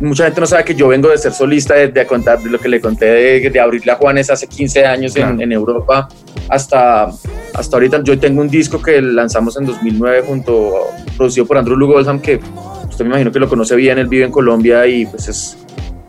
mucha 0.00 0.24
gente 0.24 0.40
no 0.40 0.46
sabe 0.46 0.64
que 0.64 0.74
yo 0.74 0.88
vengo 0.88 1.08
de 1.08 1.18
ser 1.18 1.32
solista, 1.32 1.74
de, 1.74 2.06
contar 2.06 2.40
de 2.40 2.50
lo 2.50 2.58
que 2.58 2.68
le 2.68 2.80
conté 2.80 3.06
de, 3.06 3.50
de 3.50 3.60
abrirle 3.60 3.92
a 3.92 3.96
Juanes 3.96 4.30
hace 4.30 4.46
15 4.46 4.84
años 4.84 5.16
en, 5.16 5.40
en, 5.40 5.52
Europa 5.52 6.08
hasta, 6.48 7.08
hasta 7.54 7.76
ahorita. 7.76 8.02
Yo 8.02 8.18
tengo 8.18 8.40
un 8.40 8.48
disco 8.48 8.80
que 8.80 9.00
lanzamos 9.00 9.56
en 9.56 9.66
2009 9.66 10.22
junto, 10.26 10.88
producido 11.16 11.46
por 11.46 11.58
Andrew 11.58 11.76
Lugoldham, 11.76 12.20
que 12.20 12.40
usted 12.88 13.04
me 13.04 13.10
imagino 13.10 13.32
que 13.32 13.38
lo 13.38 13.48
conoce 13.48 13.76
bien, 13.76 13.98
él 13.98 14.08
vive 14.08 14.24
en 14.24 14.32
Colombia 14.32 14.86
y 14.86 15.06
pues 15.06 15.28
es 15.28 15.56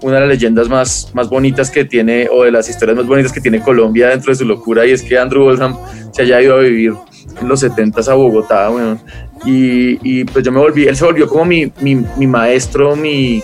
una 0.02 0.16
de 0.16 0.22
las 0.22 0.30
leyendas 0.30 0.70
más, 0.70 1.12
más 1.14 1.30
bonitas 1.30 1.72
que 1.72 1.86
tiene, 1.86 2.28
o 2.32 2.44
de 2.44 2.52
las 2.52 2.70
historias 2.70 2.98
más 2.98 3.08
bonitas 3.08 3.32
que 3.32 3.42
tiene 3.42 3.62
Colombia 3.62 4.10
dentro 4.10 4.32
de 4.32 4.38
su 4.38 4.46
locura, 4.46 4.86
y 4.86 4.92
es 4.92 5.02
que 5.02 5.18
Andrew 5.18 5.44
Oldham 5.44 5.76
se 6.12 6.24
haya 6.24 6.42
ido 6.42 6.56
a 6.56 6.60
vivir 6.60 6.94
en 7.40 7.48
los 7.48 7.60
70 7.60 8.12
a 8.12 8.16
Bogotá, 8.16 8.70
bueno, 8.70 9.00
y, 9.46 10.00
y, 10.04 10.24
pues 10.26 10.44
yo 10.44 10.52
me 10.52 10.60
volví, 10.60 10.88
él 10.88 10.96
se 10.96 11.06
volvió 11.06 11.28
como 11.28 11.46
mi, 11.46 11.72
mi, 11.82 11.96
mi 11.96 12.28
maestro, 12.28 12.96
mi, 12.96 13.42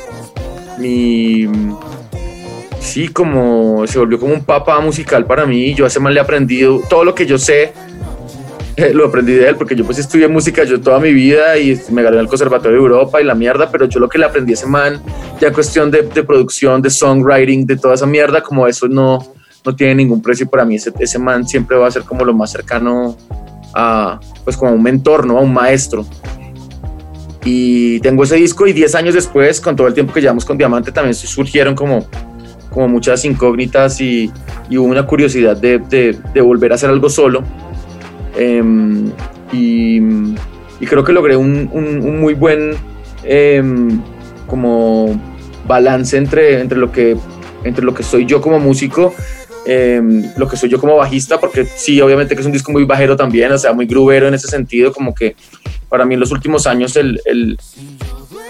mi, 0.77 1.47
sí, 2.79 3.07
como, 3.07 3.87
se 3.87 3.97
volvió 3.97 4.19
como 4.19 4.33
un 4.33 4.43
papá 4.43 4.79
musical 4.79 5.25
para 5.25 5.45
mí, 5.45 5.73
yo 5.73 5.85
hace 5.85 5.99
mal 5.99 6.13
le 6.13 6.19
he 6.19 6.23
aprendido 6.23 6.81
todo 6.89 7.03
lo 7.03 7.15
que 7.15 7.25
yo 7.25 7.37
sé, 7.37 7.73
lo 8.93 9.05
aprendí 9.05 9.33
de 9.33 9.47
él 9.47 9.55
porque 9.55 9.75
yo 9.75 9.85
pues 9.85 9.99
estudié 9.99 10.27
música 10.27 10.63
yo 10.63 10.79
toda 10.81 10.99
mi 10.99 11.13
vida 11.13 11.57
y 11.57 11.79
me 11.91 12.01
gané 12.01 12.19
el 12.19 12.27
Conservatorio 12.27 12.77
de 12.77 12.83
Europa 12.83 13.21
y 13.21 13.25
la 13.25 13.35
mierda, 13.35 13.69
pero 13.71 13.85
yo 13.85 13.99
lo 13.99 14.09
que 14.09 14.17
le 14.17 14.25
aprendí 14.25 14.53
a 14.53 14.55
ese 14.55 14.65
man, 14.65 15.01
ya 15.39 15.53
cuestión 15.53 15.91
de, 15.91 16.03
producción, 16.03 16.81
de 16.81 16.89
songwriting, 16.89 17.65
de 17.65 17.77
toda 17.77 17.95
esa 17.95 18.05
mierda, 18.05 18.41
como 18.41 18.67
eso 18.67 18.87
no, 18.87 19.19
no 19.65 19.75
tiene 19.75 19.95
ningún 19.95 20.21
precio 20.21 20.49
para 20.49 20.65
mí, 20.65 20.75
ese, 20.75 20.91
ese 20.99 21.19
man 21.19 21.47
siempre 21.47 21.77
va 21.77 21.87
a 21.87 21.91
ser 21.91 22.03
como 22.03 22.25
lo 22.25 22.33
más 22.33 22.51
cercano 22.51 23.17
a, 23.73 24.19
pues 24.43 24.57
como 24.57 24.71
un 24.73 24.81
mentor, 24.81 25.25
¿no? 25.25 25.37
A 25.37 25.41
un 25.41 25.53
maestro. 25.53 26.05
Y 27.45 27.99
tengo 27.99 28.23
ese 28.23 28.35
disco 28.35 28.65
y 28.67 28.73
10 28.73 28.95
años 28.95 29.13
después, 29.13 29.59
con 29.59 29.75
todo 29.75 29.87
el 29.87 29.93
tiempo 29.93 30.13
que 30.13 30.21
llevamos 30.21 30.45
con 30.45 30.57
Diamante, 30.57 30.91
también 30.91 31.13
surgieron 31.13 31.75
como, 31.75 32.07
como 32.69 32.87
muchas 32.87 33.25
incógnitas 33.25 33.99
y, 33.99 34.31
y 34.69 34.77
una 34.77 35.05
curiosidad 35.05 35.57
de, 35.57 35.77
de, 35.77 36.17
de 36.33 36.41
volver 36.41 36.71
a 36.71 36.75
hacer 36.75 36.89
algo 36.89 37.09
solo 37.09 37.43
eh, 38.35 38.61
y, 39.51 40.01
creo 40.85 41.03
que 41.03 41.13
logré 41.13 41.35
un, 41.35 42.19
muy 42.19 42.33
buen 42.33 42.75
eh, 43.23 43.63
como 44.47 45.19
balance 45.67 46.17
entre, 46.17 46.59
entre, 46.59 46.77
lo 46.77 46.91
que, 46.91 47.15
entre 47.63 47.85
lo 47.85 47.93
que 47.93 48.03
soy 48.03 48.25
yo 48.25 48.41
como 48.41 48.59
músico, 48.59 49.13
eh, 49.65 50.01
lo 50.35 50.47
que 50.47 50.57
soy 50.57 50.69
yo 50.69 50.79
como 50.79 50.97
bajista, 50.97 51.39
porque 51.39 51.65
sí, 51.65 52.01
obviamente 52.01 52.35
que 52.35 52.41
es 52.41 52.45
un 52.45 52.51
disco 52.51 52.71
muy 52.71 52.83
bajero 52.83 53.15
también, 53.15 53.51
o 53.51 53.57
sea, 53.57 53.73
muy 53.73 53.85
grubero 53.85 54.27
en 54.27 54.33
ese 54.33 54.47
sentido, 54.47 54.91
como 54.91 55.15
que 55.15 55.35
para 55.87 56.05
mí 56.05 56.15
en 56.15 56.19
los 56.19 56.31
últimos 56.31 56.67
años 56.67 56.95
el, 56.97 57.21
el 57.25 57.57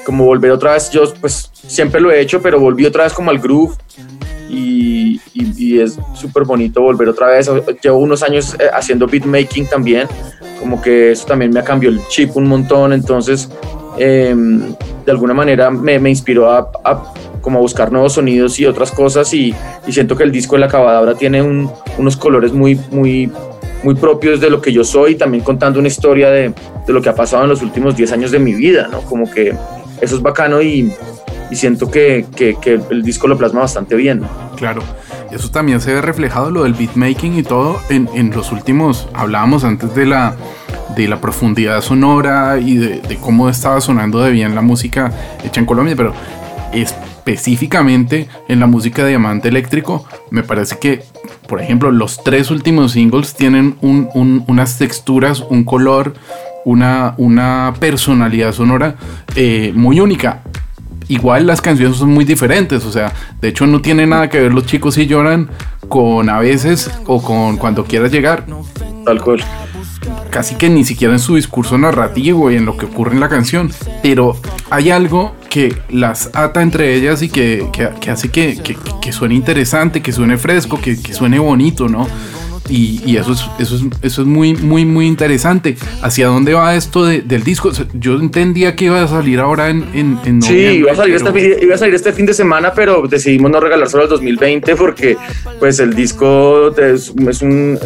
como 0.04 0.26
volver 0.26 0.52
otra 0.52 0.74
vez, 0.74 0.90
yo 0.90 1.14
pues 1.22 1.52
siempre 1.54 2.02
lo 2.02 2.12
he 2.12 2.20
hecho, 2.20 2.42
pero 2.42 2.60
volví 2.60 2.86
otra 2.86 3.04
vez 3.04 3.14
como 3.14 3.30
al 3.30 3.40
groove 3.40 3.76
y, 4.54 5.22
y, 5.34 5.54
y 5.58 5.80
es 5.80 6.00
súper 6.14 6.44
bonito 6.44 6.82
volver 6.82 7.10
otra 7.10 7.28
vez. 7.28 7.50
Llevo 7.82 7.98
unos 7.98 8.24
años 8.24 8.56
eh, 8.60 8.66
haciendo 8.74 9.08
beatmaking 9.08 9.68
también, 9.68 10.08
como 10.60 10.82
que 10.82 11.12
eso 11.12 11.26
también 11.26 11.52
me 11.52 11.60
ha 11.60 11.64
cambiado 11.64 11.96
el 11.96 12.02
chip 12.08 12.36
un 12.38 12.48
montón, 12.48 12.94
entonces 12.94 13.50
eh, 13.98 14.36
de 15.06 15.12
alguna 15.12 15.34
manera 15.34 15.70
me, 15.70 16.00
me 16.00 16.10
inspiró 16.10 16.52
a, 16.52 16.72
a, 16.84 17.14
como 17.42 17.60
a 17.60 17.62
buscar 17.62 17.92
nuevos 17.92 18.14
sonidos 18.14 18.60
y 18.60 18.66
otras 18.66 18.92
cosas 18.92 19.34
y, 19.34 19.54
y 19.86 19.92
siento 19.92 20.16
que 20.16 20.24
el 20.24 20.32
disco 20.32 20.56
de 20.56 20.62
la 20.62 20.68
acabadabra 20.68 21.16
tiene 21.16 21.42
un, 21.42 21.70
unos 21.98 22.16
colores 22.16 22.54
muy, 22.54 22.80
muy, 22.92 23.32
muy 23.84 23.96
propios 23.96 24.40
de 24.40 24.50
lo 24.50 24.62
que 24.62 24.72
yo 24.72 24.84
soy, 24.84 25.16
también 25.16 25.44
contando 25.44 25.80
una 25.80 25.90
historia 25.90 26.30
de, 26.30 26.54
de 26.88 26.94
lo 26.94 27.02
que 27.02 27.10
ha 27.10 27.16
pasado 27.16 27.44
en 27.44 27.50
los 27.50 27.62
últimos 27.62 27.96
10 27.96 28.12
años 28.14 28.32
de 28.32 28.40
mi 28.40 28.54
vida, 28.54 28.88
¿no? 28.90 29.02
Como 29.02 29.30
que 29.30 29.54
eso 30.02 30.16
es 30.16 30.22
bacano 30.22 30.62
y, 30.62 30.92
y 31.54 31.56
siento 31.56 31.92
que, 31.92 32.26
que, 32.36 32.56
que, 32.60 32.80
el 32.90 33.04
disco 33.04 33.28
lo 33.28 33.38
plasma 33.38 33.62
bastante 33.62 33.96
bien. 33.96 34.24
Claro, 34.58 34.82
eso 35.32 35.52
también 35.52 35.82
se 35.82 35.94
ve 35.94 36.02
reflejado 36.02 36.50
lo 36.50 36.64
del 36.64 36.74
beatmaking 36.74 37.38
y 37.38 37.44
todo 37.44 37.80
en, 37.92 38.10
en 38.16 38.32
los 38.32 38.52
últimos, 38.52 39.08
hablábamos 39.14 39.64
antes 39.64 39.94
de 39.94 40.08
la, 40.08 40.36
de 40.96 41.08
la 41.08 41.22
profundidad 41.22 41.82
sonora 41.82 42.58
y 42.58 42.78
de, 42.78 43.02
de, 43.02 43.18
cómo 43.18 43.50
estaba 43.50 43.80
sonando 43.82 44.20
de 44.22 44.32
bien 44.32 44.56
la 44.56 44.64
música 44.64 45.14
hecha 45.44 45.60
en 45.60 45.68
Colombia, 45.68 45.94
pero 45.96 46.14
específicamente 46.74 48.28
en 48.48 48.60
la 48.60 48.66
música 48.66 49.04
de 49.04 49.10
Diamante 49.10 49.50
Eléctrico, 49.50 50.08
me 50.32 50.42
parece 50.42 50.80
que, 50.80 51.04
por 51.48 51.62
ejemplo, 51.62 51.92
los 51.92 52.24
tres 52.24 52.50
últimos 52.50 52.94
singles 52.94 53.36
tienen 53.36 53.76
un, 53.82 54.10
un, 54.16 54.44
unas 54.48 54.80
texturas, 54.80 55.46
un 55.52 55.66
color, 55.66 56.16
una, 56.66 57.14
una 57.18 57.76
personalidad 57.80 58.54
sonora 58.54 58.96
eh, 59.36 59.72
muy 59.76 60.00
única 60.00 60.42
igual 61.08 61.48
las 61.48 61.62
canciones 61.62 61.98
son 61.98 62.10
muy 62.10 62.26
diferentes, 62.26 62.86
o 62.86 62.92
sea, 62.92 63.14
de 63.42 63.50
hecho 63.50 63.68
no 63.68 63.82
tiene 63.82 64.06
nada 64.06 64.30
que 64.30 64.40
ver 64.40 64.54
los 64.54 64.66
chicos 64.66 64.96
si 64.96 65.08
lloran 65.08 65.50
con 65.90 66.30
a 66.30 66.40
veces 66.40 66.90
o 67.06 67.22
con 67.22 67.58
cuando 67.58 67.86
quieras 67.86 68.12
llegar. 68.12 68.46
Tal 69.06 69.22
cual. 69.22 69.44
Casi 70.30 70.56
que 70.56 70.70
ni 70.70 70.84
siquiera 70.84 71.14
en 71.14 71.20
su 71.20 71.36
discurso 71.36 71.78
narrativo 71.78 72.50
y 72.52 72.56
en 72.56 72.66
lo 72.66 72.78
que 72.78 72.86
ocurre 72.86 73.14
en 73.14 73.20
la 73.20 73.30
canción. 73.30 73.72
Pero 74.02 74.36
hay 74.70 74.90
algo 74.90 75.36
que 75.50 75.78
las 75.90 76.32
ata 76.34 76.62
entre 76.62 76.96
ellas 76.96 77.22
y 77.22 77.30
que, 77.30 77.68
que, 77.72 77.90
que 78.00 78.10
hace 78.10 78.30
que, 78.30 78.60
que, 79.02 79.12
suene 79.12 79.36
interesante, 79.36 80.02
que 80.02 80.12
suene 80.12 80.38
fresco, 80.38 80.82
que, 80.82 80.96
suene 80.96 81.38
bonito, 81.38 81.88
¿no? 81.88 82.08
Y, 82.70 83.02
y, 83.06 83.18
eso, 83.18 83.34
es, 83.34 83.42
eso, 83.60 83.76
es, 83.76 83.82
eso 84.02 84.22
es 84.22 84.28
muy, 84.28 84.54
muy, 84.56 84.86
muy 84.86 85.06
interesante. 85.06 85.76
¿Hacia 86.02 86.28
dónde 86.28 86.54
va 86.54 86.76
esto 86.76 87.06
de, 87.06 87.22
del 87.22 87.44
disco? 87.44 87.72
Yo 87.94 88.14
entendía 88.16 88.76
que 88.76 88.86
iba 88.86 89.04
a 89.04 89.08
salir 89.08 89.40
ahora 89.40 89.70
en, 89.70 89.84
en, 89.94 90.20
en 90.24 90.42
Sí, 90.42 90.56
iba 90.56 90.94
a, 90.94 90.96
salir 90.96 91.18
pero... 91.22 91.38
este, 91.38 91.66
iba 91.66 91.76
a 91.76 91.78
salir 91.78 91.96
este 91.96 92.14
fin 92.14 92.26
de 92.26 92.34
semana, 92.34 92.74
pero 92.74 93.06
decidimos 93.08 93.52
no 93.52 93.60
regalar 93.60 93.90
solo 93.90 94.04
el 94.04 94.10
2020 94.10 94.76
porque 94.78 95.18
pues 95.60 95.80
el 95.80 95.94
disco 95.94 96.74
es, 96.78 97.14
es 97.28 97.42
un, 97.42 97.78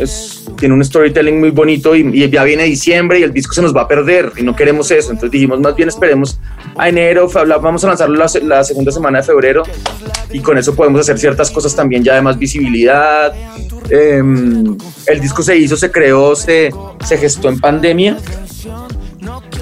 tiene 0.58 0.76
un 0.76 0.86
storytelling 0.86 1.40
muy 1.40 1.50
bonito 1.50 1.96
y, 1.96 2.02
y, 2.14 2.30
ya 2.30 2.44
viene 2.44 2.64
diciembre 2.64 3.20
y 3.20 3.24
el 3.24 3.34
disco 3.34 3.54
se 3.54 3.64
nos 3.64 3.76
va 3.76 3.82
a 3.82 3.88
perder 3.88 4.32
y 4.38 4.44
no 4.44 4.56
queremos 4.56 4.92
eso. 4.92 5.10
Entonces 5.10 5.32
dijimos, 5.32 5.60
más 5.60 5.76
bien 5.76 5.90
esperemos 5.90 6.40
a 6.76 6.88
enero, 6.88 7.28
vamos 7.62 7.84
a 7.84 7.88
lanzarlo 7.88 8.16
la, 8.16 8.28
la 8.44 8.64
segunda 8.64 8.92
semana 8.92 9.20
de 9.20 9.24
febrero 9.24 9.64
y 10.32 10.40
con 10.40 10.58
eso 10.58 10.76
podemos 10.76 11.02
hacer 11.02 11.18
ciertas 11.18 11.50
cosas 11.50 11.76
también 11.76 12.04
ya 12.04 12.14
de 12.16 12.22
más 12.22 12.38
visibilidad. 12.38 13.34
Eh, 13.90 14.22
el 15.08 15.20
disco 15.20 15.42
se 15.44 15.58
hizo, 15.58 15.78
se 15.78 15.92
creó, 15.92 16.36
se, 16.36 16.72
se 17.06 17.18
gestó 17.18 17.50
en 17.50 17.60
pandemia, 17.60 18.18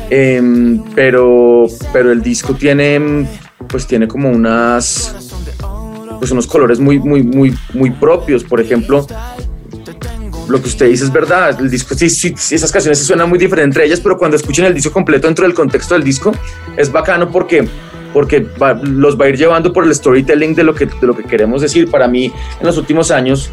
eh, 0.09 0.79
pero, 0.95 1.67
pero 1.93 2.11
el 2.11 2.21
disco 2.21 2.55
tiene, 2.55 3.27
pues 3.67 3.85
tiene 3.87 4.07
como 4.07 4.29
unas, 4.29 5.15
pues 6.19 6.31
unos 6.31 6.47
colores 6.47 6.79
muy, 6.79 6.99
muy, 6.99 7.23
muy, 7.23 7.55
muy 7.73 7.91
propios. 7.91 8.43
Por 8.43 8.59
ejemplo, 8.61 9.05
lo 10.47 10.61
que 10.61 10.67
usted 10.67 10.89
dice 10.89 11.05
es 11.05 11.11
verdad, 11.11 11.59
el 11.59 11.69
disco, 11.69 11.95
sí, 11.95 12.09
sí, 12.09 12.33
esas 12.51 12.71
canciones 12.71 12.99
se 12.99 13.05
suenan 13.05 13.29
muy 13.29 13.39
diferentes 13.39 13.65
entre 13.65 13.85
ellas, 13.85 13.99
pero 13.99 14.17
cuando 14.17 14.37
escuchen 14.37 14.65
el 14.65 14.73
disco 14.73 14.91
completo 14.91 15.27
dentro 15.27 15.45
del 15.45 15.53
contexto 15.53 15.95
del 15.95 16.03
disco, 16.03 16.31
es 16.77 16.91
bacano 16.91 17.31
porque 17.31 17.67
porque 18.15 18.39
va, 18.39 18.79
los 18.81 19.19
va 19.19 19.25
a 19.25 19.27
ir 19.27 19.35
llevando 19.35 19.73
por 19.73 19.83
el 19.83 19.93
storytelling 19.93 20.55
de 20.55 20.63
lo, 20.63 20.73
que, 20.73 20.85
de 20.85 21.05
lo 21.05 21.13
que 21.13 21.23
queremos 21.25 21.61
decir. 21.61 21.91
Para 21.91 22.07
mí, 22.07 22.31
en 22.61 22.65
los 22.65 22.77
últimos 22.77 23.11
años, 23.11 23.49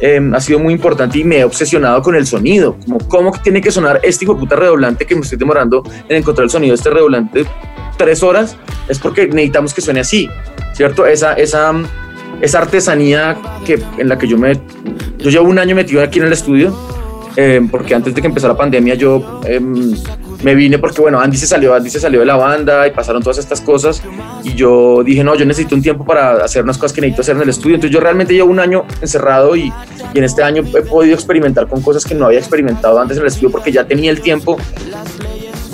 eh, 0.00 0.18
ha 0.32 0.40
sido 0.40 0.58
muy 0.60 0.72
importante 0.72 1.18
y 1.18 1.24
me 1.24 1.40
he 1.40 1.44
obsesionado 1.44 2.00
con 2.00 2.16
el 2.16 2.26
sonido, 2.26 2.78
como 2.86 3.06
cómo 3.06 3.32
tiene 3.42 3.60
que 3.60 3.70
sonar 3.70 4.00
este 4.02 4.24
hijo 4.24 4.32
de 4.32 4.40
puta 4.40 4.56
redoblante 4.56 5.04
que 5.04 5.14
me 5.14 5.20
estoy 5.20 5.36
demorando 5.36 5.82
en 6.08 6.16
encontrar 6.16 6.44
el 6.44 6.50
sonido 6.50 6.72
de 6.72 6.76
este 6.76 6.88
redoblante 6.88 7.44
tres 7.98 8.22
horas, 8.22 8.56
es 8.88 8.98
porque 8.98 9.26
necesitamos 9.26 9.74
que 9.74 9.82
suene 9.82 10.00
así, 10.00 10.26
¿cierto? 10.72 11.04
Esa, 11.04 11.34
esa, 11.34 11.74
esa 12.40 12.58
artesanía 12.60 13.36
que, 13.66 13.78
en 13.98 14.08
la 14.08 14.16
que 14.16 14.26
yo 14.26 14.38
me... 14.38 14.58
Yo 15.18 15.28
llevo 15.28 15.50
un 15.50 15.58
año 15.58 15.74
metido 15.74 16.02
aquí 16.02 16.18
en 16.18 16.24
el 16.24 16.32
estudio, 16.32 16.74
eh, 17.36 17.60
porque 17.70 17.94
antes 17.94 18.14
de 18.14 18.22
que 18.22 18.26
empezara 18.28 18.54
la 18.54 18.58
pandemia 18.58 18.94
yo 18.94 19.42
eh, 19.44 19.60
me 20.42 20.54
vine 20.54 20.78
porque, 20.78 21.00
bueno, 21.00 21.20
Andy 21.20 21.36
se 21.36 21.46
salió, 21.46 21.74
Andy 21.74 21.90
se 21.90 22.00
salió 22.00 22.20
de 22.20 22.26
la 22.26 22.36
banda 22.36 22.86
y 22.86 22.92
pasaron 22.92 23.22
todas 23.22 23.38
estas 23.38 23.60
cosas 23.60 24.02
y 24.44 24.54
yo 24.54 25.02
dije, 25.04 25.24
no, 25.24 25.34
yo 25.34 25.44
necesito 25.44 25.74
un 25.74 25.82
tiempo 25.82 26.04
para 26.04 26.44
hacer 26.44 26.62
unas 26.62 26.78
cosas 26.78 26.92
que 26.92 27.00
necesito 27.00 27.22
hacer 27.22 27.36
en 27.36 27.42
el 27.42 27.48
estudio. 27.48 27.74
Entonces 27.74 27.92
yo 27.92 28.00
realmente 28.00 28.34
llevo 28.34 28.50
un 28.50 28.60
año 28.60 28.84
encerrado 29.00 29.56
y, 29.56 29.72
y 30.14 30.18
en 30.18 30.24
este 30.24 30.42
año 30.42 30.62
he 30.76 30.82
podido 30.82 31.14
experimentar 31.14 31.66
con 31.66 31.82
cosas 31.82 32.04
que 32.04 32.14
no 32.14 32.26
había 32.26 32.38
experimentado 32.38 33.00
antes 33.00 33.16
en 33.16 33.22
el 33.22 33.28
estudio 33.28 33.50
porque 33.50 33.72
ya 33.72 33.84
tenía 33.84 34.10
el 34.10 34.20
tiempo 34.20 34.56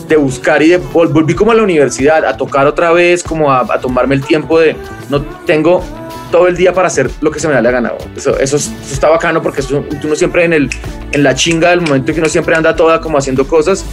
de 0.08 0.16
buscar 0.16 0.62
y 0.62 0.68
de 0.68 0.76
vol 0.76 1.08
volví 1.08 1.34
como 1.34 1.52
a 1.52 1.54
la 1.54 1.62
universidad 1.62 2.24
a 2.24 2.36
tocar 2.36 2.66
otra 2.66 2.92
vez, 2.92 3.22
como 3.22 3.52
a, 3.52 3.60
a 3.60 3.80
tomarme 3.80 4.14
el 4.14 4.24
tiempo 4.24 4.60
de 4.60 4.76
no 5.08 5.22
tengo 5.46 5.82
todo 6.30 6.48
el 6.48 6.56
día 6.56 6.72
para 6.72 6.88
hacer 6.88 7.08
lo 7.20 7.30
que 7.30 7.38
se 7.38 7.46
me 7.46 7.54
da 7.54 7.62
la 7.62 7.70
gana. 7.70 7.92
Eso, 8.16 8.36
eso, 8.38 8.56
eso 8.56 8.72
está 8.90 9.08
bacano 9.08 9.40
porque 9.40 9.60
eso, 9.60 9.84
uno 10.02 10.16
siempre 10.16 10.44
en, 10.44 10.52
el, 10.52 10.70
en 11.12 11.22
la 11.22 11.34
chinga 11.34 11.70
del 11.70 11.80
momento 11.80 12.12
que 12.12 12.18
uno 12.18 12.28
siempre 12.28 12.56
anda 12.56 12.74
toda 12.74 13.00
como 13.00 13.18
haciendo 13.18 13.46
cosas, 13.46 13.84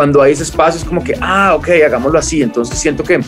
cuando 0.00 0.22
hay 0.22 0.32
ese 0.32 0.44
espacio 0.44 0.78
es 0.80 0.84
como 0.86 1.04
que, 1.04 1.14
ah, 1.20 1.54
ok, 1.54 1.68
hagámoslo 1.84 2.18
así. 2.18 2.40
Entonces 2.40 2.78
siento 2.78 3.04
que, 3.04 3.20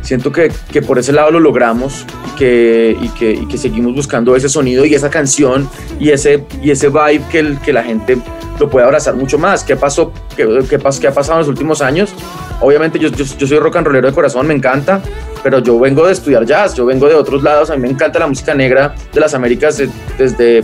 siento 0.00 0.30
que, 0.30 0.52
que 0.70 0.82
por 0.82 1.00
ese 1.00 1.12
lado 1.12 1.32
lo 1.32 1.40
logramos 1.40 2.06
y 2.28 2.38
que, 2.38 2.96
y 3.00 3.08
que, 3.08 3.32
y 3.32 3.46
que 3.48 3.58
seguimos 3.58 3.92
buscando 3.92 4.36
ese 4.36 4.48
sonido 4.48 4.84
y 4.84 4.94
esa 4.94 5.10
canción 5.10 5.68
y 5.98 6.10
ese, 6.10 6.44
y 6.62 6.70
ese 6.70 6.90
vibe 6.90 7.22
que, 7.28 7.40
el, 7.40 7.58
que 7.58 7.72
la 7.72 7.82
gente 7.82 8.18
lo 8.60 8.70
puede 8.70 8.86
abrazar 8.86 9.16
mucho 9.16 9.36
más. 9.36 9.64
¿Qué 9.64 9.74
pasó? 9.74 10.12
¿Qué, 10.36 10.46
qué, 10.70 10.78
qué 10.78 11.08
ha 11.08 11.12
pasado 11.12 11.32
en 11.32 11.40
los 11.40 11.48
últimos 11.48 11.82
años? 11.82 12.14
obviamente 12.60 13.00
yo, 13.00 13.08
yo, 13.08 13.24
yo 13.24 13.46
soy 13.48 13.58
rock 13.58 13.76
and 13.76 13.86
rollero 13.88 14.06
de 14.06 14.14
corazón, 14.14 14.46
me 14.46 14.54
encanta, 14.54 15.02
pero 15.42 15.58
yo 15.58 15.78
vengo 15.80 16.06
de 16.06 16.12
estudiar 16.12 16.46
jazz, 16.46 16.74
yo 16.74 16.86
vengo 16.86 17.08
de 17.08 17.14
otros 17.14 17.42
lados, 17.42 17.68
a 17.68 17.74
mí 17.74 17.82
me 17.82 17.88
encanta 17.88 18.20
la 18.20 18.28
música 18.28 18.54
negra 18.54 18.94
de 19.12 19.20
las 19.20 19.34
Américas 19.34 19.80
eh, 19.80 19.90
desde 20.16 20.62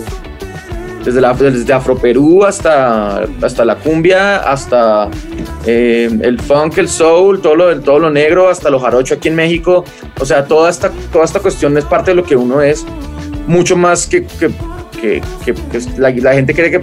desde, 1.04 1.20
la, 1.20 1.34
desde 1.34 1.72
Afro 1.72 1.96
Perú 1.96 2.44
hasta, 2.44 3.24
hasta 3.42 3.64
la 3.64 3.76
cumbia, 3.76 4.38
hasta 4.38 5.08
eh, 5.66 6.08
el 6.22 6.40
funk, 6.40 6.78
el 6.78 6.88
soul, 6.88 7.40
todo 7.40 7.56
lo, 7.56 7.80
todo 7.80 7.98
lo 7.98 8.10
negro, 8.10 8.48
hasta 8.48 8.70
lo 8.70 8.78
jarocho 8.78 9.14
aquí 9.14 9.28
en 9.28 9.36
México. 9.36 9.84
O 10.20 10.24
sea, 10.24 10.44
toda 10.44 10.70
esta, 10.70 10.90
toda 11.12 11.24
esta 11.24 11.40
cuestión 11.40 11.76
es 11.76 11.84
parte 11.84 12.12
de 12.12 12.14
lo 12.14 12.24
que 12.24 12.36
uno 12.36 12.62
es, 12.62 12.84
mucho 13.46 13.76
más 13.76 14.06
que, 14.06 14.24
que, 14.24 14.50
que, 15.00 15.20
que 15.44 15.80
la, 15.98 16.10
la, 16.10 16.34
gente 16.34 16.54
cree 16.54 16.70
que 16.70 16.80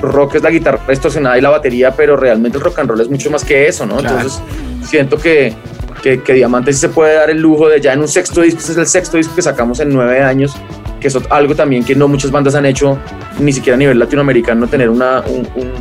rock 0.00 0.36
es 0.36 0.42
la 0.42 0.50
guitarra 0.50 0.80
distorsionada 0.88 1.38
y 1.38 1.40
la 1.40 1.50
batería, 1.50 1.92
pero 1.92 2.16
realmente 2.16 2.58
el 2.58 2.64
rock 2.64 2.80
and 2.80 2.90
roll 2.90 3.00
es 3.00 3.08
mucho 3.08 3.30
más 3.30 3.44
que 3.44 3.68
eso, 3.68 3.86
¿no? 3.86 3.96
Claro. 3.96 4.16
Entonces, 4.16 4.42
siento 4.82 5.18
que, 5.18 5.54
que, 6.02 6.22
que, 6.22 6.32
Diamante 6.34 6.72
sí 6.72 6.80
se 6.80 6.88
puede 6.88 7.14
dar 7.14 7.30
el 7.30 7.40
lujo 7.40 7.68
de 7.68 7.80
ya 7.80 7.92
en 7.92 8.00
un 8.00 8.08
sexto 8.08 8.40
disco, 8.40 8.60
este 8.60 8.72
es 8.72 8.78
el 8.78 8.86
sexto 8.86 9.16
disco 9.16 9.34
que 9.34 9.42
sacamos 9.42 9.80
en 9.80 9.90
nueve 9.90 10.20
años, 10.20 10.54
que 11.00 11.08
es 11.08 11.18
algo 11.30 11.54
también 11.54 11.84
que 11.84 11.94
no 11.94 12.08
muchas 12.08 12.30
bandas 12.30 12.54
han 12.54 12.66
hecho, 12.66 12.98
ni 13.38 13.52
siquiera 13.52 13.76
a 13.76 13.78
nivel 13.78 13.98
latinoamericano, 13.98 14.66
tener 14.66 14.90
una, 14.90 15.20
un, 15.20 15.48
un, 15.54 15.72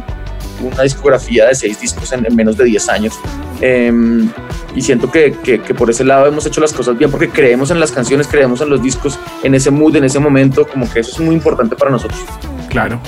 una 0.72 0.84
discografía 0.84 1.48
de 1.48 1.56
seis 1.56 1.80
discos 1.80 2.12
en, 2.14 2.26
en 2.26 2.36
menos 2.36 2.58
de 2.58 2.66
diez 2.66 2.90
años. 2.90 3.20
Eh, 3.62 3.92
y 4.76 4.82
siento 4.82 5.10
que, 5.10 5.34
que, 5.44 5.74
por 5.74 5.90
ese 5.90 6.04
lado 6.04 6.28
hemos 6.28 6.46
hecho 6.46 6.62
las 6.62 6.72
cosas 6.72 6.96
bien 6.98 7.10
porque 7.10 7.30
creemos 7.30 7.72
en 7.72 7.80
las 7.80 7.92
canciones, 7.92 8.28
creemos 8.28 8.62
en 8.62 8.70
los 8.70 8.82
discos, 8.84 9.18
en 9.42 9.56
ese 9.56 9.72
mood, 9.72 9.96
en 9.96 10.04
ese 10.04 10.20
momento, 10.20 10.68
como 10.68 10.88
que 10.92 11.00
eso 11.00 11.12
es 11.14 11.20
muy 11.20 11.34
importante 11.34 11.76
para 11.76 11.90
nosotros. 11.90 12.20
Claro. 12.70 13.00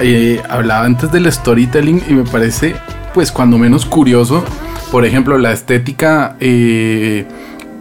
Eh, 0.00 0.42
hablaba 0.48 0.84
antes 0.84 1.12
del 1.12 1.30
storytelling 1.30 2.02
y 2.08 2.14
me 2.14 2.24
parece, 2.24 2.74
pues, 3.14 3.30
cuando 3.30 3.58
menos 3.58 3.86
curioso, 3.86 4.42
por 4.90 5.04
ejemplo, 5.04 5.38
la 5.38 5.52
estética 5.52 6.36
eh, 6.40 7.26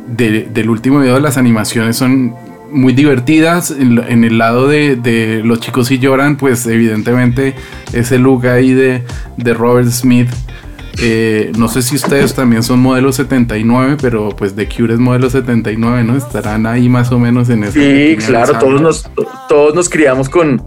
de, 0.07 0.49
del 0.53 0.69
último 0.69 0.99
video 0.99 1.15
de 1.15 1.21
las 1.21 1.37
animaciones 1.37 1.95
son 1.95 2.35
muy 2.71 2.93
divertidas. 2.93 3.71
En, 3.71 3.99
en 3.99 4.23
el 4.23 4.37
lado 4.37 4.67
de, 4.67 4.95
de, 4.95 5.41
los 5.43 5.59
chicos 5.59 5.91
y 5.91 5.99
lloran, 5.99 6.37
pues 6.37 6.65
evidentemente 6.65 7.55
ese 7.93 8.17
look 8.17 8.47
ahí 8.47 8.73
de, 8.73 9.03
de 9.37 9.53
Robert 9.53 9.89
Smith. 9.89 10.29
Eh, 11.01 11.51
no 11.57 11.67
sé 11.67 11.81
si 11.81 11.95
ustedes 11.95 12.33
también 12.33 12.63
son 12.63 12.79
modelo 12.79 13.11
79, 13.11 13.97
pero 14.01 14.29
pues 14.29 14.55
The 14.55 14.67
Cure 14.67 14.93
es 14.93 14.99
modelo 14.99 15.29
79, 15.29 16.03
¿no? 16.03 16.15
Estarán 16.17 16.65
ahí 16.65 16.89
más 16.89 17.11
o 17.11 17.19
menos 17.19 17.49
en 17.49 17.63
ese. 17.63 18.17
Sí, 18.17 18.25
claro, 18.25 18.59
todos 18.59 18.81
nos, 18.81 19.09
todos 19.47 19.73
nos 19.73 19.89
criamos 19.89 20.29
con, 20.29 20.61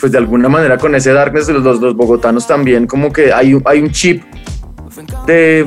pues 0.00 0.12
de 0.12 0.18
alguna 0.18 0.48
manera 0.48 0.78
con 0.78 0.94
ese 0.94 1.12
darkness, 1.12 1.48
los, 1.48 1.62
los, 1.62 1.80
los 1.80 1.96
bogotanos 1.96 2.46
también, 2.46 2.86
como 2.86 3.12
que 3.12 3.32
hay, 3.32 3.56
hay 3.64 3.80
un 3.80 3.90
chip 3.90 4.22
de, 5.26 5.66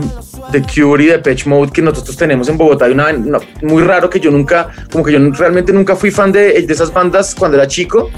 de 0.51 0.61
Cure 0.63 1.03
y 1.03 1.07
de 1.07 1.19
Patch 1.19 1.45
Mode 1.45 1.71
que 1.71 1.81
nosotros 1.81 2.15
tenemos 2.15 2.49
en 2.49 2.57
Bogotá. 2.57 2.85
Hay 2.85 2.91
una, 2.91 3.11
no, 3.13 3.39
muy 3.63 3.83
raro 3.83 4.09
que 4.09 4.19
yo 4.19 4.31
nunca, 4.31 4.69
como 4.91 5.03
que 5.03 5.11
yo 5.11 5.19
realmente 5.31 5.73
nunca 5.73 5.95
fui 5.95 6.11
fan 6.11 6.31
de, 6.31 6.61
de 6.61 6.73
esas 6.73 6.93
bandas 6.93 7.35
cuando 7.35 7.57
era 7.57 7.67
chico, 7.67 8.09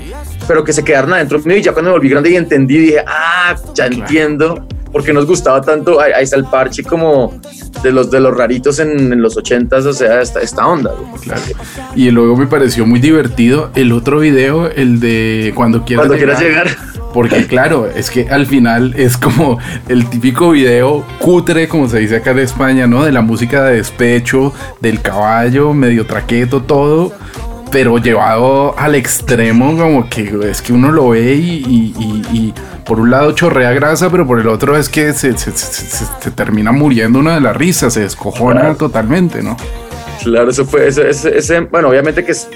pero 0.47 0.63
que 0.63 0.73
se 0.73 0.83
quedaron 0.83 1.13
adentro 1.13 1.39
mío 1.39 1.57
y 1.57 1.61
ya 1.61 1.73
cuando 1.73 1.91
me 1.91 1.97
volví 1.97 2.09
grande 2.09 2.29
y 2.31 2.35
entendí, 2.35 2.77
dije, 2.77 3.03
ah, 3.07 3.55
ya 3.73 3.87
entiendo 3.87 4.67
por 4.91 5.03
qué 5.03 5.13
nos 5.13 5.25
gustaba 5.25 5.61
tanto. 5.61 6.01
Ahí, 6.01 6.11
ahí 6.13 6.23
está 6.23 6.35
el 6.35 6.45
parche 6.45 6.83
como 6.83 7.39
de 7.83 7.91
los, 7.91 8.11
de 8.11 8.19
los 8.19 8.35
raritos 8.35 8.79
en, 8.79 9.13
en 9.13 9.21
los 9.21 9.37
ochentas, 9.37 9.85
o 9.85 9.93
sea, 9.93 10.21
esta, 10.21 10.41
esta 10.41 10.67
onda. 10.67 10.93
Claro. 11.21 11.41
Y 11.95 12.11
luego 12.11 12.35
me 12.35 12.47
pareció 12.47 12.85
muy 12.85 12.99
divertido 12.99 13.71
el 13.75 13.91
otro 13.91 14.19
video, 14.19 14.69
el 14.69 14.99
de 14.99 15.53
cuando 15.55 15.85
quieras, 15.85 16.07
cuando 16.07 16.17
quieras 16.17 16.41
llegar. 16.41 16.67
Porque 17.13 17.47
claro, 17.47 17.87
es 17.87 18.09
que 18.09 18.29
al 18.29 18.45
final 18.45 18.93
es 18.95 19.17
como 19.17 19.57
el 19.87 20.09
típico 20.09 20.51
video 20.51 21.03
cutre, 21.19 21.67
como 21.67 21.87
se 21.87 21.99
dice 21.99 22.17
acá 22.17 22.31
en 22.31 22.39
España, 22.39 22.87
¿no? 22.87 23.03
De 23.03 23.11
la 23.11 23.21
música 23.21 23.63
de 23.63 23.77
despecho, 23.77 24.53
del 24.79 25.01
caballo, 25.01 25.73
medio 25.73 26.05
traqueto, 26.05 26.61
todo. 26.61 27.11
Pero 27.71 27.97
llevado 27.99 28.77
al 28.79 28.95
extremo, 28.95 29.77
como 29.77 30.09
que 30.09 30.39
es 30.49 30.61
que 30.61 30.73
uno 30.73 30.91
lo 30.91 31.09
ve 31.09 31.35
y, 31.35 31.63
y, 31.67 31.93
y, 31.99 32.37
y 32.37 32.53
por 32.83 32.99
un 32.99 33.11
lado 33.11 33.31
chorrea 33.33 33.71
grasa, 33.73 34.09
pero 34.09 34.25
por 34.25 34.39
el 34.39 34.47
otro 34.47 34.75
es 34.75 34.89
que 34.89 35.13
se, 35.13 35.37
se, 35.37 35.51
se, 35.51 36.05
se 36.19 36.31
termina 36.31 36.71
muriendo 36.71 37.19
uno 37.19 37.31
de 37.31 37.39
la 37.39 37.53
risa, 37.53 37.91
se 37.91 38.01
descojona 38.01 38.61
claro. 38.61 38.75
totalmente, 38.75 39.43
¿no? 39.43 39.55
Claro, 40.23 40.49
eso 40.49 40.65
fue, 40.65 40.87
ese, 40.87 41.09
ese, 41.09 41.37
ese, 41.37 41.59
bueno, 41.61 41.89
obviamente 41.89 42.25
que 42.25 42.31
es, 42.31 42.49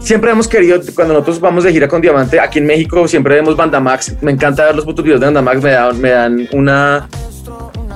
siempre 0.00 0.30
hemos 0.30 0.48
querido, 0.48 0.80
cuando 0.94 1.14
nosotros 1.14 1.40
vamos 1.40 1.64
de 1.64 1.72
gira 1.72 1.88
con 1.88 2.00
Diamante, 2.00 2.40
aquí 2.40 2.58
en 2.58 2.66
México 2.66 3.06
siempre 3.06 3.34
vemos 3.36 3.56
Bandamax, 3.56 4.22
me 4.22 4.32
encanta 4.32 4.64
ver 4.64 4.74
los 4.74 4.84
putos 4.84 5.04
videos 5.04 5.20
de 5.20 5.26
Bandamax, 5.26 5.62
me 5.62 5.70
dan, 5.70 6.00
me 6.00 6.10
dan 6.10 6.48
una, 6.52 7.08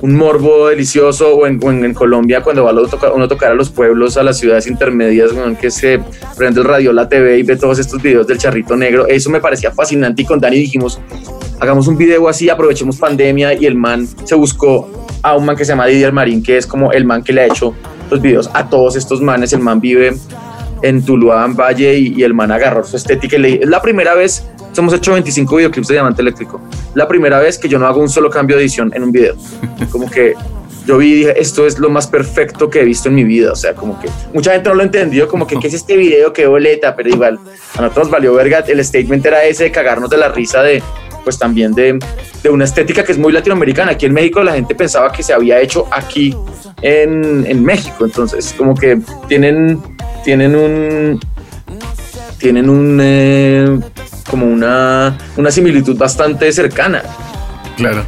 un 0.02 0.14
morbo 0.14 0.68
delicioso, 0.68 1.34
o 1.34 1.46
en, 1.46 1.60
en, 1.84 1.94
Colombia 1.94 2.42
cuando 2.42 2.64
va 2.64 2.72
uno, 2.72 2.88
uno 3.14 3.28
tocar 3.28 3.52
a 3.52 3.54
los 3.54 3.70
pueblos, 3.70 4.16
a 4.16 4.22
las 4.22 4.38
ciudades 4.38 4.66
intermedias, 4.66 5.32
bueno, 5.32 5.56
que 5.58 5.70
se 5.70 6.00
prende 6.36 6.60
el 6.60 6.66
radio, 6.66 6.92
la 6.92 7.08
TV 7.08 7.38
y 7.38 7.42
ve 7.42 7.56
todos 7.56 7.78
estos 7.78 8.00
videos 8.02 8.26
del 8.26 8.38
charrito 8.38 8.76
negro, 8.76 9.06
eso 9.06 9.30
me 9.30 9.40
parecía 9.40 9.70
fascinante 9.70 10.22
y 10.22 10.24
con 10.24 10.38
Dani 10.38 10.56
dijimos, 10.56 11.00
hagamos 11.60 11.88
un 11.88 11.96
video 11.96 12.28
así, 12.28 12.50
aprovechemos 12.50 12.98
pandemia 12.98 13.54
y 13.54 13.66
el 13.66 13.74
man 13.74 14.06
se 14.24 14.34
buscó 14.34 15.06
a 15.22 15.34
un 15.34 15.46
man 15.46 15.56
que 15.56 15.64
se 15.64 15.72
llama 15.72 15.86
Didier 15.86 16.12
Marín, 16.12 16.42
que 16.42 16.58
es 16.58 16.66
como 16.66 16.92
el 16.92 17.06
man 17.06 17.24
que 17.24 17.32
le 17.32 17.40
ha 17.40 17.46
hecho 17.46 17.74
los 18.10 18.20
videos 18.20 18.50
a 18.52 18.68
todos 18.68 18.94
estos 18.94 19.22
manes. 19.22 19.54
El 19.54 19.60
man 19.60 19.80
vive 19.80 20.14
en 20.84 21.04
Tuluá, 21.04 21.44
en 21.44 21.56
Valle, 21.56 21.98
y, 21.98 22.14
y, 22.16 22.22
el 22.22 22.34
man 22.34 22.52
agarró 22.52 22.84
su 22.84 22.96
estética 22.96 23.36
y 23.36 23.38
le 23.38 23.54
es 23.62 23.68
la 23.68 23.80
primera 23.80 24.14
vez, 24.14 24.44
hemos 24.76 24.92
hecho 24.92 25.12
25 25.12 25.56
videoclips 25.56 25.88
de 25.88 25.94
Diamante 25.94 26.20
Eléctrico, 26.20 26.60
la 26.94 27.08
primera 27.08 27.38
vez 27.38 27.58
que 27.58 27.68
yo 27.68 27.78
no 27.78 27.86
hago 27.86 28.00
un 28.00 28.08
solo 28.08 28.28
cambio 28.28 28.56
de 28.56 28.62
edición 28.62 28.92
en 28.94 29.02
un 29.02 29.12
video. 29.12 29.34
Como 29.90 30.10
que 30.10 30.34
yo 30.86 30.98
vi 30.98 31.12
y 31.12 31.14
dije, 31.14 31.40
esto 31.40 31.66
es 31.66 31.78
lo 31.78 31.88
más 31.88 32.06
perfecto 32.06 32.68
que 32.68 32.80
he 32.80 32.84
visto 32.84 33.08
en 33.08 33.14
mi 33.14 33.24
vida. 33.24 33.52
O 33.52 33.56
sea, 33.56 33.74
como 33.74 33.98
que 33.98 34.08
mucha 34.34 34.52
gente 34.52 34.68
no 34.68 34.74
lo 34.74 34.82
entendió, 34.82 35.28
como 35.28 35.46
que, 35.46 35.56
¿qué 35.58 35.68
es 35.68 35.74
este 35.74 35.96
video? 35.96 36.32
¿Qué 36.32 36.46
boleta? 36.46 36.94
Pero 36.94 37.08
igual, 37.08 37.38
a 37.76 37.80
nosotros 37.80 38.06
nos 38.06 38.10
valió 38.10 38.34
verga. 38.34 38.58
El 38.68 38.84
statement 38.84 39.24
era 39.24 39.44
ese 39.44 39.64
de 39.64 39.70
cagarnos 39.72 40.10
de 40.10 40.18
la 40.18 40.28
risa 40.28 40.62
de, 40.62 40.82
pues 41.24 41.38
también 41.38 41.72
de, 41.72 41.98
de 42.42 42.50
una 42.50 42.64
estética 42.64 43.02
que 43.02 43.12
es 43.12 43.18
muy 43.18 43.32
latinoamericana. 43.32 43.92
Aquí 43.92 44.06
en 44.06 44.12
México 44.12 44.42
la 44.42 44.52
gente 44.52 44.74
pensaba 44.74 45.10
que 45.10 45.22
se 45.22 45.32
había 45.32 45.58
hecho 45.60 45.86
aquí 45.90 46.36
en, 46.82 47.46
en 47.46 47.64
México. 47.64 48.04
Entonces, 48.04 48.54
como 48.56 48.74
que 48.74 49.00
tienen, 49.26 49.80
tienen 50.24 50.56
un. 50.56 51.20
Tienen 52.38 52.68
un. 52.68 52.98
Eh, 53.00 53.80
como 54.28 54.46
una, 54.46 55.16
una 55.36 55.50
similitud 55.50 55.96
bastante 55.96 56.50
cercana. 56.52 57.02
Claro. 57.76 58.04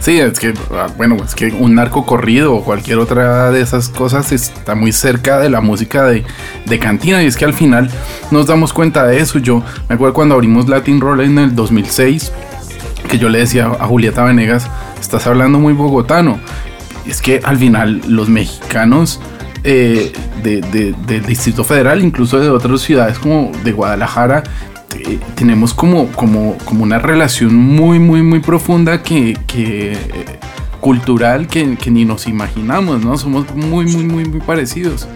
Sí, 0.00 0.20
es 0.20 0.38
que, 0.38 0.52
bueno, 0.98 1.16
es 1.24 1.34
que 1.34 1.46
un 1.46 1.76
narco 1.76 2.04
corrido 2.04 2.54
o 2.54 2.62
cualquier 2.62 2.98
otra 2.98 3.50
de 3.50 3.62
esas 3.62 3.88
cosas 3.88 4.32
está 4.32 4.74
muy 4.74 4.92
cerca 4.92 5.38
de 5.38 5.48
la 5.48 5.62
música 5.62 6.04
de, 6.04 6.24
de, 6.66 6.78
cantina 6.78 7.22
y 7.22 7.26
es 7.26 7.38
que 7.38 7.46
al 7.46 7.54
final 7.54 7.88
nos 8.30 8.46
damos 8.46 8.74
cuenta 8.74 9.06
de 9.06 9.18
eso. 9.20 9.38
Yo 9.38 9.62
me 9.88 9.94
acuerdo 9.94 10.12
cuando 10.12 10.34
abrimos 10.34 10.68
Latin 10.68 11.00
Roll 11.00 11.22
en 11.22 11.38
el 11.38 11.54
2006, 11.54 12.32
que 13.08 13.16
yo 13.16 13.30
le 13.30 13.38
decía 13.38 13.64
a 13.66 13.86
Julieta 13.86 14.24
Venegas, 14.24 14.68
estás 15.00 15.26
hablando 15.26 15.58
muy 15.58 15.72
bogotano. 15.72 16.38
Es 17.06 17.22
que 17.22 17.40
al 17.42 17.56
final 17.56 18.02
los 18.06 18.28
mexicanos 18.28 19.20
eh, 19.64 20.12
de, 20.42 20.60
de, 20.60 20.94
del 21.06 21.24
Distrito 21.24 21.64
Federal, 21.64 22.02
incluso 22.04 22.38
de 22.38 22.50
otras 22.50 22.82
ciudades 22.82 23.18
como 23.18 23.50
de 23.64 23.72
Guadalajara, 23.72 24.42
eh, 24.94 25.18
tenemos 25.34 25.72
como, 25.74 26.12
como, 26.12 26.56
como 26.64 26.84
una 26.84 26.98
relación 26.98 27.54
muy, 27.54 27.98
muy, 27.98 28.22
muy 28.22 28.40
profunda 28.40 29.02
que, 29.02 29.36
que 29.46 29.92
eh, 29.92 29.98
cultural 30.80 31.46
que, 31.48 31.64
ni 31.86 32.04
nos 32.04 32.26
imaginamos, 32.26 33.02
¿no? 33.02 33.16
Somos 33.16 33.52
muy, 33.54 33.86
muy, 33.86 34.04
muy, 34.04 34.24
muy 34.26 34.40
parecidos. 34.40 35.08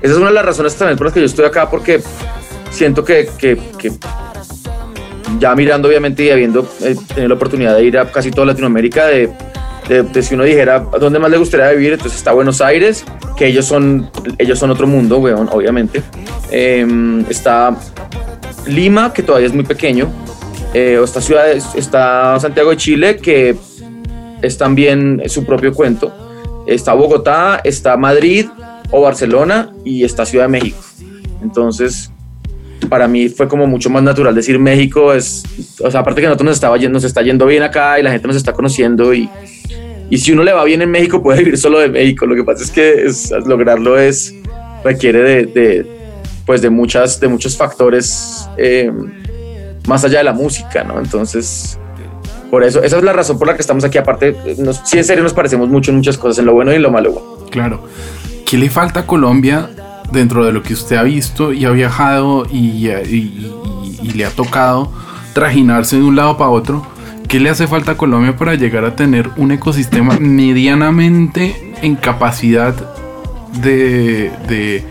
Esa 0.00 0.12
es 0.14 0.18
una 0.18 0.28
de 0.28 0.34
las 0.34 0.46
razones 0.46 0.74
también 0.74 0.96
por 0.96 1.06
las 1.06 1.14
que 1.14 1.20
yo 1.20 1.26
estoy 1.26 1.44
acá, 1.44 1.68
porque 1.68 2.02
siento 2.70 3.04
que, 3.04 3.28
que, 3.38 3.58
ya 5.38 5.54
mirando 5.54 5.88
obviamente 5.88 6.24
y 6.24 6.30
habiendo 6.30 6.62
tenido 6.62 7.28
la 7.28 7.34
oportunidad 7.34 7.76
de 7.76 7.84
ir 7.84 7.98
a 7.98 8.10
casi 8.10 8.30
toda 8.30 8.46
Latinoamérica, 8.46 9.06
de, 9.06 9.30
de, 9.88 10.02
de, 10.02 10.22
si 10.22 10.34
uno 10.34 10.44
dijera 10.44 10.80
dónde 11.00 11.18
más 11.18 11.30
le 11.30 11.36
gustaría 11.36 11.70
vivir, 11.70 11.92
entonces 11.92 12.18
está 12.18 12.32
Buenos 12.32 12.60
Aires, 12.60 13.04
que 13.36 13.46
ellos 13.46 13.66
son, 13.66 14.10
ellos 14.38 14.58
son 14.58 14.70
otro 14.70 14.86
mundo, 14.86 15.18
weón, 15.18 15.48
obviamente. 15.50 16.02
Eh, 16.50 17.24
está 17.28 17.76
Lima, 18.66 19.12
que 19.12 19.22
todavía 19.22 19.48
es 19.48 19.54
muy 19.54 19.64
pequeño, 19.64 20.08
eh, 20.74 20.98
o 20.98 21.04
esta 21.04 21.20
ciudad, 21.20 21.50
está 21.50 22.38
Santiago 22.40 22.70
de 22.70 22.76
Chile, 22.76 23.16
que 23.16 23.56
es 24.40 24.58
también 24.58 25.22
su 25.26 25.44
propio 25.44 25.72
cuento. 25.72 26.12
Está 26.66 26.94
Bogotá, 26.94 27.60
está 27.64 27.96
Madrid 27.96 28.46
o 28.90 29.00
Barcelona 29.00 29.72
y 29.84 30.04
está 30.04 30.24
Ciudad 30.24 30.44
de 30.44 30.50
México. 30.50 30.78
Entonces, 31.42 32.10
para 32.88 33.08
mí 33.08 33.28
fue 33.28 33.48
como 33.48 33.66
mucho 33.66 33.90
más 33.90 34.02
natural 34.02 34.34
decir 34.34 34.58
México 34.58 35.12
es, 35.12 35.44
o 35.82 35.90
sea, 35.90 36.00
aparte 36.00 36.20
que 36.20 36.26
nosotros 36.26 36.46
nos, 36.46 36.54
estaba, 36.54 36.78
nos 36.78 37.04
está 37.04 37.22
yendo 37.22 37.46
bien 37.46 37.62
acá 37.62 37.98
y 37.98 38.02
la 38.02 38.10
gente 38.10 38.26
nos 38.26 38.36
está 38.36 38.52
conociendo 38.52 39.12
y, 39.14 39.28
y 40.12 40.18
si 40.18 40.30
uno 40.30 40.42
le 40.42 40.52
va 40.52 40.62
bien 40.64 40.82
en 40.82 40.90
México 40.90 41.22
puede 41.22 41.38
vivir 41.38 41.56
solo 41.56 41.78
de 41.80 41.88
México. 41.88 42.26
Lo 42.26 42.34
que 42.34 42.44
pasa 42.44 42.62
es 42.62 42.70
que 42.70 43.06
lograrlo 43.46 43.98
es 43.98 44.34
requiere 44.84 45.46
de, 45.46 45.86
pues 46.44 46.60
de 46.60 46.68
muchas 46.68 47.18
de 47.18 47.28
muchos 47.28 47.56
factores 47.56 48.46
eh, 48.58 48.92
más 49.88 50.04
allá 50.04 50.18
de 50.18 50.24
la 50.24 50.34
música, 50.34 50.84
¿no? 50.84 50.98
Entonces 50.98 51.78
Por 52.50 52.62
eso, 52.62 52.82
esa 52.82 52.98
es 52.98 53.02
la 53.02 53.14
razón 53.14 53.38
por 53.38 53.46
la 53.48 53.54
que 53.54 53.62
estamos 53.62 53.84
aquí. 53.84 53.96
Aparte, 53.96 54.36
nos, 54.58 54.82
sí, 54.84 54.98
en 54.98 55.04
serio 55.04 55.22
nos 55.22 55.32
parecemos 55.32 55.70
mucho 55.70 55.90
en 55.92 55.96
muchas 55.96 56.18
cosas, 56.18 56.40
en 56.40 56.44
lo 56.44 56.52
bueno 56.52 56.72
y 56.72 56.74
en 56.74 56.82
lo 56.82 56.90
malo. 56.90 57.46
Claro. 57.50 57.84
¿Qué 58.44 58.58
le 58.58 58.68
falta 58.68 59.00
a 59.00 59.06
Colombia 59.06 59.70
dentro 60.12 60.44
de 60.44 60.52
lo 60.52 60.62
que 60.62 60.74
usted 60.74 60.96
ha 60.96 61.04
visto 61.04 61.54
y 61.54 61.64
ha 61.64 61.70
viajado 61.70 62.44
y 62.50 62.86
le 64.14 64.26
ha 64.26 64.30
tocado 64.30 64.92
trajinarse 65.32 65.96
de 65.96 66.02
un 66.02 66.16
lado 66.16 66.36
para 66.36 66.50
otro? 66.50 66.91
¿Qué 67.32 67.40
le 67.40 67.48
hace 67.48 67.66
falta 67.66 67.92
a 67.92 67.96
Colombia 67.96 68.36
para 68.36 68.56
llegar 68.56 68.84
a 68.84 68.94
tener 68.94 69.30
un 69.38 69.52
ecosistema 69.52 70.18
medianamente 70.20 71.72
en 71.80 71.96
capacidad 71.96 72.74
de, 73.62 74.30
de, 74.48 74.84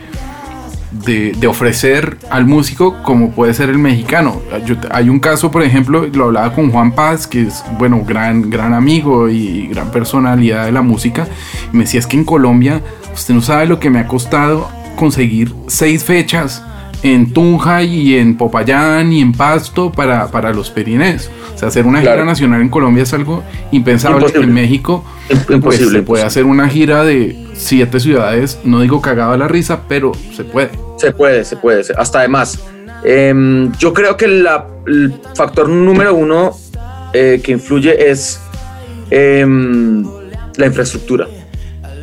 de- 1.40 1.48
ofrecer 1.48 2.18
al 2.32 2.48
músico 2.48 3.04
como 3.04 3.30
puede 3.30 3.54
ser 3.54 3.70
el 3.70 3.78
mexicano? 3.78 4.42
Hay 4.90 5.10
un 5.10 5.20
caso, 5.20 5.52
por 5.52 5.62
ejemplo, 5.62 6.08
lo 6.12 6.26
hablaba 6.26 6.56
con 6.56 6.72
Juan 6.72 6.94
Paz, 6.94 7.28
que 7.28 7.44
es, 7.44 7.64
bueno, 7.78 8.04
gran, 8.08 8.50
gran 8.50 8.74
amigo 8.74 9.30
y 9.30 9.68
gran 9.68 9.92
personalidad 9.92 10.66
de 10.66 10.72
la 10.72 10.82
música. 10.82 11.28
Me 11.72 11.82
decía, 11.84 12.00
es 12.00 12.08
que 12.08 12.18
en 12.18 12.26
Colombia, 12.26 12.82
usted 13.14 13.36
no 13.36 13.42
sabe 13.44 13.68
lo 13.68 13.80
que 13.80 13.92
me 13.92 14.00
ha 14.00 14.08
costado 14.08 14.68
conseguir 14.96 15.54
seis 15.68 16.04
fechas 16.04 16.64
en 17.04 17.34
Tunja 17.34 17.84
y 17.84 18.16
en 18.16 18.38
Popayán 18.38 19.12
y 19.12 19.22
en 19.22 19.32
Pasto 19.34 19.92
para, 19.92 20.28
para 20.30 20.54
los 20.54 20.70
Perinés. 20.70 21.32
O 21.56 21.58
sea, 21.58 21.68
hacer 21.70 21.86
una 21.86 22.00
gira 22.00 22.26
nacional 22.26 22.62
en 22.62 22.70
Colombia 22.70 23.04
es 23.04 23.14
algo 23.14 23.44
impensable. 23.72 24.18
Imposible. 24.18 24.46
En 24.48 24.54
México 24.54 25.04
pues, 25.28 25.50
imposible, 25.50 26.00
se 26.00 26.04
puede 26.04 26.24
hacer 26.24 26.46
una 26.46 26.68
gira 26.70 27.04
de 27.04 27.48
siete 27.54 28.00
ciudades, 28.00 28.60
no 28.64 28.82
digo 28.82 29.02
cagado 29.02 29.34
a 29.34 29.38
la 29.38 29.48
risa, 29.48 29.82
pero 29.88 30.12
se 30.36 30.44
puede. 30.44 30.72
Se 30.98 31.12
puede, 31.12 31.44
se 31.46 31.56
puede. 31.58 31.84
Hasta 31.98 32.20
además, 32.20 32.60
em, 33.04 33.72
yo 33.80 33.94
creo 33.94 34.16
que 34.18 34.28
la- 34.28 34.68
el 34.88 35.14
factor 35.36 35.70
número 35.70 36.14
uno 36.16 36.52
eh, 37.14 37.42
que 37.44 37.52
influye 37.52 38.10
es 38.12 38.40
em, 39.10 40.04
la 40.58 40.66
infraestructura. 40.66 41.28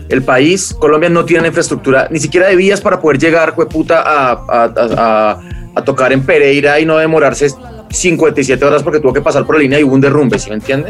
El 0.09 0.23
país, 0.23 0.75
Colombia, 0.79 1.09
no 1.11 1.25
tiene 1.25 1.43
la 1.43 1.49
infraestructura, 1.49 2.09
ni 2.11 2.19
siquiera 2.19 2.47
de 2.49 2.57
vías 2.57 2.81
para 2.81 3.01
poder 3.01 3.19
llegar, 3.19 3.55
puta, 3.55 4.01
a, 4.03 4.33
a, 4.49 5.41
a- 5.75 5.85
tocar 5.85 6.13
en 6.13 6.25
Pereira 6.25 6.81
y 6.81 6.85
no 6.87 6.97
demorarse 6.99 7.51
57 7.91 8.65
horas 8.65 8.83
porque 8.83 8.99
tuvo 9.01 9.13
que 9.13 9.21
pasar 9.21 9.45
por 9.47 9.55
la 9.57 9.63
línea 9.63 9.79
y 9.79 9.85
hubo 9.85 9.95
un 9.95 10.01
derrumbe, 10.01 10.39
¿sí 10.39 10.49
me 10.51 10.57
entiende? 10.57 10.89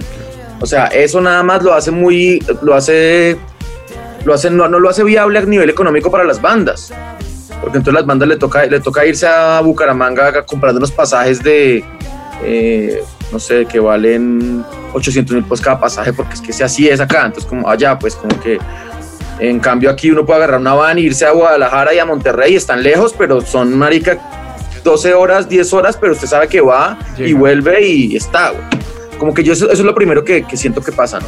O 0.61 0.67
sea, 0.67 0.87
eso 0.87 1.21
nada 1.21 1.43
más 1.43 1.63
lo 1.63 1.75
hace 1.75 1.91
muy, 1.91 2.43
lo 2.63 2.75
hace, 2.75 3.37
lo 4.25 4.33
hace, 4.35 4.51
no, 4.51 4.67
no 4.69 4.81
lo 4.81 4.89
hace 4.89 5.05
viable 5.05 5.39
a 5.41 5.43
nivel 5.43 5.69
económico 5.69 6.11
para 6.11 6.25
las 6.25 6.41
bandas 6.41 6.93
porque 7.61 7.79
entonces 7.79 7.95
las 7.95 8.07
bandas 8.07 8.29
le 8.29 8.37
toca, 8.37 8.65
le 8.67 8.79
toca 8.81 9.05
irse 9.05 9.27
a 9.27 9.61
Bucaramanga 9.61 10.45
comprando 10.47 10.79
unos 10.79 10.93
pasajes 10.93 11.43
de, 11.43 11.85
eh, 12.45 13.03
no 13.33 13.39
sé, 13.41 13.67
que 13.67 13.81
valen 13.81 14.65
800 14.95 15.35
mil 15.35 15.45
pues 15.45 15.61
cada 15.61 15.79
pasaje, 15.81 16.13
porque 16.13 16.35
es 16.35 16.41
que 16.41 16.53
si 16.53 16.63
así 16.63 16.89
es 16.89 17.01
acá, 17.01 17.27
entonces 17.27 17.45
como 17.49 17.69
allá, 17.69 17.99
pues 17.99 18.15
como 18.15 18.41
que 18.41 18.59
en 19.41 19.61
cambio 19.61 19.91
aquí 19.91 20.11
uno 20.11 20.27
puede 20.27 20.39
agarrar 20.39 20.61
una 20.61 20.75
van 20.75 20.99
e 20.99 21.03
irse 21.03 21.25
a 21.25 21.31
Guadalajara 21.31 21.95
y 21.95 21.99
a 21.99 22.05
Monterrey, 22.05 22.57
están 22.57 22.83
lejos, 22.83 23.15
pero 23.17 23.41
son 23.41 23.77
marica 23.77 24.19
12 24.83 25.15
horas, 25.15 25.49
10 25.49 25.73
horas, 25.73 25.97
pero 25.97 26.13
usted 26.13 26.27
sabe 26.27 26.49
que 26.49 26.61
va 26.61 26.99
y 27.19 27.33
vuelve 27.33 27.87
y 27.87 28.17
está, 28.17 28.51
güey. 28.51 28.65
Como 29.19 29.35
que 29.35 29.43
yo 29.43 29.53
eso, 29.53 29.67
eso 29.67 29.75
es 29.75 29.85
lo 29.85 29.95
primero 29.95 30.25
que, 30.25 30.45
que 30.45 30.57
siento 30.57 30.81
que 30.81 30.93
pasa, 30.93 31.19
¿no? 31.19 31.27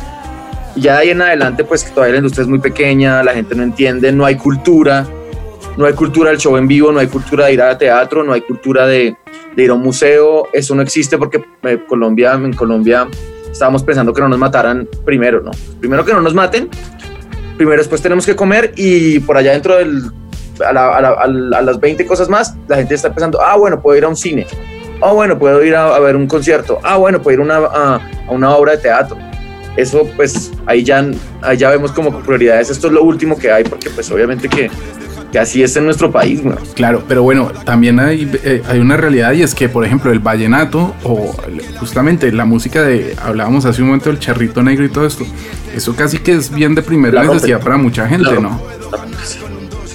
Y 0.77 0.83
ya 0.83 0.95
de 0.95 0.99
ahí 1.01 1.11
en 1.11 1.23
adelante, 1.23 1.65
pues 1.65 1.85
todavía 1.93 2.13
la 2.13 2.19
industria 2.19 2.43
es 2.43 2.49
muy 2.49 2.61
pequeña, 2.61 3.23
la 3.23 3.33
gente 3.33 3.55
no 3.55 3.63
entiende, 3.63 4.13
no 4.13 4.25
hay 4.25 4.37
cultura, 4.37 5.07
no 5.77 5.87
hay 5.87 5.93
cultura 5.95 6.31
del 6.31 6.39
show 6.39 6.57
en 6.57 6.69
vivo, 6.69 6.93
no 6.93 7.01
hay 7.01 7.09
cultura 7.09 7.47
de 7.47 7.55
ir 7.55 7.63
a 7.63 7.77
teatro, 7.77 8.23
no 8.23 8.33
hay 8.33 8.43
cultura 8.43 8.87
de, 8.87 9.17
de 9.57 9.63
ir 9.65 9.71
a 9.71 9.75
un 9.75 9.83
museo, 9.83 10.49
eso 10.53 10.75
no 10.75 10.83
existe 10.83 11.19
porque 11.19 11.43
eh, 11.65 11.85
Colombia, 11.89 12.35
en 12.35 12.53
Colombia 12.53 13.09
estábamos 13.51 13.83
pensando 13.83 14.13
que 14.13 14.21
no 14.21 14.29
nos 14.29 14.39
mataran 14.39 14.89
primero, 15.05 15.43
¿no? 15.43 15.51
Primero 15.81 16.05
que 16.05 16.13
no 16.13 16.21
nos 16.21 16.35
maten, 16.35 16.69
primero 17.61 17.77
después 17.77 18.01
tenemos 18.01 18.25
que 18.25 18.35
comer 18.35 18.73
y 18.75 19.19
por 19.21 19.37
allá 19.37 19.53
dentro 19.53 19.77
del, 19.77 20.05
a, 20.67 20.73
la- 20.73 20.97
a 20.97 21.01
la- 21.03 21.11
a 21.11 21.27
la- 21.27 21.59
a 21.59 21.61
las 21.61 21.79
20 21.79 22.07
cosas 22.07 22.31
más, 22.31 22.55
la 22.69 22.77
gente 22.77 22.95
está 22.95 23.11
pensando, 23.13 23.39
ah, 23.43 23.55
bueno, 23.59 23.83
puedo 23.83 23.99
ir 23.99 24.05
a 24.05 24.09
un 24.09 24.17
cine, 24.17 24.47
ah, 25.03 25.13
bueno, 25.13 25.39
puedo 25.39 25.63
ir 25.63 25.77
a, 25.77 25.99
ver 25.99 26.17
un 26.17 26.27
concierto, 26.27 26.79
ah, 26.83 26.97
bueno, 26.97 27.21
puedo 27.21 27.35
ir 27.35 27.41
una, 27.41 27.57
a, 27.59 28.01
una 28.31 28.57
obra 28.57 28.73
de 28.73 28.79
teatro. 28.79 29.19
Eso, 29.77 30.09
pues, 30.17 30.51
ahí 30.65 30.83
ya, 30.83 31.05
ahí 31.43 31.59
ya 31.59 31.69
vemos 31.69 31.93
como 31.93 32.19
prioridades. 32.21 32.71
Esto 32.71 32.87
es 32.87 32.95
lo 32.95 33.03
último 33.03 33.37
que 33.39 33.53
hay, 33.53 33.63
porque, 33.65 33.91
pues, 33.91 34.11
obviamente 34.11 34.49
que, 34.49 34.69
que 35.31 35.39
así 35.39 35.63
es 35.63 35.77
en 35.77 35.85
nuestro 35.85 36.11
país, 36.11 36.43
güey. 36.43 36.57
Claro, 36.75 37.05
pero 37.07 37.23
bueno, 37.23 37.53
también 37.65 38.01
hay, 38.01 38.29
eh, 38.43 38.63
hay 38.69 38.81
una 38.81 38.97
realidad 38.97 39.33
y 39.33 39.43
es 39.43 39.55
que, 39.55 39.69
por 39.69 39.85
ejemplo, 39.85 40.11
el 40.11 40.19
vallenato 40.19 40.95
o 41.05 41.35
justamente 41.79 42.33
la 42.33 42.45
música 42.47 42.83
de, 42.83 43.15
hablábamos 43.23 43.65
hace 43.65 43.81
un 43.83 43.89
momento 43.89 44.11
del 44.11 44.19
charrito 44.19 44.63
negro 44.63 44.85
y 44.85 44.89
todo 44.89 45.07
esto, 45.07 45.25
eso 45.75 45.95
casi 45.97 46.19
que 46.19 46.33
es 46.33 46.51
bien 46.51 46.75
de 46.75 46.83
primera 46.83 47.23
necesidad 47.25 47.61
para 47.61 47.77
mucha 47.77 48.07
gente, 48.09 48.41
¿no? 48.41 48.61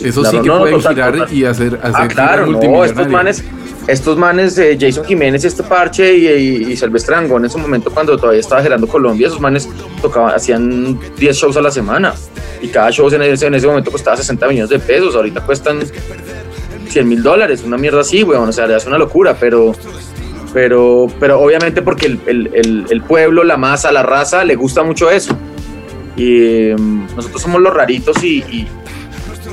Eso 0.01 0.21
Claro, 0.21 0.37
sí 0.37 0.43
que 0.43 0.47
no, 0.47 0.65
total, 0.65 0.93
girar 0.95 1.11
total. 1.17 1.33
y 1.33 1.45
hacer, 1.45 1.79
hacer 1.81 1.93
Ah, 1.95 2.07
claro, 2.07 2.45
no, 2.47 2.85
estos 2.85 3.07
manes, 3.09 3.43
estos 3.87 4.17
manes, 4.17 4.57
eh, 4.57 4.77
Jason 4.79 5.05
Jiménez 5.05 5.43
y 5.43 5.47
este 5.47 5.63
parche 5.63 6.15
y, 6.15 6.27
y, 6.27 6.71
y 6.73 6.77
Silvestre 6.77 7.15
Angón 7.15 7.41
en 7.43 7.45
ese 7.47 7.57
momento 7.57 7.89
cuando 7.91 8.15
todavía 8.17 8.39
estaba 8.41 8.61
girando 8.61 8.87
Colombia, 8.87 9.27
esos 9.27 9.39
manes 9.41 9.67
tocaban, 10.01 10.35
hacían 10.35 10.99
10 11.17 11.35
shows 11.35 11.57
a 11.57 11.61
la 11.61 11.71
semana 11.71 12.13
y 12.61 12.67
cada 12.67 12.91
show 12.91 13.09
en 13.13 13.21
ese, 13.23 13.47
en 13.47 13.55
ese 13.55 13.65
momento 13.67 13.89
costaba 13.91 14.15
60 14.17 14.47
millones 14.47 14.69
de 14.69 14.79
pesos, 14.79 15.15
ahorita 15.15 15.41
cuestan 15.41 15.79
100 16.89 17.07
mil 17.07 17.23
dólares, 17.23 17.63
una 17.65 17.77
mierda 17.77 18.01
así, 18.01 18.21
weón, 18.23 18.49
o 18.49 18.51
sea, 18.51 18.65
es 18.77 18.85
una 18.85 18.97
locura, 18.99 19.35
pero, 19.39 19.73
pero, 20.53 21.07
pero 21.19 21.39
obviamente 21.39 21.81
porque 21.81 22.05
el, 22.07 22.19
el- 22.27 22.51
el- 22.53 22.85
el 22.89 23.01
pueblo, 23.01 23.43
la 23.43 23.57
masa, 23.57 23.91
la 23.91 24.03
raza, 24.03 24.43
le 24.43 24.55
gusta 24.55 24.83
mucho 24.83 25.09
eso. 25.09 25.35
Y 26.15 26.69
em, 26.69 27.05
nosotros 27.15 27.41
somos 27.41 27.61
los 27.61 27.73
raritos 27.73 28.23
y, 28.23 28.37
y- 28.49 28.67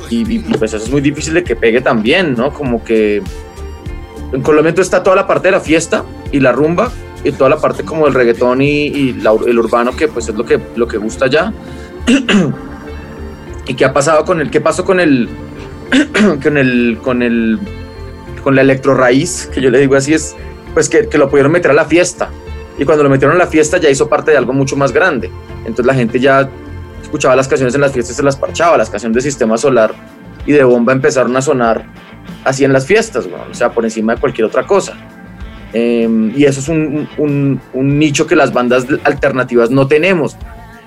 y, 0.09 0.21
y, 0.35 0.39
pues 0.57 0.73
eso 0.73 0.83
es 0.85 0.91
muy 0.91 1.01
difícil 1.01 1.33
de 1.33 1.43
que 1.43 1.55
pegue 1.55 1.81
también, 1.81 2.35
¿no? 2.35 2.53
Como 2.53 2.83
que 2.83 3.21
en 4.31 4.41
Colombia 4.41 4.73
está 4.77 5.01
toda 5.03 5.15
la 5.15 5.25
parte 5.27 5.47
de 5.47 5.51
la 5.53 5.59
fiesta 5.59 6.03
y 6.31 6.39
la 6.39 6.51
rumba 6.51 6.91
y 7.23 7.31
toda 7.31 7.49
la 7.49 7.57
parte 7.57 7.83
como 7.83 8.05
del 8.05 8.13
reggaetón 8.13 8.61
y, 8.61 9.13
la- 9.13 9.33
el 9.47 9.57
urbano 9.59 9.95
que 9.95 10.07
pues 10.07 10.27
es 10.29 10.35
lo 10.35 10.45
que, 10.45 10.59
lo 10.75 10.87
que 10.87 10.97
gusta 10.97 11.27
ya. 11.27 11.53
¿Y 13.67 13.73
qué 13.75 13.85
ha 13.85 13.93
pasado 13.93 14.25
con 14.25 14.41
el, 14.41 14.49
qué 14.51 14.59
pasó 14.61 14.83
con 14.85 14.99
el, 14.99 15.29
con 16.43 16.57
el, 16.57 16.99
con 17.01 17.21
el, 17.23 17.59
con 18.43 18.55
la 18.55 18.61
electro 18.61 18.93
raíz, 18.93 19.49
que 19.53 19.61
yo 19.61 19.69
le 19.69 19.79
digo 19.79 19.95
así 19.95 20.13
es, 20.13 20.35
pues 20.73 20.89
que, 20.89 21.07
que 21.07 21.17
lo 21.17 21.29
pudieron 21.29 21.51
meter 21.51 21.71
a 21.71 21.73
la 21.73 21.85
fiesta. 21.85 22.29
Y 22.77 22.85
cuando 22.85 23.03
lo 23.03 23.09
metieron 23.09 23.35
a 23.35 23.39
la 23.39 23.47
fiesta 23.47 23.77
ya 23.77 23.89
hizo 23.89 24.09
parte 24.09 24.31
de 24.31 24.37
algo 24.37 24.51
mucho 24.53 24.75
más 24.75 24.91
grande. 24.91 25.29
Entonces 25.65 25.85
la 25.85 25.93
gente 25.93 26.19
ya 26.19 26.49
escuchaba 27.01 27.35
las 27.35 27.47
canciones 27.47 27.75
en 27.75 27.81
las 27.81 27.91
fiestas, 27.91 28.15
se 28.15 28.23
las 28.23 28.35
parchaba, 28.35 28.77
las 28.77 28.89
canciones 28.89 29.15
de 29.15 29.21
Sistema 29.21 29.57
Solar 29.57 29.93
y 30.45 30.51
de 30.51 30.63
Bomba 30.63 30.93
empezaron 30.93 31.35
a 31.37 31.41
sonar 31.41 31.85
así 32.43 32.63
en 32.65 32.73
las 32.73 32.85
fiestas, 32.85 33.25
weón, 33.25 33.51
o 33.51 33.53
sea, 33.53 33.71
por 33.71 33.83
encima 33.85 34.15
de 34.15 34.19
cualquier 34.21 34.45
otra 34.45 34.65
cosa. 34.65 34.93
Eh, 35.73 36.31
y 36.35 36.43
eso 36.45 36.59
es 36.59 36.69
un, 36.69 37.59
nicho 37.73 38.27
que 38.27 38.35
las 38.35 38.53
bandas 38.53 38.85
alternativas 39.03 39.71
no 39.71 39.87
tenemos, 39.87 40.35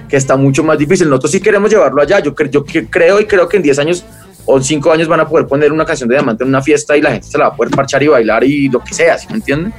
que 0.08 0.16
está 0.16 0.36
mucho 0.36 0.62
más 0.62 0.78
difícil. 0.78 1.08
Nosotros 1.08 1.32
sí 1.32 1.40
queremos 1.40 1.70
llevarlo 1.70 2.00
allá, 2.00 2.20
yo, 2.20 2.34
cre- 2.34 2.50
yo 2.50 2.64
creo 2.64 3.20
y 3.20 3.26
creo 3.26 3.48
que 3.48 3.56
en 3.56 3.62
10 3.64 3.78
años 3.80 4.04
o 4.44 4.56
en 4.58 4.62
5 4.62 4.92
años 4.92 5.08
van 5.08 5.18
a 5.20 5.28
poder 5.28 5.46
poner 5.48 5.72
una 5.72 5.84
canción 5.84 6.08
de 6.08 6.14
Diamante 6.14 6.44
en 6.44 6.50
una 6.50 6.62
fiesta 6.62 6.96
y 6.96 7.02
la 7.02 7.10
gente 7.10 7.26
se 7.26 7.36
la 7.36 7.48
va 7.48 7.54
a 7.54 7.56
poder 7.56 7.74
parchar 7.74 8.02
y 8.04 8.06
bailar 8.08 8.44
y 8.44 8.68
lo 8.68 8.78
que 8.78 8.94
sea, 8.94 9.18
¿sí 9.18 9.26
me 9.28 9.36
entienden? 9.36 9.72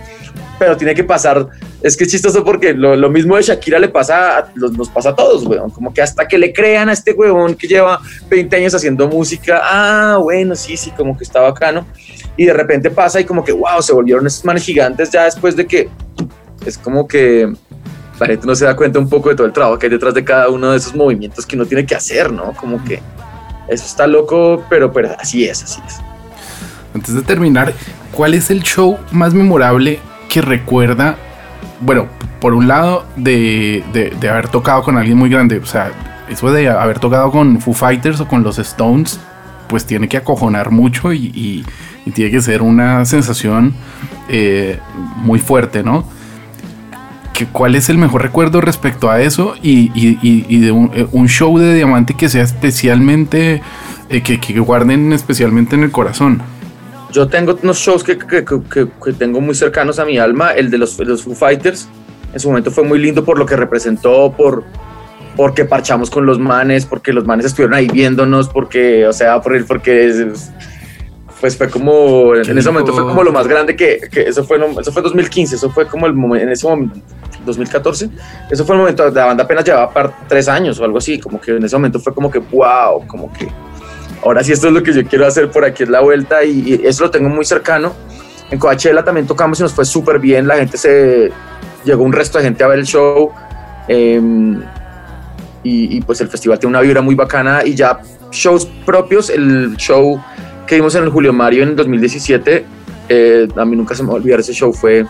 Pero 0.59 0.75
tiene 0.75 0.95
que 0.95 1.03
pasar, 1.03 1.47
es 1.83 1.95
que 1.95 2.05
es 2.05 2.11
chistoso 2.11 2.43
porque 2.43 2.73
lo, 2.73 3.09
mismo 3.09 3.35
de 3.35 3.43
Shakira 3.43 3.77
le 3.77 3.89
pasa, 3.89 4.39
a, 4.39 4.51
los- 4.55 4.71
nos 4.73 4.89
pasa 4.89 5.09
a 5.09 5.15
todos, 5.15 5.45
weón, 5.45 5.69
como 5.69 5.93
que 5.93 6.01
hasta 6.01 6.27
que 6.27 6.37
le 6.37 6.51
crean 6.51 6.89
a 6.89 6.93
este 6.93 7.13
weón 7.13 7.53
que 7.53 7.67
lleva 7.67 7.99
20 8.29 8.55
años 8.55 8.73
haciendo 8.73 9.07
música, 9.07 9.61
ah, 9.63 10.17
bueno, 10.21 10.55
sí, 10.55 10.75
sí, 10.75 10.91
como 10.91 11.15
que 11.15 11.23
está 11.23 11.41
bacano, 11.41 11.85
y 12.35 12.45
de 12.45 12.53
repente 12.53 12.89
pasa 12.89 13.19
y 13.19 13.25
como 13.25 13.43
que, 13.43 13.51
wow, 13.51 13.81
se 13.81 13.93
volvieron 13.93 14.25
estos 14.25 14.45
manes 14.45 14.63
gigantes 14.63 15.11
ya 15.11 15.25
después 15.25 15.55
de 15.55 15.67
que 15.67 15.89
es 16.65 16.77
como 16.77 17.07
que 17.07 17.53
la 18.19 18.25
gente 18.25 18.47
no 18.47 18.55
se 18.55 18.65
da 18.65 18.75
cuenta 18.75 18.97
un 18.99 19.07
poco 19.09 19.29
de 19.29 19.35
todo 19.35 19.45
el 19.45 19.53
trabajo 19.53 19.77
que 19.77 19.85
hay 19.85 19.91
detrás 19.91 20.13
de 20.13 20.23
cada 20.23 20.49
uno 20.49 20.71
de 20.71 20.77
esos 20.77 20.95
movimientos 20.95 21.45
que 21.45 21.55
uno 21.55 21.65
tiene 21.65 21.85
que 21.85 21.95
hacer, 21.95 22.31
¿no? 22.31 22.53
Como 22.53 22.83
que 22.83 22.99
eso 23.67 23.85
está 23.85 24.07
loco, 24.07 24.63
pero, 24.69 24.91
pero 24.91 25.15
así 25.19 25.47
es, 25.47 25.63
así 25.63 25.79
es. 25.85 25.97
Antes 26.95 27.13
de 27.13 27.21
terminar, 27.21 27.73
¿cuál 28.11 28.33
es 28.33 28.49
el 28.49 28.63
show 28.63 28.97
más 29.11 29.33
memorable 29.33 29.99
que 30.29 30.41
recuerda? 30.41 31.15
Bueno, 31.81 32.07
por 32.39 32.53
un 32.53 32.67
lado, 32.67 33.05
de, 33.15 33.83
de- 33.93 34.29
haber 34.29 34.47
tocado 34.49 34.83
con 34.83 34.97
alguien 34.97 35.17
muy 35.17 35.29
grande. 35.29 35.57
O 35.59 35.65
sea, 35.65 35.91
eso 36.29 36.51
de 36.51 36.69
haber 36.69 36.99
tocado 36.99 37.31
con 37.31 37.59
Foo 37.61 37.73
Fighters 37.73 38.19
o 38.19 38.27
con 38.27 38.43
los 38.43 38.59
Stones, 38.59 39.19
pues 39.67 39.85
tiene 39.85 40.07
que 40.07 40.17
acojonar 40.17 40.71
mucho 40.71 41.13
y, 41.13 41.65
tiene 42.13 42.31
que 42.31 42.39
ser 42.41 42.61
una 42.61 43.03
sensación 43.05 43.73
eh, 44.29 44.79
muy 45.17 45.39
fuerte, 45.39 45.83
¿no? 45.83 46.05
¿Qué- 47.33 47.47
¿Cuál 47.47 47.75
es 47.75 47.89
el 47.89 47.97
mejor 47.97 48.21
recuerdo 48.23 48.61
respecto 48.61 49.11
a 49.11 49.21
eso? 49.21 49.55
Y, 49.61 49.89
de 50.61 50.71
un, 50.71 50.91
eh, 50.93 51.05
un 51.11 51.27
show 51.27 51.57
de 51.59 51.75
diamante 51.75 52.13
que 52.13 52.29
sea 52.29 52.43
especialmente, 52.43 53.61
eh, 54.09 54.21
que, 54.21 54.39
que 54.39 54.57
guarden 54.59 55.11
especialmente 55.13 55.75
en 55.75 55.83
el 55.83 55.91
corazón. 55.91 56.41
Yo 57.11 57.27
tengo 57.27 57.57
unos 57.63 57.77
shows 57.77 58.03
que, 58.03 58.17
que- 58.17 58.43
que- 58.45 58.87
que- 59.03 59.13
tengo 59.13 59.39
muy 59.41 59.55
cercanos 59.55 59.97
a 59.99 60.05
mi 60.05 60.17
alma, 60.17 60.51
el 60.51 60.69
de 60.69 60.77
los, 60.77 60.99
los 60.99 61.23
Foo 61.23 61.33
Fighters. 61.35 61.87
En 62.33 62.39
su 62.39 62.49
momento 62.49 62.69
fue 62.71 62.83
muy 62.83 62.99
lindo 62.99 63.23
por 63.23 63.39
lo 63.39 63.45
que 63.45 63.55
representó, 63.55 64.33
por 64.35 64.63
porque 65.35 65.65
parchamos 65.65 66.09
con 66.09 66.25
los 66.25 66.39
manes, 66.39 66.85
porque 66.87 67.13
los 67.13 67.25
manes 67.25 67.45
estuvieron 67.45 67.75
ahí 67.75 67.87
viéndonos, 67.87 68.49
porque, 68.49 69.05
o 69.05 69.13
sea, 69.13 69.39
por 69.39 69.63
porque 69.67 70.07
es- 70.07 70.51
pues 71.39 71.55
fue 71.55 71.69
como, 71.69 72.33
en 72.33 72.57
ese 72.57 72.71
momento 72.71 72.91
fue 72.91 73.03
como 73.03 73.23
lo 73.23 73.31
más 73.31 73.47
grande 73.47 73.75
que, 73.75 73.99
que 74.11 74.21
eso 74.23 74.43
fue, 74.43 74.57
eso 74.81 74.91
fue 74.91 75.03
2015, 75.03 75.55
eso 75.55 75.69
fue 75.69 75.85
como 75.87 76.07
el 76.07 76.13
momento, 76.13 76.43
en 76.47 76.51
ese 76.51 76.67
momento, 76.67 76.99
2014, 77.45 78.09
eso 78.49 78.65
fue 78.65 78.75
el 78.75 78.81
momento, 78.81 79.07
la 79.11 79.25
banda 79.25 79.43
apenas 79.43 79.63
llevaba 79.63 79.93
par- 79.93 80.11
tres 80.27 80.47
años 80.47 80.79
o 80.79 80.83
algo 80.85 80.97
así, 80.97 81.19
como 81.19 81.39
que 81.39 81.51
en 81.51 81.63
ese 81.63 81.75
momento 81.75 81.99
fue 81.99 82.11
como 82.15 82.31
que, 82.31 82.39
wow, 82.39 83.05
como 83.05 83.31
que, 83.31 83.47
ahora 84.23 84.43
sí 84.43 84.51
esto 84.51 84.67
es 84.67 84.73
lo 84.73 84.83
que 84.83 84.93
yo 84.93 85.03
quiero 85.05 85.25
hacer 85.25 85.49
por 85.49 85.65
aquí 85.65 85.83
es 85.83 85.89
la 85.89 86.01
vuelta 86.01 86.43
y, 86.43 86.63
y 86.65 86.87
eso 86.87 87.03
lo 87.03 87.11
tengo 87.11 87.29
muy 87.29 87.45
cercano. 87.45 87.93
En 88.49 88.59
Coachella 88.59 89.03
también 89.03 89.27
tocamos 89.27 89.59
y 89.59 89.63
nos 89.63 89.73
fue 89.73 89.85
súper 89.85 90.19
bien, 90.19 90.47
la 90.47 90.55
gente 90.55 90.77
se, 90.77 91.31
llegó 91.87 92.03
un 92.03 92.13
resto 92.13 92.37
de 92.37 92.43
gente 92.43 92.63
a 92.63 92.67
ver 92.67 92.79
el 92.79 92.85
show. 92.85 93.31
em, 93.87 94.61
y, 95.63 95.97
y, 95.97 96.01
pues 96.01 96.21
el 96.21 96.29
festival 96.29 96.59
tiene 96.59 96.69
una 96.69 96.81
vibra 96.81 97.01
muy 97.01 97.15
bacana 97.15 97.61
y 97.65 97.73
ya 97.73 97.99
shows 98.31 98.65
propios, 98.85 99.29
el 99.29 99.75
show 99.75 100.21
que 100.65 100.75
vimos 100.75 100.95
en 100.95 101.03
el 101.03 101.09
Julio 101.09 101.33
Mario 101.33 101.63
en 101.63 101.75
2017, 101.75 102.65
eh, 103.09 103.47
a 103.55 103.65
mí 103.65 103.75
nunca 103.75 103.95
se 103.95 104.03
me 104.03 104.09
va 104.09 104.15
a 104.15 104.17
olvidar 104.17 104.39
ese 104.39 104.53
show, 104.53 104.71
fue 104.71 105.05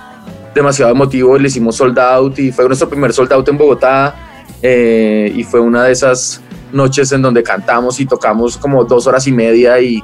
demasiado 0.55 0.91
emotivo, 0.91 1.38
le 1.38 1.47
hicimos 1.47 1.76
sold 1.76 1.99
out 1.99 2.39
y 2.39 2.51
fue 2.51 2.66
nuestro 2.66 2.89
primer 2.89 3.14
sold 3.14 3.34
out 3.34 3.47
en 3.49 3.58
Bogotá 3.58 4.16
eh, 4.62 5.32
y 5.36 5.43
fue 5.43 5.60
una 5.60 5.84
de 5.84 5.91
esas 5.91 6.41
noches 6.72 7.11
en 7.11 7.22
donde 7.22 7.43
cantamos 7.43 7.99
y 7.99 8.05
tocamos 8.05 8.57
como 8.57 8.84
dos 8.86 9.07
horas 9.07 9.26
y 9.28 9.32
media 9.32 9.80
y, 9.80 10.03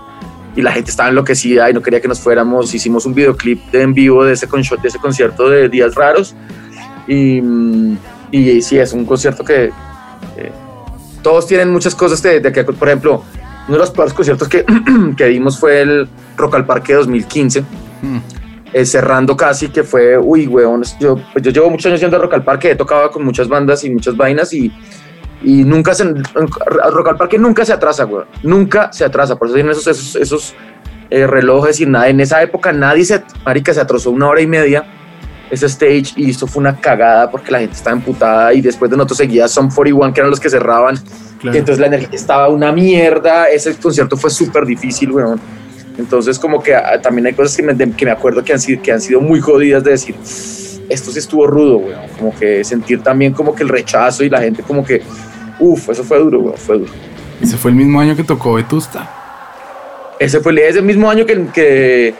y 0.55 0.61
la 0.61 0.71
gente 0.71 0.91
estaba 0.91 1.09
enloquecida 1.09 1.69
y 1.69 1.73
no 1.73 1.81
quería 1.81 1.99
que 2.01 2.07
nos 2.07 2.19
fuéramos, 2.19 2.73
hicimos 2.73 3.05
un 3.05 3.13
videoclip 3.13 3.59
de 3.71 3.81
en 3.81 3.93
vivo 3.93 4.23
de 4.23 4.33
ese, 4.33 4.47
con- 4.47 4.61
de 4.61 4.87
ese 4.87 4.99
concierto 4.99 5.49
de 5.49 5.67
Días 5.69 5.95
Raros 5.95 6.35
y, 7.07 7.41
y 8.31 8.61
sí, 8.61 8.77
es 8.77 8.93
un 8.93 9.05
concierto 9.05 9.43
que 9.43 9.65
eh, 10.37 10.51
todos 11.21 11.47
tienen 11.47 11.71
muchas 11.71 11.95
cosas 11.95 12.21
de, 12.21 12.39
de 12.39 12.51
que, 12.51 12.63
por 12.63 12.87
ejemplo, 12.87 13.23
uno 13.67 13.73
de 13.77 13.79
los 13.79 13.91
peores 13.91 14.13
conciertos 14.13 14.47
que, 14.47 14.65
que 15.17 15.25
dimos 15.27 15.57
fue 15.59 15.81
el 15.81 16.07
Rock 16.37 16.55
al 16.55 16.65
Parque 16.65 16.93
2015, 16.93 17.63
Mm. 18.03 18.17
eh, 18.73 18.85
cerrando 18.85 19.37
casi, 19.37 19.69
que 19.69 19.81
fue, 19.83 20.17
uy, 20.17 20.45
weón, 20.45 20.83
yo, 20.99 21.15
pues 21.31 21.41
yo 21.45 21.51
llevo 21.51 21.69
muchos 21.69 21.85
años 21.85 22.01
yendo 22.01 22.17
a 22.17 22.19
Rock 22.19 22.33
al 22.33 22.43
Parque, 22.43 22.71
he 22.71 22.75
tocado 22.75 23.09
con 23.11 23.23
muchas 23.23 23.47
bandas 23.47 23.81
y 23.85 23.89
muchas 23.89 24.17
vainas 24.17 24.51
y, 24.53 24.69
y 25.43 25.63
nunca 25.63 25.93
se, 25.93 26.05
Rock 26.05 27.07
al 27.09 27.17
Parque 27.17 27.37
nunca 27.37 27.65
se 27.65 27.73
atrasa, 27.73 28.05
weón, 28.05 28.25
nunca 28.43 28.91
se 28.93 29.05
atrasa, 29.05 29.35
por 29.35 29.47
eso 29.47 29.55
tienen 29.55 29.71
esos, 29.71 29.87
esos, 29.87 30.15
esos 30.15 30.55
eh, 31.09 31.27
relojes 31.27 31.79
y 31.81 31.85
nada, 31.85 32.07
en 32.07 32.19
esa 32.21 32.41
época 32.41 32.71
nadie 32.71 33.05
se, 33.05 33.23
marica, 33.45 33.73
se 33.73 33.81
atrasó 33.81 34.11
una 34.11 34.27
hora 34.27 34.41
y 34.41 34.47
media 34.47 34.85
ese 35.53 35.67
stage 35.67 36.13
y 36.15 36.31
esto 36.31 36.47
fue 36.47 36.61
una 36.61 36.75
cagada 36.75 37.29
porque 37.29 37.51
la 37.51 37.59
gente 37.59 37.75
estaba 37.75 37.95
emputada 37.95 38.53
y 38.53 38.61
después 38.61 38.89
de 38.89 38.97
nosotros 38.97 39.19
seguía 39.19 39.47
Some 39.47 39.69
41 39.73 40.13
que 40.13 40.19
eran 40.19 40.31
los 40.31 40.39
que 40.39 40.49
cerraban. 40.49 40.95
Claro. 41.39 41.57
entonces 41.57 41.79
la 41.79 41.87
energía 41.87 42.09
estaba 42.13 42.47
una 42.49 42.71
mierda. 42.71 43.49
Ese 43.49 43.75
concierto 43.75 44.17
fue 44.17 44.29
súper 44.29 44.65
difícil 44.65 45.11
weón. 45.11 45.39
Entonces 45.97 46.39
como 46.39 46.61
que 46.61 46.73
ah, 46.75 46.99
también 47.01 47.27
hay 47.27 47.33
cosas 47.33 47.55
que 47.55 47.63
me, 47.63 47.77
que 47.93 48.05
me 48.05 48.11
acuerdo 48.11 48.43
que 48.43 48.53
han, 48.53 48.59
sido, 48.59 48.81
que 48.81 48.91
han 48.91 49.01
sido 49.01 49.21
muy 49.21 49.39
jodidas 49.39 49.83
de 49.83 49.91
decir 49.91 50.15
esto 50.89 51.11
sí 51.11 51.19
estuvo 51.19 51.47
rudo 51.47 51.77
weón 51.77 52.01
como 52.17 52.35
que 52.35 52.63
sentir 52.63 53.01
también 53.01 53.33
como 53.33 53.55
que 53.55 53.63
el 53.63 53.69
rechazo 53.69 54.23
y 54.23 54.29
la 54.29 54.41
gente 54.41 54.63
como 54.63 54.83
que 54.83 55.01
uff 55.63 55.89
eso 55.89 56.03
fue 56.03 56.19
duro 56.19 56.39
weón 56.39 56.57
fue 56.57 56.77
duro 56.79 56.91
Ese 57.41 57.57
fue 57.57 57.71
el 57.71 57.77
mismo 57.77 57.99
año 57.99 58.15
que 58.15 58.23
tocó 58.23 58.53
Vetusta. 58.53 59.09
ese 60.19 60.39
fue 60.39 60.51
el- 60.51 60.59
ese 60.59 60.81
mismo 60.81 61.09
año 61.09 61.25
que, 61.25 61.45
que, 61.53 62.13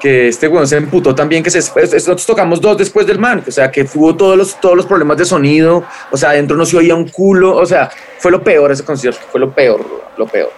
que 0.00 0.28
este 0.28 0.46
weón 0.48 0.66
se 0.66 0.76
emputó 0.76 1.14
también, 1.14 1.42
que 1.42 1.50
se, 1.50 1.58
nosotros 1.58 2.24
tocamos 2.26 2.60
dos 2.60 2.78
después 2.78 3.06
del 3.06 3.18
man, 3.18 3.42
o 3.46 3.50
sea, 3.50 3.70
que 3.70 3.86
hubo 3.94 4.14
todos 4.14 4.36
los, 4.38 4.60
todos 4.60 4.76
los 4.76 4.86
problemas 4.86 5.16
de 5.18 5.24
sonido, 5.24 5.84
o 6.10 6.16
sea, 6.16 6.30
adentro 6.30 6.56
no 6.56 6.64
se 6.64 6.76
oía 6.76 6.94
un 6.94 7.08
culo, 7.08 7.56
o 7.56 7.66
sea, 7.66 7.90
fue 8.18 8.30
lo 8.30 8.42
peor 8.42 8.70
ese 8.72 8.84
concierto, 8.84 9.20
fue 9.30 9.40
lo 9.40 9.50
peor, 9.50 9.84
lo 10.16 10.26
peor. 10.26 10.50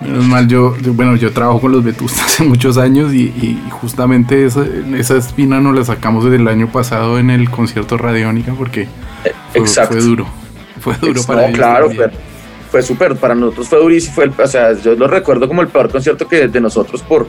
Menos 0.00 0.24
mal, 0.24 0.46
yo, 0.48 0.76
yo- 0.78 0.92
bueno, 0.94 1.16
yo 1.16 1.30
trabajo 1.32 1.60
con 1.60 1.72
los 1.72 1.82
Vetusta 1.84 2.22
hace 2.26 2.44
muchos 2.44 2.76
años 2.78 3.12
y, 3.12 3.24
y 3.40 3.62
justamente 3.70 4.44
esa, 4.46 4.64
esa 4.96 5.16
espina 5.16 5.60
nos 5.60 5.74
la 5.74 5.84
sacamos 5.84 6.24
desde 6.24 6.36
el 6.36 6.48
año 6.48 6.68
pasado 6.70 7.18
en 7.18 7.30
el 7.30 7.50
concierto 7.50 7.96
Radiónica 7.98 8.52
porque 8.56 8.86
fue, 9.52 9.66
fue 9.66 10.00
duro. 10.00 10.26
Fue 10.80 10.94
duro 11.00 11.22
para 11.24 11.42
no, 11.42 11.46
ellos 11.48 11.58
claro, 11.58 11.86
también. 11.88 12.10
fue, 12.70 12.82
súper, 12.82 13.16
para 13.16 13.34
nosotros 13.34 13.68
fue 13.68 13.78
durísimo, 13.78 14.14
fue 14.14 14.24
el- 14.24 14.32
o 14.36 14.46
sea, 14.46 14.72
yo 14.72 14.94
lo 14.94 15.06
recuerdo 15.06 15.46
como 15.46 15.62
el 15.62 15.68
peor 15.68 15.90
concierto 15.90 16.26
que 16.26 16.48
de 16.48 16.60
nosotros 16.60 17.02
por, 17.02 17.26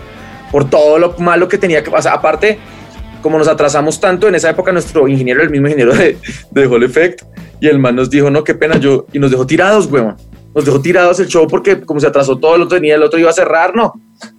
por 0.51 0.69
todo 0.69 0.97
lo 0.97 1.15
malo 1.19 1.47
que 1.47 1.57
tenía 1.57 1.83
que 1.83 1.91
pasar, 1.91 2.13
aparte, 2.13 2.57
como 3.21 3.37
nos 3.37 3.47
atrasamos 3.47 3.99
tanto, 3.99 4.27
en 4.27 4.35
esa 4.35 4.49
época 4.49 4.71
nuestro 4.71 5.07
ingeniero, 5.07 5.41
el 5.43 5.49
mismo 5.49 5.67
ingeniero 5.67 5.93
de, 5.93 6.17
de 6.49 6.65
Hall 6.65 6.83
Effect, 6.83 7.21
y 7.59 7.67
el 7.67 7.77
man 7.77 7.95
nos 7.95 8.09
dijo, 8.09 8.29
no, 8.31 8.43
qué 8.43 8.55
pena, 8.55 8.77
yo, 8.77 9.05
y 9.13 9.19
nos 9.19 9.29
dejó 9.29 9.45
tirados, 9.45 9.85
weón, 9.91 10.15
nos 10.55 10.65
dejó 10.65 10.81
tirados 10.81 11.19
el 11.19 11.27
show 11.27 11.47
porque 11.47 11.81
como 11.81 11.99
se 11.99 12.07
atrasó 12.07 12.37
todo, 12.37 12.55
el 12.55 12.63
otro 12.63 12.77
tenía, 12.77 12.95
el 12.95 13.03
otro 13.03 13.19
iba 13.19 13.29
a 13.29 13.33
cerrar, 13.33 13.75
no, 13.75 13.93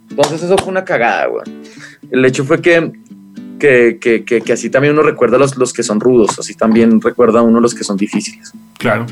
entonces 0.09 0.43
eso 0.43 0.57
fue 0.57 0.67
una 0.69 0.83
cagada, 0.83 1.29
weón. 1.29 1.63
El 2.11 2.23
hecho 2.25 2.43
fue 2.43 2.61
que, 2.61 2.91
que, 3.57 3.97
que, 3.99 4.23
que, 4.25 4.41
que 4.41 4.53
así 4.53 4.69
también 4.69 4.93
uno 4.93 5.01
recuerda 5.03 5.37
los, 5.37 5.57
los 5.57 5.71
que 5.71 5.81
son 5.83 5.99
rudos, 5.99 6.37
así 6.37 6.53
también 6.53 6.99
recuerda 7.01 7.41
uno 7.41 7.59
los 7.61 7.73
que 7.73 7.83
son 7.85 7.95
difíciles. 7.97 8.51
Claro. 8.77 9.05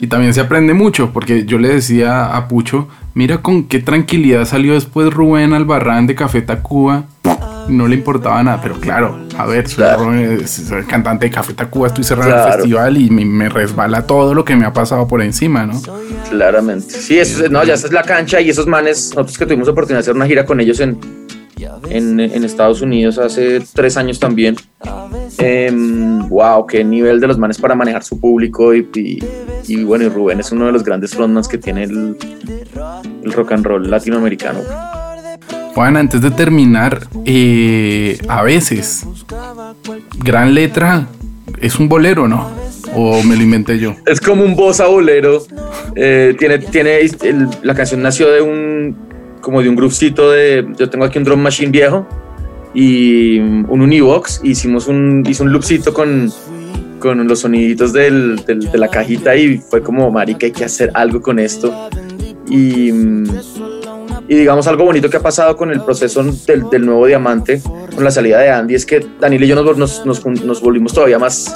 Y 0.00 0.08
también 0.08 0.34
se 0.34 0.40
aprende 0.40 0.74
mucho, 0.74 1.12
porque 1.12 1.44
yo 1.44 1.58
le 1.58 1.68
decía 1.68 2.36
a 2.36 2.48
Pucho, 2.48 2.88
mira 3.14 3.38
con 3.38 3.64
qué 3.64 3.78
tranquilidad 3.78 4.44
salió 4.46 4.74
después 4.74 5.12
Rubén 5.12 5.52
Albarrán 5.52 6.06
de 6.06 6.14
Café 6.14 6.42
Tacuba. 6.42 7.04
No 7.68 7.86
le 7.86 7.94
importaba 7.94 8.42
nada, 8.42 8.60
pero 8.60 8.80
claro, 8.80 9.20
a 9.38 9.46
ver, 9.46 9.68
soy, 9.68 9.76
Claro. 9.84 10.06
Rubén, 10.06 10.48
soy 10.48 10.78
el 10.80 10.86
cantante 10.86 11.26
de 11.26 11.30
Café 11.30 11.54
Tacuba, 11.54 11.86
estoy 11.86 12.02
cerrando 12.02 12.34
el 12.34 12.42
Claro. 12.42 12.56
festival 12.56 12.96
y 12.96 13.08
me, 13.10 13.24
me 13.24 13.48
resbala 13.48 14.04
todo 14.04 14.34
lo 14.34 14.44
que 14.44 14.56
me 14.56 14.66
ha 14.66 14.72
pasado 14.72 15.06
por 15.06 15.22
encima, 15.22 15.64
¿no? 15.64 15.80
Claramente. 16.28 16.90
Sí, 16.90 17.18
eso 17.20 17.44
es- 17.44 17.50
no, 17.52 17.62
ya 17.62 17.74
esa 17.74 17.86
es 17.86 17.92
la 17.92 18.02
cancha 18.02 18.40
y 18.40 18.50
esos 18.50 18.66
manes, 18.66 19.10
nosotros 19.14 19.38
que 19.38 19.46
tuvimos 19.46 19.68
oportunidad 19.68 19.98
de 19.98 20.00
hacer 20.00 20.16
una 20.16 20.26
gira 20.26 20.44
con 20.44 20.58
ellos 20.58 20.80
en, 20.80 20.98
en, 21.90 22.20
en 22.20 22.44
Estados 22.44 22.80
Unidos 22.82 23.18
hace 23.18 23.60
tres 23.74 23.96
años 23.96 24.18
también. 24.20 24.56
Em, 25.38 26.28
wow, 26.28 26.66
qué 26.66 26.84
nivel 26.84 27.20
de 27.20 27.26
los 27.26 27.38
manes 27.38 27.58
para 27.58 27.74
manejar 27.74 28.02
su 28.02 28.20
público 28.20 28.74
y, 28.74 28.88
y- 28.94 29.18
y 29.68 29.84
bueno, 29.84 30.04
y 30.04 30.08
Rubén 30.08 30.40
es 30.40 30.50
uno 30.52 30.66
de 30.66 30.72
los 30.72 30.82
grandes 30.82 31.14
frontmans 31.14 31.46
que 31.48 31.56
tiene 31.58 31.84
el, 31.84 32.16
el 33.24 33.32
rock 33.32 33.52
and 33.52 33.64
roll 33.64 33.88
latinoamericano. 33.90 34.58
Juan, 35.74 35.96
antes 35.96 36.20
de 36.20 36.30
terminar, 36.32 37.06
eh, 37.24 38.18
a 38.28 38.42
veces, 38.42 39.06
gran 40.18 40.54
letra 40.54 41.06
es 41.60 41.78
un 41.78 41.88
bolero, 41.88 42.28
¿no? 42.28 42.50
O 42.94 43.22
me 43.22 43.36
lo 43.36 43.42
inventé 43.42 43.78
yo. 43.78 43.94
Es 44.06 44.20
como 44.20 44.44
un 44.44 44.54
bossa 44.54 44.86
bolero. 44.86 45.42
eh, 45.94 46.34
tiene, 46.38 46.58
tiene 46.58 46.98
el- 47.00 47.48
la 47.62 47.74
canción 47.74 48.02
nació 48.02 48.30
de 48.30 48.40
un 48.42 48.96
como 49.42 49.60
de 49.62 49.68
un 49.68 49.76
groupcito 49.76 50.30
de. 50.30 50.66
Yo 50.78 50.88
tengo 50.88 51.04
aquí 51.04 51.18
un 51.18 51.24
drum 51.24 51.40
machine 51.40 51.70
viejo 51.70 52.06
y 52.72 53.38
un 53.38 53.66
Univox. 53.82 54.40
Hicimos 54.42 54.86
un, 54.88 55.22
hizo 55.28 55.44
un 55.44 55.52
loopcito 55.52 55.92
con, 55.92 56.32
con 56.98 57.26
los 57.28 57.40
soniditos 57.40 57.92
del, 57.92 58.36
del- 58.46 58.70
de 58.70 58.78
la 58.78 58.88
cajita 58.88 59.36
y 59.36 59.58
fue 59.58 59.82
como, 59.82 60.10
marica, 60.10 60.46
hay 60.46 60.52
que 60.52 60.64
hacer 60.64 60.90
algo 60.94 61.20
con 61.20 61.38
esto. 61.38 61.88
Y, 62.48 62.90
y 64.28 64.34
digamos 64.34 64.66
algo 64.66 64.84
bonito 64.84 65.10
que 65.10 65.16
ha 65.16 65.22
pasado 65.22 65.56
con 65.56 65.70
el 65.70 65.80
proceso 65.82 66.22
del, 66.46 66.68
del 66.70 66.86
nuevo 66.86 67.06
diamante, 67.06 67.60
con 67.94 68.04
la 68.04 68.10
salida 68.10 68.38
de 68.38 68.50
Andy, 68.50 68.74
es 68.74 68.86
que 68.86 69.04
Daniel 69.20 69.44
y 69.44 69.48
yo 69.48 69.62
nos, 69.74 70.06
nos, 70.06 70.24
nos, 70.26 70.60
volvimos 70.60 70.92
todavía 70.94 71.18
más, 71.18 71.52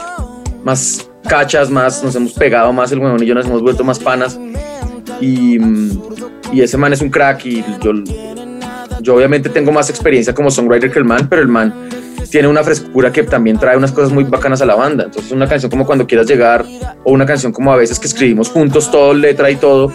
más 0.65 1.09
cachas, 1.29 1.71
más, 1.71 2.03
nos 2.03 2.15
hemos 2.17 2.33
pegado 2.33 2.73
más, 2.73 2.91
el 2.93 2.99
huevón 2.99 3.23
y 3.23 3.27
yo 3.27 3.35
nos 3.35 3.47
hemos 3.47 3.63
vuelto 3.63 3.85
más 3.85 3.99
panas. 3.99 4.39
Y, 5.21 5.59
y 6.57 6.63
ese 6.63 6.79
man 6.79 6.91
es 6.91 7.03
un 7.03 7.11
crack 7.11 7.45
y 7.45 7.63
yo, 7.83 7.93
yo 9.03 9.15
obviamente 9.15 9.51
tengo 9.51 9.73
más 9.73 9.91
experiencia 9.91 10.35
como 10.35 10.51
songwriter 10.51 10.91
que 10.91 10.99
el 10.99 11.05
man, 11.05 11.27
pero 11.29 11.43
el 11.43 11.49
man 11.49 11.75
tiene 12.31 12.49
una 12.49 12.65
frescura 12.65 13.13
que 13.13 13.25
también 13.25 13.59
trae 13.59 13.77
unas 13.77 13.93
cosas 13.93 14.11
muy 14.11 14.25
bacanas 14.25 14.63
a 14.63 14.65
la 14.65 14.75
banda. 14.75 15.05
Entonces 15.05 15.33
una 15.33 15.47
canción 15.47 15.71
como 15.71 15.85
Cuando 15.85 16.07
quieras 16.07 16.27
llegar 16.27 16.65
o 17.05 17.13
una 17.13 17.27
canción 17.27 17.53
como 17.53 17.71
a 17.75 17.77
veces 17.77 18.01
que 18.01 18.07
escribimos 18.07 18.49
juntos 18.49 18.91
todo, 18.91 19.13
letra 19.13 19.51
y 19.51 19.57
todo, 19.57 19.93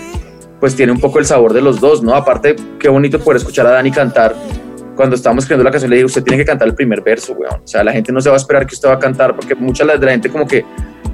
pues 0.59 0.75
tiene 0.75 0.91
un 0.91 0.99
poco 0.99 1.17
el 1.17 1.25
sabor 1.25 1.51
de 1.51 1.61
los 1.61 1.81
dos, 1.81 2.03
¿no? 2.03 2.13
Aparte, 2.13 2.55
qué 2.79 2.89
bonito 2.89 3.19
poder 3.19 3.37
escuchar 3.37 3.65
a 3.65 3.71
Dani 3.71 3.89
cantar. 3.89 4.35
Cuando 4.95 5.15
estábamos 5.15 5.45
escribiendo 5.45 5.63
la 5.63 5.71
canción 5.71 5.89
le 5.89 5.95
dije, 5.95 6.05
usted 6.05 6.21
tiene 6.21 6.37
que 6.37 6.45
cantar 6.45 6.67
el 6.67 6.75
primer 6.75 7.01
verso, 7.01 7.33
weón. 7.33 7.61
O 7.63 7.67
sea, 7.67 7.83
la 7.83 7.91
gente 7.91 8.11
no 8.11 8.21
se 8.21 8.29
va 8.29 8.35
a 8.35 8.37
esperar 8.37 8.67
que 8.67 8.75
usted 8.75 8.87
va 8.87 8.93
a 8.93 8.99
cantar 8.99 9.35
porque 9.35 9.55
mucha 9.55 9.83
de 9.83 10.05
la 10.05 10.11
gente 10.11 10.29
como 10.29 10.45
que... 10.45 10.63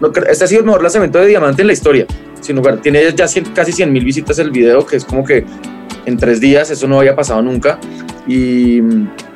No, 0.01 0.11
este 0.29 0.43
ha 0.43 0.47
sido 0.47 0.59
el 0.61 0.65
mejor 0.65 0.81
lanzamiento 0.83 1.19
de 1.19 1.27
Diamante 1.27 1.61
en 1.61 1.67
la 1.67 1.73
historia. 1.73 2.05
Sin 2.41 2.55
lugar, 2.55 2.77
tiene 2.81 3.01
ya 3.15 3.25
casi 3.53 3.71
100 3.71 3.91
mil 3.91 4.05
visitas 4.05 4.37
el 4.39 4.51
video, 4.51 4.85
que 4.85 4.95
es 4.97 5.05
como 5.05 5.23
que 5.23 5.43
en 6.05 6.17
tres 6.17 6.39
días 6.39 6.69
eso 6.69 6.87
no 6.87 6.99
había 6.99 7.15
pasado 7.15 7.41
nunca. 7.41 7.79
Y, 8.27 8.79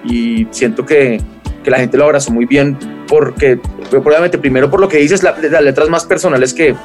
y 0.06 0.48
siento 0.52 0.86
que, 0.86 1.20
que 1.64 1.72
la 1.72 1.78
gente 1.80 1.98
lo 1.98 2.04
abrazó 2.06 2.32
muy 2.32 2.46
bien 2.46 2.78
porque, 3.08 3.60
probablemente, 3.90 4.38
primero 4.38 4.70
por 4.70 4.80
lo 4.80 4.88
que 4.88 4.98
dices, 4.98 5.24
la- 5.24 5.36
las 5.38 5.64
letras 5.64 5.90
más 5.90 6.06
personales 6.06 6.54
que, 6.54 6.76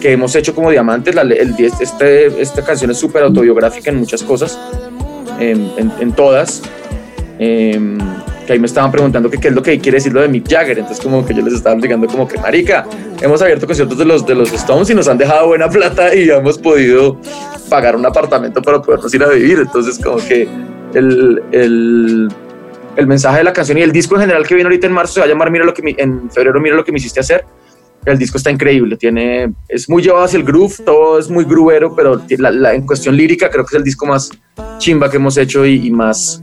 que 0.00 0.12
hemos 0.12 0.36
hecho 0.36 0.54
como 0.54 0.70
diamantes. 0.70 1.14
La, 1.14 1.22
el, 1.22 1.54
este, 1.80 2.26
esta 2.40 2.62
canción 2.64 2.90
es 2.90 2.98
súper 2.98 3.22
autobiográfica 3.22 3.90
en 3.90 3.96
muchas 3.96 4.22
cosas, 4.22 4.58
en, 5.40 5.70
en, 5.78 5.92
en 5.98 6.12
todas. 6.12 6.62
Eh, 7.38 7.80
que 8.46 8.52
ahí 8.52 8.58
me 8.58 8.66
estaban 8.66 8.90
preguntando 8.92 9.30
que 9.30 9.38
qué 9.38 9.48
es 9.48 9.54
lo 9.54 9.62
que 9.62 9.78
quiere 9.78 9.96
decir 9.96 10.12
lo 10.12 10.20
de 10.20 10.28
Mick 10.28 10.48
Jagger. 10.48 10.78
Entonces, 10.78 11.02
como 11.02 11.24
que 11.24 11.34
yo 11.34 11.42
les 11.42 11.54
estaba 11.54 11.74
explicando 11.74 12.06
como 12.06 12.28
que, 12.28 12.38
marica, 12.38 12.86
hemos 13.20 13.40
abierto 13.42 13.66
conciertos 13.66 13.96
de 13.98 14.04
los, 14.04 14.26
de 14.26 14.34
los 14.34 14.52
Stones 14.52 14.90
y 14.90 14.94
nos 14.94 15.08
han 15.08 15.18
dejado 15.18 15.48
buena 15.48 15.68
plata 15.68 16.14
y 16.14 16.28
hemos 16.30 16.58
podido 16.58 17.18
pagar 17.68 17.96
un 17.96 18.04
apartamento 18.06 18.60
para 18.62 18.80
podernos 18.82 19.12
ir 19.14 19.22
a 19.22 19.28
vivir. 19.28 19.58
Entonces, 19.60 19.98
como 19.98 20.16
que 20.18 20.46
el, 20.94 21.42
el, 21.52 22.28
el 22.96 23.06
mensaje 23.06 23.38
de 23.38 23.44
la 23.44 23.52
canción 23.52 23.78
y 23.78 23.82
el 23.82 23.92
disco 23.92 24.14
en 24.16 24.22
general 24.22 24.46
que 24.46 24.54
viene 24.54 24.68
ahorita 24.68 24.86
en 24.86 24.92
marzo 24.92 25.14
se 25.14 25.20
va 25.20 25.26
a 25.26 25.28
llamar 25.28 25.50
Mira 25.50 25.64
lo 25.64 25.74
que 25.74 25.82
mi- 25.82 25.94
en 25.98 26.30
febrero 26.30 26.60
Mira 26.60 26.76
lo 26.76 26.84
que 26.84 26.92
me 26.92 26.98
hiciste 26.98 27.20
hacer. 27.20 27.44
El 28.04 28.18
disco 28.18 28.36
está 28.36 28.50
increíble, 28.50 28.98
tiene, 28.98 29.50
es 29.66 29.88
muy 29.88 30.02
llevado 30.02 30.24
hacia 30.26 30.36
el 30.36 30.44
groove, 30.44 30.74
todo 30.84 31.18
es 31.18 31.30
muy 31.30 31.42
groovero, 31.44 31.96
pero 31.96 32.20
la- 32.36 32.50
la- 32.50 32.74
en 32.74 32.84
cuestión 32.86 33.16
lírica 33.16 33.48
creo 33.48 33.64
que 33.64 33.74
es 33.74 33.78
el 33.78 33.82
disco 33.84 34.04
más 34.04 34.30
chimba 34.76 35.10
que 35.10 35.16
hemos 35.16 35.38
hecho 35.38 35.64
y, 35.64 35.86
y 35.86 35.90
más 35.90 36.42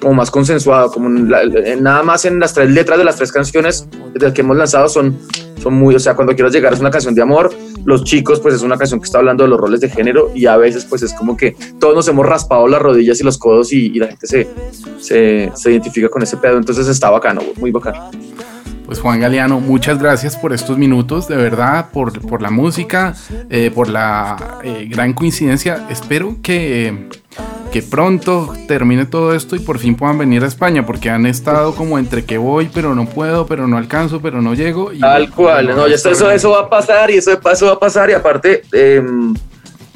como 0.00 0.14
más 0.14 0.30
consensuado, 0.30 0.90
como 0.90 1.08
nada 1.08 2.02
más 2.02 2.24
en 2.24 2.40
las 2.40 2.54
tres 2.54 2.70
letras 2.70 2.98
de 2.98 3.04
las 3.04 3.16
tres 3.16 3.30
canciones 3.30 3.86
que 4.34 4.40
hemos 4.40 4.56
lanzado 4.56 4.88
son, 4.88 5.18
son 5.62 5.74
muy, 5.74 5.94
o 5.94 5.98
sea, 5.98 6.14
cuando 6.14 6.34
quieras 6.34 6.52
llegar 6.52 6.72
es 6.72 6.80
una 6.80 6.90
canción 6.90 7.14
de 7.14 7.22
amor, 7.22 7.52
los 7.84 8.04
chicos 8.04 8.40
pues 8.40 8.54
es 8.54 8.62
una 8.62 8.76
canción 8.76 9.00
que 9.00 9.04
está 9.04 9.18
hablando 9.18 9.44
de 9.44 9.50
los 9.50 9.60
roles 9.60 9.80
de 9.80 9.88
género 9.88 10.30
y 10.34 10.46
a 10.46 10.56
veces 10.56 10.84
pues 10.84 11.02
es 11.02 11.12
como 11.12 11.36
que 11.36 11.54
todos 11.78 11.94
nos 11.94 12.08
hemos 12.08 12.26
raspado 12.26 12.66
las 12.66 12.80
rodillas 12.80 13.20
y 13.20 13.24
los 13.24 13.38
codos 13.38 13.72
y, 13.72 13.86
y 13.86 13.98
la 13.98 14.08
gente 14.08 14.26
se, 14.26 14.48
se, 14.98 15.52
se 15.54 15.70
identifica 15.70 16.08
con 16.08 16.22
ese 16.22 16.36
pedo, 16.36 16.56
entonces 16.56 16.88
está 16.88 17.10
bacano, 17.10 17.42
muy 17.58 17.70
bacano. 17.70 18.10
Pues 18.90 18.98
Juan 18.98 19.20
Galeano, 19.20 19.60
muchas 19.60 20.00
gracias 20.00 20.36
por 20.36 20.52
estos 20.52 20.76
minutos, 20.76 21.28
de 21.28 21.36
verdad, 21.36 21.90
por, 21.92 22.20
por 22.26 22.42
la 22.42 22.50
música, 22.50 23.14
eh, 23.48 23.70
por 23.72 23.88
la 23.88 24.58
eh, 24.64 24.88
gran 24.90 25.12
coincidencia. 25.12 25.86
Espero 25.90 26.38
que, 26.42 27.08
que 27.72 27.82
pronto 27.82 28.52
termine 28.66 29.06
todo 29.06 29.34
esto 29.34 29.54
y 29.56 29.60
por 29.60 29.78
fin 29.78 29.94
puedan 29.94 30.18
venir 30.18 30.42
a 30.42 30.46
España, 30.46 30.84
porque 30.84 31.08
han 31.10 31.24
estado 31.26 31.74
como 31.74 31.98
entre 31.98 32.24
que 32.24 32.36
voy, 32.38 32.68
pero 32.72 32.94
no 32.94 33.06
puedo, 33.06 33.46
pero 33.46 33.68
no 33.68 33.76
alcanzo, 33.78 34.20
pero 34.20 34.42
no 34.42 34.54
llego. 34.54 34.92
y- 34.92 35.00
Tal 35.00 35.30
cual, 35.30 35.68
no, 35.68 35.86
ya 35.86 35.94
está, 35.94 36.10
eso, 36.10 36.30
eso 36.30 36.50
va 36.50 36.60
a 36.62 36.68
pasar 36.68 37.10
y 37.10 37.14
eso 37.14 37.30
de 37.30 37.36
paso 37.36 37.66
va 37.66 37.72
a 37.72 37.78
pasar 37.78 38.10
y 38.10 38.14
aparte 38.14 38.62
em, 38.72 39.34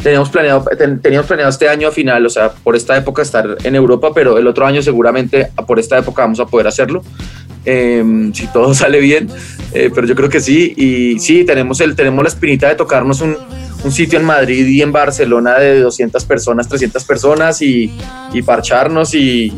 teníamos 0.02 0.28
planeado, 0.30 0.64
ten- 0.78 1.00
teníamos 1.00 1.26
planeado 1.26 1.50
este 1.50 1.68
año 1.68 1.88
a 1.88 1.90
final, 1.90 2.24
o 2.26 2.30
sea, 2.30 2.50
por 2.50 2.76
esta 2.76 2.96
época 2.96 3.22
estar 3.22 3.56
en 3.64 3.74
Europa, 3.74 4.10
pero 4.14 4.38
el 4.38 4.46
otro 4.46 4.66
año 4.66 4.80
seguramente 4.82 5.48
por 5.66 5.78
esta 5.80 5.98
época 5.98 6.22
vamos 6.22 6.38
a 6.40 6.46
poder 6.46 6.66
hacerlo, 6.68 7.02
em, 7.64 8.32
si 8.32 8.46
todo 8.48 8.72
sale 8.74 9.00
bien, 9.00 9.28
eh, 9.72 9.90
pero 9.94 10.06
yo 10.06 10.14
creo 10.14 10.28
que 10.28 10.40
sí, 10.40 10.74
y 10.76 11.18
sí, 11.18 11.44
tenemos, 11.44 11.80
el, 11.80 11.96
tenemos 11.96 12.22
la 12.22 12.28
espinita 12.28 12.68
de 12.68 12.74
tocarnos 12.76 13.20
un, 13.20 13.36
un 13.84 13.92
sitio 13.92 14.18
en 14.18 14.24
Madrid 14.24 14.66
y 14.66 14.82
en 14.82 14.90
Barcelona 14.92 15.58
de 15.58 15.80
200 15.80 16.24
personas, 16.24 16.68
300 16.68 17.04
personas 17.04 17.60
y, 17.62 17.92
y 18.32 18.42
parcharnos 18.42 19.14
y, 19.14 19.52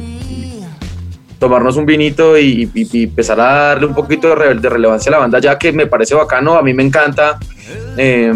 tomarnos 1.38 1.76
un 1.76 1.84
vinito 1.84 2.38
y, 2.38 2.68
empezar 2.94 3.38
a 3.40 3.44
darle 3.68 3.86
un 3.86 3.94
poquito 3.94 4.28
de, 4.30 4.34
re- 4.34 4.54
de 4.54 4.68
relevancia 4.70 5.10
a 5.10 5.12
la 5.12 5.18
banda, 5.18 5.38
ya 5.38 5.58
que 5.58 5.70
me 5.70 5.86
parece 5.86 6.14
bacano, 6.14 6.54
a 6.56 6.62
mí 6.62 6.72
me 6.72 6.82
encanta 6.82 7.38
eh, 7.98 8.32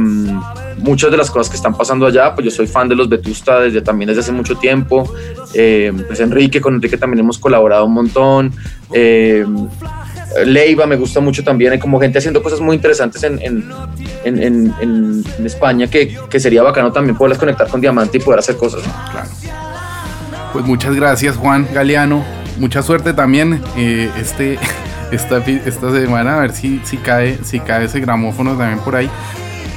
muchas 0.78 1.10
de 1.10 1.16
las 1.16 1.30
cosas 1.30 1.48
que 1.48 1.56
están 1.56 1.74
pasando 1.74 2.06
allá, 2.06 2.34
pues 2.34 2.44
yo 2.44 2.50
soy 2.50 2.66
fan 2.66 2.88
de 2.90 2.94
los 2.94 3.08
Vetusta 3.08 3.58
desde, 3.60 3.80
también 3.80 4.08
desde 4.08 4.20
hace 4.20 4.32
mucho 4.32 4.54
tiempo, 4.56 5.10
eh, 5.54 5.92
pues 6.06 6.20
Enrique, 6.20 6.60
con 6.60 6.74
Enrique 6.74 6.98
también 6.98 7.20
hemos 7.20 7.38
colaborado 7.38 7.86
un 7.86 7.94
montón, 7.94 8.52
eh, 8.92 9.46
Leiva 10.44 10.86
me 10.86 10.96
gusta 10.96 11.20
mucho 11.20 11.42
también, 11.44 11.72
hay 11.72 11.78
como 11.78 11.98
gente 12.00 12.18
haciendo 12.18 12.42
cosas 12.42 12.60
muy 12.60 12.76
interesantes 12.76 13.22
en, 13.22 13.38
en, 13.42 13.64
en- 14.24 14.74
en- 14.80 15.24
España 15.44 15.86
que, 15.88 16.16
que 16.28 16.38
sería 16.40 16.62
bacano 16.62 16.92
también 16.92 17.16
poderlas 17.16 17.38
conectar 17.38 17.66
con 17.68 17.80
Diamante 17.80 18.18
y 18.18 18.20
poder 18.20 18.40
hacer 18.40 18.56
cosas. 18.56 18.82
Claro. 19.10 19.28
Pues 20.52 20.64
muchas 20.64 20.94
gracias 20.94 21.36
Juan 21.36 21.66
Galeano, 21.72 22.24
mucha 22.58 22.82
suerte 22.82 23.12
también 23.14 23.60
eh, 23.76 24.10
este, 24.20 24.58
esta, 25.12 25.38
esta 25.38 25.90
semana, 25.92 26.36
a 26.38 26.40
ver 26.40 26.52
si, 26.52 26.80
si, 26.84 26.96
cae, 26.98 27.38
si 27.44 27.60
cae 27.60 27.84
ese 27.86 28.00
gramófono 28.00 28.56
también 28.56 28.78
por 28.80 28.96
ahí. 28.96 29.10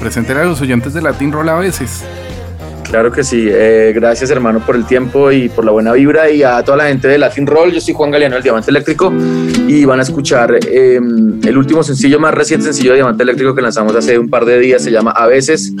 Preséntele 0.00 0.40
a 0.40 0.44
los 0.44 0.60
oyentes 0.60 0.92
de 0.92 1.00
Latin 1.02 1.32
Roll 1.32 1.48
a 1.48 1.54
veces. 1.54 2.04
Claro 2.94 3.10
que 3.10 3.24
sí. 3.24 3.48
Eh, 3.50 3.90
gracias, 3.92 4.30
hermano, 4.30 4.60
por 4.60 4.76
el 4.76 4.84
tiempo 4.84 5.32
y 5.32 5.48
por 5.48 5.64
la 5.64 5.72
buena 5.72 5.90
vibra. 5.90 6.30
Y 6.30 6.44
a 6.44 6.62
toda 6.62 6.76
la 6.76 6.86
gente 6.86 7.08
de 7.08 7.18
Latin 7.18 7.44
Roll, 7.44 7.72
yo 7.72 7.80
soy 7.80 7.92
Juan 7.92 8.12
Galeano, 8.12 8.36
el 8.36 8.42
Diamante 8.44 8.70
Eléctrico. 8.70 9.12
Y 9.66 9.84
van 9.84 9.98
a 9.98 10.04
escuchar 10.04 10.60
eh, 10.64 11.00
el 11.44 11.58
último 11.58 11.82
sencillo, 11.82 12.20
más 12.20 12.32
reciente 12.32 12.66
sencillo 12.66 12.90
de 12.92 12.98
Diamante 12.98 13.24
Eléctrico 13.24 13.52
que 13.52 13.62
lanzamos 13.62 13.96
hace 13.96 14.16
un 14.16 14.30
par 14.30 14.44
de 14.44 14.60
días. 14.60 14.80
Se 14.80 14.92
llama 14.92 15.10
A 15.10 15.26
veces. 15.26 15.72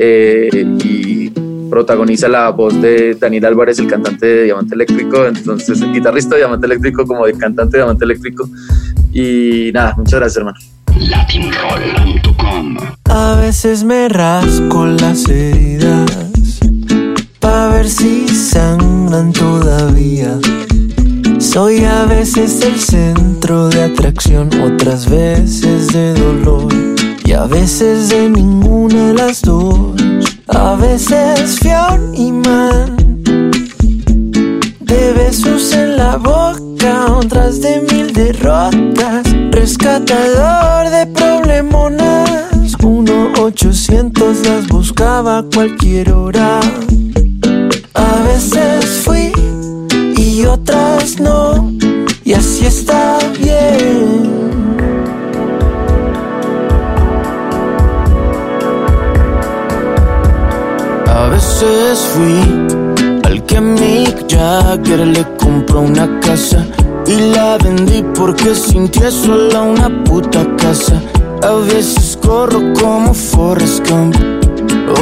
eh, 0.00 0.48
y 0.82 1.30
protagoniza 1.70 2.26
la 2.26 2.48
voz 2.50 2.82
de 2.82 3.14
Daniel 3.14 3.44
Álvarez, 3.44 3.78
el 3.78 3.86
cantante 3.86 4.26
de 4.26 4.44
Diamante 4.46 4.74
Eléctrico. 4.74 5.26
Entonces, 5.26 5.80
el 5.80 5.92
guitarrista 5.92 6.34
de 6.34 6.40
Diamante 6.40 6.66
Eléctrico, 6.66 7.06
como 7.06 7.24
el 7.24 7.38
cantante 7.38 7.76
de 7.76 7.84
Diamante 7.84 8.04
Eléctrico. 8.04 8.48
Y 9.12 9.70
nada, 9.72 9.94
muchas 9.96 10.18
gracias, 10.18 10.38
hermano. 10.38 10.58
latinroll.com 11.08 12.78
A 13.04 13.36
veces 13.40 13.84
me 13.84 14.08
rasco 14.08 14.86
las 14.86 15.28
heridas 15.28 16.28
ver 17.78 17.88
si 17.88 18.26
sangran 18.26 19.32
todavía. 19.32 20.36
Soy 21.38 21.84
a 21.84 22.06
veces 22.06 22.60
el 22.62 22.80
centro 22.80 23.68
de 23.68 23.84
atracción, 23.84 24.50
otras 24.60 25.08
veces 25.08 25.86
de 25.92 26.12
dolor 26.14 26.66
y 27.24 27.32
a 27.34 27.44
veces 27.44 28.08
de 28.08 28.30
ninguna 28.30 29.08
de 29.08 29.14
las 29.14 29.42
dos. 29.42 29.94
A 30.48 30.74
veces 30.74 31.60
fui 31.60 31.70
un 31.70 32.14
imán 32.16 32.96
de 34.80 35.12
besos 35.12 35.72
en 35.72 35.98
la 35.98 36.16
boca, 36.16 37.06
otras 37.12 37.60
de 37.60 37.80
mil 37.92 38.12
derrotas. 38.12 39.22
Rescatador 39.52 40.90
de 40.90 41.06
problemonas, 41.06 42.74
uno 42.82 43.32
ochocientos 43.40 44.38
las 44.48 44.66
buscaba 44.66 45.38
a 45.38 45.42
cualquier 45.44 46.10
hora. 46.12 46.60
A 48.18 48.22
veces 48.22 48.84
fui 49.04 49.32
y 50.16 50.44
otras 50.44 51.20
no, 51.20 51.72
y 52.24 52.32
así 52.32 52.66
está 52.66 53.16
bien. 53.38 54.76
A 61.06 61.28
veces 61.28 61.98
fui 62.12 63.20
al 63.22 63.44
que 63.44 63.60
Mick 63.60 64.26
Jagger 64.28 65.06
le 65.06 65.24
compró 65.36 65.82
una 65.82 66.18
casa 66.18 66.66
y 67.06 67.30
la 67.30 67.56
vendí 67.58 68.04
porque 68.16 68.52
sintió 68.56 69.12
sola 69.12 69.62
una 69.62 70.02
puta 70.02 70.44
casa. 70.56 71.00
A 71.44 71.52
veces 71.72 72.18
corro 72.20 72.72
como 72.80 73.14
Forrest 73.14 73.88
Gump, 73.88 74.16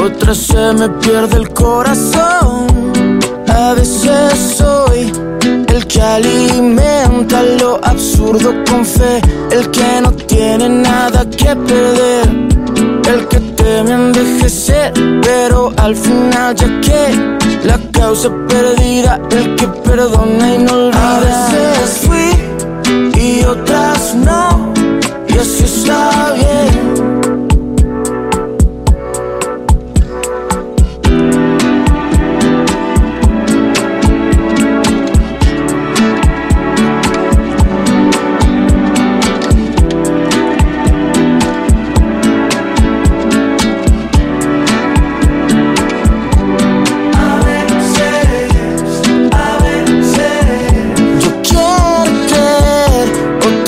otras 0.03 0.37
se 0.37 0.73
me 0.73 0.87
pierde 0.89 1.37
el 1.37 1.49
corazón. 1.49 3.06
A 3.67 3.73
veces 3.73 4.55
soy 4.57 5.11
el 5.67 5.87
que 5.87 6.01
alimenta 6.01 7.43
lo 7.59 7.83
absurdo 7.83 8.53
con 8.65 8.85
fe, 8.85 9.19
el 9.51 9.69
que 9.71 9.99
no 10.01 10.13
tiene 10.13 10.69
nada 10.69 11.29
que 11.29 11.53
perder, 11.53 12.29
el 13.13 13.27
que 13.27 13.39
teme 13.57 13.91
envejecer, 13.91 14.93
pero 15.21 15.73
al 15.75 15.97
final 15.97 16.55
ya 16.55 16.79
que 16.79 17.67
la 17.67 17.77
causa 17.91 18.29
perdida, 18.47 19.19
el 19.31 19.55
que 19.57 19.67
perdona 19.67 20.55
y 20.55 20.59
no 20.59 20.71
olvida. 20.71 21.17
A 21.17 21.19
veces 21.19 22.07
fui 22.07 23.21
y 23.21 23.43
otras 23.43 24.15
no, 24.15 24.71
y 25.27 25.37
así 25.37 25.65
está 25.65 26.31
bien. 26.35 27.26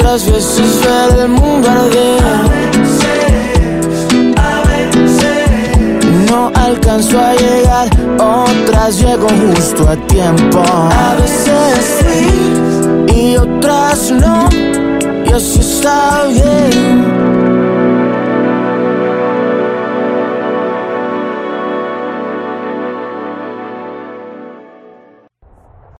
Otras 0.09 0.31
veces 0.31 0.81
ver 0.81 1.19
el 1.19 1.29
mundo 1.29 1.69
arder. 1.69 2.23
No 6.27 6.51
alcanzo 6.55 7.19
a 7.19 7.35
llegar, 7.35 7.89
otras 8.17 8.99
llego 9.01 9.27
justo 9.29 9.87
a 9.87 9.95
tiempo. 10.07 10.63
A 10.63 11.15
veces 11.21 12.01
fui 12.01 13.15
y 13.15 13.37
otras 13.37 14.11
no, 14.11 14.49
y 15.27 15.31
así 15.31 15.59
está 15.59 16.25
bien. 16.25 17.38